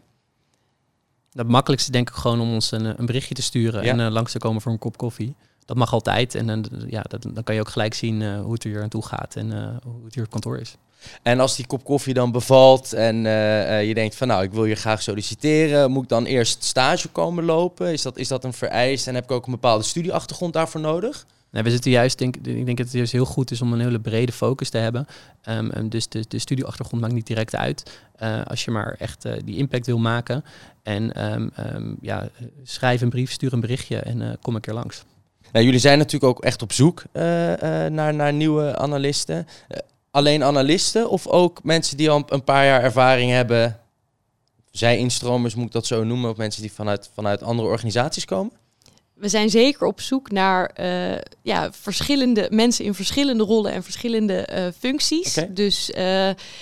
Het 1.33 1.49
makkelijkste 1.49 1.91
denk 1.91 2.09
ik 2.09 2.15
gewoon 2.15 2.41
om 2.41 2.53
ons 2.53 2.71
een, 2.71 2.85
een 2.85 3.07
berichtje 3.07 3.35
te 3.35 3.43
sturen 3.43 3.83
en 3.83 4.13
langs 4.13 4.33
te 4.33 4.39
komen 4.39 4.63
voor 4.63 4.73
een 4.73 4.79
kop 4.79 4.97
koffie 4.97 5.35
dat 5.65 5.77
mag 5.77 5.93
altijd. 5.93 6.35
En 6.35 6.47
dan, 6.47 6.67
ja, 6.87 7.03
dat, 7.03 7.23
dan 7.35 7.43
kan 7.45 7.55
je 7.55 7.61
ook 7.61 7.69
gelijk 7.69 7.95
zien 7.95 8.21
uh, 8.21 8.41
hoe 8.41 8.53
het 8.53 8.65
er 8.65 8.83
aan 8.83 8.89
toe 8.89 9.07
gaat 9.07 9.37
en 9.37 9.47
uh, 9.47 9.67
hoe 9.83 10.05
het 10.05 10.15
hier 10.15 10.29
kantoor 10.29 10.59
is. 10.59 10.77
En 11.23 11.41
als 11.41 11.57
die 11.57 11.67
kop 11.67 11.85
koffie 11.85 12.15
dan 12.15 12.33
bevalt 12.33 12.93
en 12.93 13.25
uh, 13.25 13.87
je 13.87 13.95
denkt 13.95 14.17
van 14.17 14.29
nou, 14.29 14.43
ik 14.43 14.53
wil 14.53 14.65
je 14.65 14.75
graag 14.75 15.03
solliciteren, 15.03 15.91
moet 15.91 16.03
ik 16.03 16.09
dan 16.09 16.25
eerst 16.25 16.65
stage 16.65 17.09
komen 17.09 17.45
lopen? 17.45 17.93
Is 17.93 18.03
dat, 18.03 18.17
is 18.17 18.29
dat 18.29 18.45
een 18.45 18.53
vereist 18.53 19.07
en 19.07 19.15
heb 19.15 19.25
ik 19.25 19.31
ook 19.31 19.47
een 19.47 19.53
bepaalde 19.53 19.85
studieachtergrond 19.85 20.53
daarvoor 20.53 20.81
nodig? 20.81 21.27
Nee, 21.51 21.63
we 21.63 21.71
zitten 21.71 21.91
juist, 21.91 22.19
denk, 22.19 22.37
ik 22.37 22.67
denk 22.67 22.77
dat 22.77 22.87
het 22.87 22.95
juist 22.95 23.13
heel 23.13 23.25
goed 23.25 23.51
is 23.51 23.63
om 23.63 23.73
een 23.73 23.81
hele 23.81 24.01
brede 24.01 24.33
focus 24.33 24.71
te 24.71 24.79
hebben. 24.79 25.07
Um, 25.49 25.89
dus 25.89 26.09
de, 26.09 26.25
de 26.29 26.39
studieachtergrond 26.39 27.03
maakt 27.03 27.15
niet 27.15 27.27
direct 27.27 27.55
uit. 27.55 28.01
Uh, 28.23 28.43
als 28.45 28.65
je 28.65 28.71
maar 28.71 28.95
echt 28.99 29.25
uh, 29.25 29.33
die 29.45 29.57
impact 29.57 29.87
wil 29.87 29.99
maken. 29.99 30.45
En 30.83 31.33
um, 31.33 31.51
um, 31.75 31.97
ja, 32.01 32.29
schrijf 32.63 33.01
een 33.01 33.11
brief, 33.11 33.33
stuur 33.33 33.53
een 33.53 33.61
berichtje 33.61 33.97
en 33.97 34.21
uh, 34.21 34.31
kom 34.43 34.55
een 34.55 34.61
keer 34.61 34.75
langs. 34.75 35.05
Nou, 35.53 35.65
jullie 35.65 35.81
zijn 35.81 35.99
natuurlijk 35.99 36.25
ook 36.25 36.45
echt 36.45 36.63
op 36.63 36.73
zoek 36.73 37.03
uh, 37.13 37.23
uh, 37.49 37.57
naar, 37.87 38.15
naar 38.15 38.33
nieuwe 38.33 38.77
analisten. 38.77 39.37
Uh, 39.69 39.79
alleen 40.11 40.45
analisten 40.45 41.11
of 41.11 41.27
ook 41.27 41.61
mensen 41.63 41.97
die 41.97 42.11
al 42.11 42.23
een 42.29 42.45
paar 42.45 42.65
jaar 42.65 42.83
ervaring 42.83 43.31
hebben? 43.31 43.81
Zij 44.71 44.99
instromers, 44.99 45.55
moet 45.55 45.67
ik 45.67 45.73
dat 45.73 45.87
zo 45.87 46.05
noemen, 46.05 46.31
of 46.31 46.37
mensen 46.37 46.63
die 46.63 46.73
vanuit, 46.73 47.11
vanuit 47.15 47.43
andere 47.43 47.69
organisaties 47.69 48.25
komen? 48.25 48.53
We 49.15 49.29
zijn 49.29 49.51
zeker 49.51 49.87
op 49.87 50.01
zoek 50.01 50.31
naar 50.31 50.71
ja, 51.43 51.73
verschillende 51.73 52.49
mensen 52.51 52.85
in 52.85 52.95
verschillende 52.95 53.45
rollen 53.45 53.73
en 53.73 53.83
verschillende 53.83 54.73
functies. 54.79 55.39
Okay. 55.39 55.53
Dus 55.53 55.91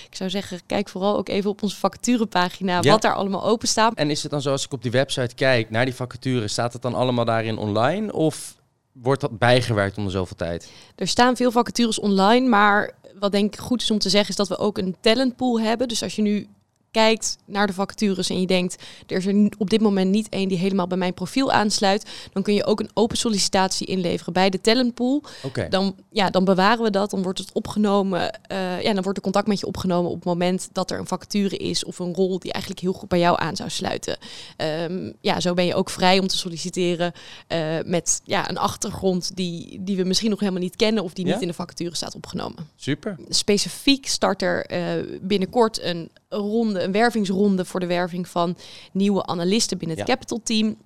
ik 0.09 0.17
zou 0.17 0.31
zeggen, 0.31 0.61
kijk 0.67 0.89
vooral 0.89 1.17
ook 1.17 1.29
even 1.29 1.51
op 1.51 1.63
onze 1.63 1.77
vacaturepagina 1.77 2.79
ja. 2.81 2.91
wat 2.91 3.03
daar 3.03 3.15
allemaal 3.15 3.45
open 3.45 3.69
staat. 3.69 3.95
En 3.95 4.11
is 4.11 4.23
het 4.23 4.31
dan 4.31 4.43
zo 4.43 4.51
als 4.51 4.65
ik 4.65 4.73
op 4.73 4.83
die 4.83 4.91
website 4.91 5.35
kijk 5.35 5.71
naar 5.71 5.85
die 5.85 5.95
vacatures, 5.95 6.53
staat 6.53 6.73
het 6.73 6.83
dan 6.83 6.95
allemaal 6.95 7.25
daarin 7.25 7.59
online? 7.59 8.13
Of 8.13 8.59
wordt 8.93 9.21
dat 9.21 9.39
bijgewerkt 9.39 9.97
onder 9.97 10.13
zoveel 10.13 10.37
tijd? 10.37 10.71
Er 10.95 11.09
staan 11.09 11.37
veel 11.37 11.51
vacatures 11.51 11.99
online, 11.99 12.49
maar 12.49 12.95
wat 13.19 13.33
denk 13.33 13.55
ik 13.55 13.61
goed 13.61 13.83
is 13.83 13.91
om 13.91 13.99
te 13.99 14.09
zeggen 14.09 14.31
is 14.31 14.37
dat 14.37 14.49
we 14.49 14.59
ook 14.59 14.79
een 14.79 14.97
talentpool 15.01 15.61
hebben. 15.61 15.89
Dus 15.89 16.03
als 16.03 16.17
je 16.17 16.23
nu 16.23 16.49
kijkt 16.91 17.37
naar 17.45 17.67
de 17.67 17.73
vacatures 17.73 18.31
en 18.31 18.41
je 18.41 18.47
denkt, 18.47 18.83
er 19.07 19.17
is 19.17 19.27
er 19.27 19.53
op 19.59 19.71
dit 19.71 19.81
moment 19.81 20.11
niet 20.11 20.29
één 20.29 20.49
die 20.49 20.59
helemaal 20.59 20.87
bij 20.87 20.99
mijn 20.99 21.15
profiel 21.15 21.53
aansluit, 21.53 22.11
dan 22.33 22.43
kun 22.43 22.55
je 22.55 22.65
ook 22.65 22.81
een 22.81 22.91
open 22.95 23.17
sollicitatie 23.17 23.87
inleveren 23.87 24.33
bij 24.33 24.51
de 24.51 24.61
talentpool. 24.61 25.23
Okay. 25.43 25.69
Dan, 25.69 25.95
ja, 26.11 26.31
dan 26.31 26.45
bewaren 26.45 26.85
we 26.85 26.91
dat, 26.91 27.11
dan 27.11 27.23
wordt 27.23 27.39
het 27.39 27.53
opgenomen, 27.53 28.39
uh, 28.53 28.83
ja, 28.83 28.93
dan 28.93 29.03
wordt 29.03 29.19
er 29.19 29.25
contact 29.25 29.47
met 29.47 29.61
je 29.61 29.67
opgenomen 29.67 30.11
op 30.11 30.17
het 30.17 30.25
moment 30.25 30.69
dat 30.73 30.91
er 30.91 30.99
een 30.99 31.07
vacature 31.07 31.57
is 31.57 31.85
of 31.85 31.99
een 31.99 32.15
rol 32.15 32.39
die 32.39 32.53
eigenlijk 32.53 32.83
heel 32.83 32.93
goed 32.93 33.09
bij 33.09 33.19
jou 33.19 33.41
aan 33.41 33.57
zou 33.57 33.71
sluiten. 33.71 34.19
Um, 34.57 35.13
ja, 35.21 35.41
zo 35.41 35.55
ben 35.55 35.67
je 35.67 35.75
ook 35.75 35.91
vrij 35.91 36.19
om 36.19 36.27
te 36.27 36.37
solliciteren 36.37 37.13
uh, 37.49 37.79
met 37.85 38.21
ja, 38.25 38.49
een 38.49 38.59
achtergrond 38.59 39.37
die, 39.37 39.79
die 39.81 39.97
we 39.97 40.05
misschien 40.05 40.31
nog 40.31 40.41
helemaal 40.41 40.63
niet 40.63 40.77
kennen 40.77 41.03
of 41.03 41.13
die 41.13 41.27
ja? 41.27 41.33
niet 41.33 41.43
in 41.43 41.49
de 41.49 41.55
vacature 41.55 41.97
staat 41.97 42.15
opgenomen. 42.15 42.69
Super. 42.77 43.17
Specifiek 43.29 44.07
start 44.07 44.43
er 44.43 44.71
uh, 44.73 45.19
binnenkort 45.21 45.83
een 45.83 46.11
ronde, 46.31 46.83
een 46.83 46.93
wervingsronde 46.93 47.65
voor 47.65 47.81
de 47.81 47.87
werving 47.87 48.29
van 48.29 48.57
nieuwe 48.93 49.27
analisten 49.27 49.79
binnen 49.79 49.99
het 49.99 50.07
ja. 50.07 50.15
Capital 50.15 50.41
Team. 50.45 50.77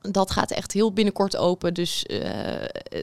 Dat 0.00 0.30
gaat 0.30 0.50
echt 0.50 0.72
heel 0.72 0.92
binnenkort 0.92 1.36
open. 1.36 1.74
Dus, 1.74 2.04
uh, 2.06 2.20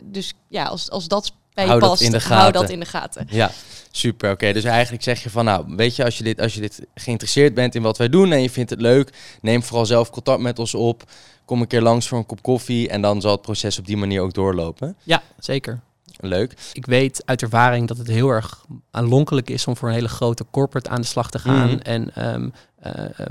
dus 0.03 0.33
ja, 0.47 0.65
als, 0.65 0.89
als 0.89 1.07
dat 1.07 1.31
bij 1.53 1.63
je 1.63 1.69
hou 1.69 1.81
past, 1.81 1.91
dat 1.91 2.01
in 2.01 2.11
de 2.11 2.25
hou 2.25 2.39
gaten. 2.39 2.61
dat 2.61 2.69
in 2.69 2.79
de 2.79 2.85
gaten. 2.85 3.27
Ja, 3.29 3.51
super. 3.91 4.31
Oké, 4.31 4.53
dus 4.53 4.63
eigenlijk 4.63 5.03
zeg 5.03 5.23
je 5.23 5.29
van, 5.29 5.45
nou, 5.45 5.75
weet 5.75 5.95
je, 5.95 6.03
als 6.03 6.17
je, 6.17 6.23
dit, 6.23 6.39
als 6.39 6.53
je 6.53 6.61
dit 6.61 6.81
geïnteresseerd 6.95 7.53
bent 7.53 7.75
in 7.75 7.81
wat 7.81 7.97
wij 7.97 8.09
doen 8.09 8.31
en 8.31 8.41
je 8.41 8.49
vindt 8.49 8.69
het 8.69 8.81
leuk, 8.81 9.13
neem 9.41 9.63
vooral 9.63 9.85
zelf 9.85 10.09
contact 10.09 10.41
met 10.41 10.59
ons 10.59 10.73
op. 10.73 11.03
Kom 11.45 11.61
een 11.61 11.67
keer 11.67 11.81
langs 11.81 12.07
voor 12.07 12.17
een 12.17 12.25
kop 12.25 12.41
koffie 12.41 12.89
en 12.89 13.01
dan 13.01 13.21
zal 13.21 13.31
het 13.31 13.41
proces 13.41 13.79
op 13.79 13.85
die 13.85 13.97
manier 13.97 14.21
ook 14.21 14.33
doorlopen. 14.33 14.97
Ja, 15.03 15.23
zeker. 15.39 15.79
Leuk. 16.19 16.53
Ik 16.73 16.85
weet 16.85 17.21
uit 17.25 17.41
ervaring 17.41 17.87
dat 17.87 17.97
het 17.97 18.07
heel 18.07 18.29
erg 18.29 18.65
aanlonkelijk 18.91 19.49
is 19.49 19.67
om 19.67 19.77
voor 19.77 19.87
een 19.87 19.93
hele 19.93 20.07
grote 20.07 20.45
corporate 20.51 20.89
aan 20.89 21.01
de 21.01 21.07
slag 21.07 21.29
te 21.29 21.39
gaan. 21.39 21.69
Mhm. 21.69 21.77
En 21.77 22.33
um, 22.33 22.53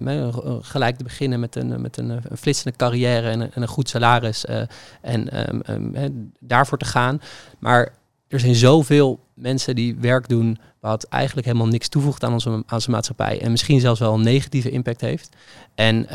uh, 0.00 0.28
gelijk 0.60 0.96
te 0.96 1.04
beginnen 1.04 1.40
met 1.40 1.56
een, 1.56 1.80
met 1.80 1.96
een, 1.96 2.10
een 2.10 2.36
flitsende 2.36 2.76
carrière 2.76 3.28
en 3.28 3.40
een, 3.40 3.52
en 3.52 3.62
een 3.62 3.68
goed 3.68 3.88
salaris. 3.88 4.44
Uh, 4.44 4.62
en 5.00 5.50
um, 5.50 5.62
um, 5.96 6.32
daarvoor 6.40 6.78
te 6.78 6.84
gaan. 6.84 7.20
Maar 7.58 7.92
er 8.28 8.40
zijn 8.40 8.54
zoveel 8.54 9.20
mensen 9.34 9.74
die 9.74 9.96
werk 9.96 10.28
doen 10.28 10.58
wat 10.80 11.04
eigenlijk 11.04 11.46
helemaal 11.46 11.68
niks 11.68 11.88
toevoegt 11.88 12.24
aan 12.24 12.32
onze, 12.32 12.50
aan 12.50 12.64
onze 12.70 12.90
maatschappij. 12.90 13.40
En 13.40 13.50
misschien 13.50 13.80
zelfs 13.80 14.00
wel 14.00 14.14
een 14.14 14.22
negatieve 14.22 14.70
impact 14.70 15.00
heeft. 15.00 15.28
En 15.74 16.08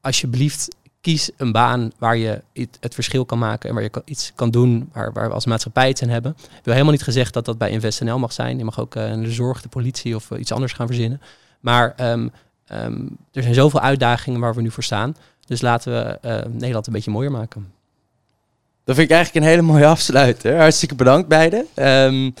alsjeblieft 0.00 0.68
kies 1.02 1.30
een 1.36 1.52
baan 1.52 1.92
waar 1.98 2.16
je 2.16 2.42
het 2.80 2.94
verschil 2.94 3.24
kan 3.24 3.38
maken 3.38 3.68
en 3.68 3.74
waar 3.74 3.84
je 3.84 4.02
iets 4.04 4.32
kan 4.34 4.50
doen 4.50 4.90
waar, 4.92 5.12
waar 5.12 5.28
we 5.28 5.34
als 5.34 5.46
maatschappij 5.46 5.88
iets 5.88 6.02
aan 6.02 6.08
hebben. 6.08 6.36
Ik 6.38 6.64
wil 6.64 6.72
helemaal 6.72 6.92
niet 6.92 7.02
gezegd 7.02 7.32
dat 7.34 7.44
dat 7.44 7.58
bij 7.58 7.70
InvestNL 7.70 8.18
mag 8.18 8.32
zijn. 8.32 8.58
Je 8.58 8.64
mag 8.64 8.80
ook 8.80 8.94
uh, 8.94 9.12
de 9.12 9.32
zorg, 9.32 9.62
de 9.62 9.68
politie 9.68 10.14
of 10.14 10.30
uh, 10.30 10.40
iets 10.40 10.52
anders 10.52 10.72
gaan 10.72 10.86
verzinnen. 10.86 11.20
Maar 11.60 11.94
um, 12.00 12.30
um, 12.72 13.16
er 13.32 13.42
zijn 13.42 13.54
zoveel 13.54 13.80
uitdagingen 13.80 14.40
waar 14.40 14.54
we 14.54 14.62
nu 14.62 14.70
voor 14.70 14.82
staan. 14.82 15.16
Dus 15.46 15.60
laten 15.60 15.92
we 15.92 16.18
uh, 16.28 16.52
Nederland 16.52 16.86
een 16.86 16.92
beetje 16.92 17.10
mooier 17.10 17.30
maken. 17.30 17.72
Dat 18.84 18.96
vind 18.96 19.10
ik 19.10 19.16
eigenlijk 19.16 19.44
een 19.44 19.50
hele 19.50 19.66
mooie 19.72 19.86
afsluiter. 19.86 20.56
Hartstikke 20.56 20.94
bedankt 20.94 21.28
beiden. 21.28 21.66
Um, 21.76 22.34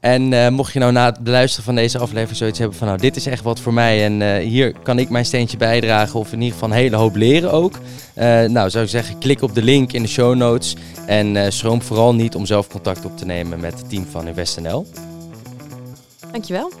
en 0.00 0.32
uh, 0.32 0.48
mocht 0.48 0.72
je 0.72 0.78
nou 0.78 0.92
na 0.92 1.06
het 1.06 1.18
luisteren 1.24 1.64
van 1.64 1.74
deze 1.74 1.98
aflevering 1.98 2.36
zoiets 2.36 2.58
hebben 2.58 2.76
van 2.76 2.86
nou 2.86 2.98
dit 2.98 3.16
is 3.16 3.26
echt 3.26 3.42
wat 3.42 3.60
voor 3.60 3.72
mij 3.72 4.04
en 4.04 4.20
uh, 4.20 4.36
hier 4.36 4.72
kan 4.82 4.98
ik 4.98 5.08
mijn 5.08 5.24
steentje 5.24 5.56
bijdragen 5.56 6.20
of 6.20 6.32
in 6.32 6.40
ieder 6.40 6.52
geval 6.52 6.68
een 6.68 6.74
hele 6.74 6.96
hoop 6.96 7.16
leren 7.16 7.52
ook. 7.52 7.78
Uh, 8.18 8.24
nou 8.42 8.70
zou 8.70 8.84
ik 8.84 8.90
zeggen 8.90 9.18
klik 9.18 9.42
op 9.42 9.54
de 9.54 9.62
link 9.62 9.92
in 9.92 10.02
de 10.02 10.08
show 10.08 10.34
notes 10.34 10.76
en 11.06 11.52
schroom 11.52 11.82
vooral 11.82 12.14
niet 12.14 12.34
om 12.34 12.46
zelf 12.46 12.68
contact 12.68 13.04
op 13.04 13.16
te 13.16 13.24
nemen 13.24 13.60
met 13.60 13.78
het 13.78 13.88
team 13.88 14.06
van 14.10 14.26
InvestNL. 14.26 14.86
Dankjewel. 16.32 16.72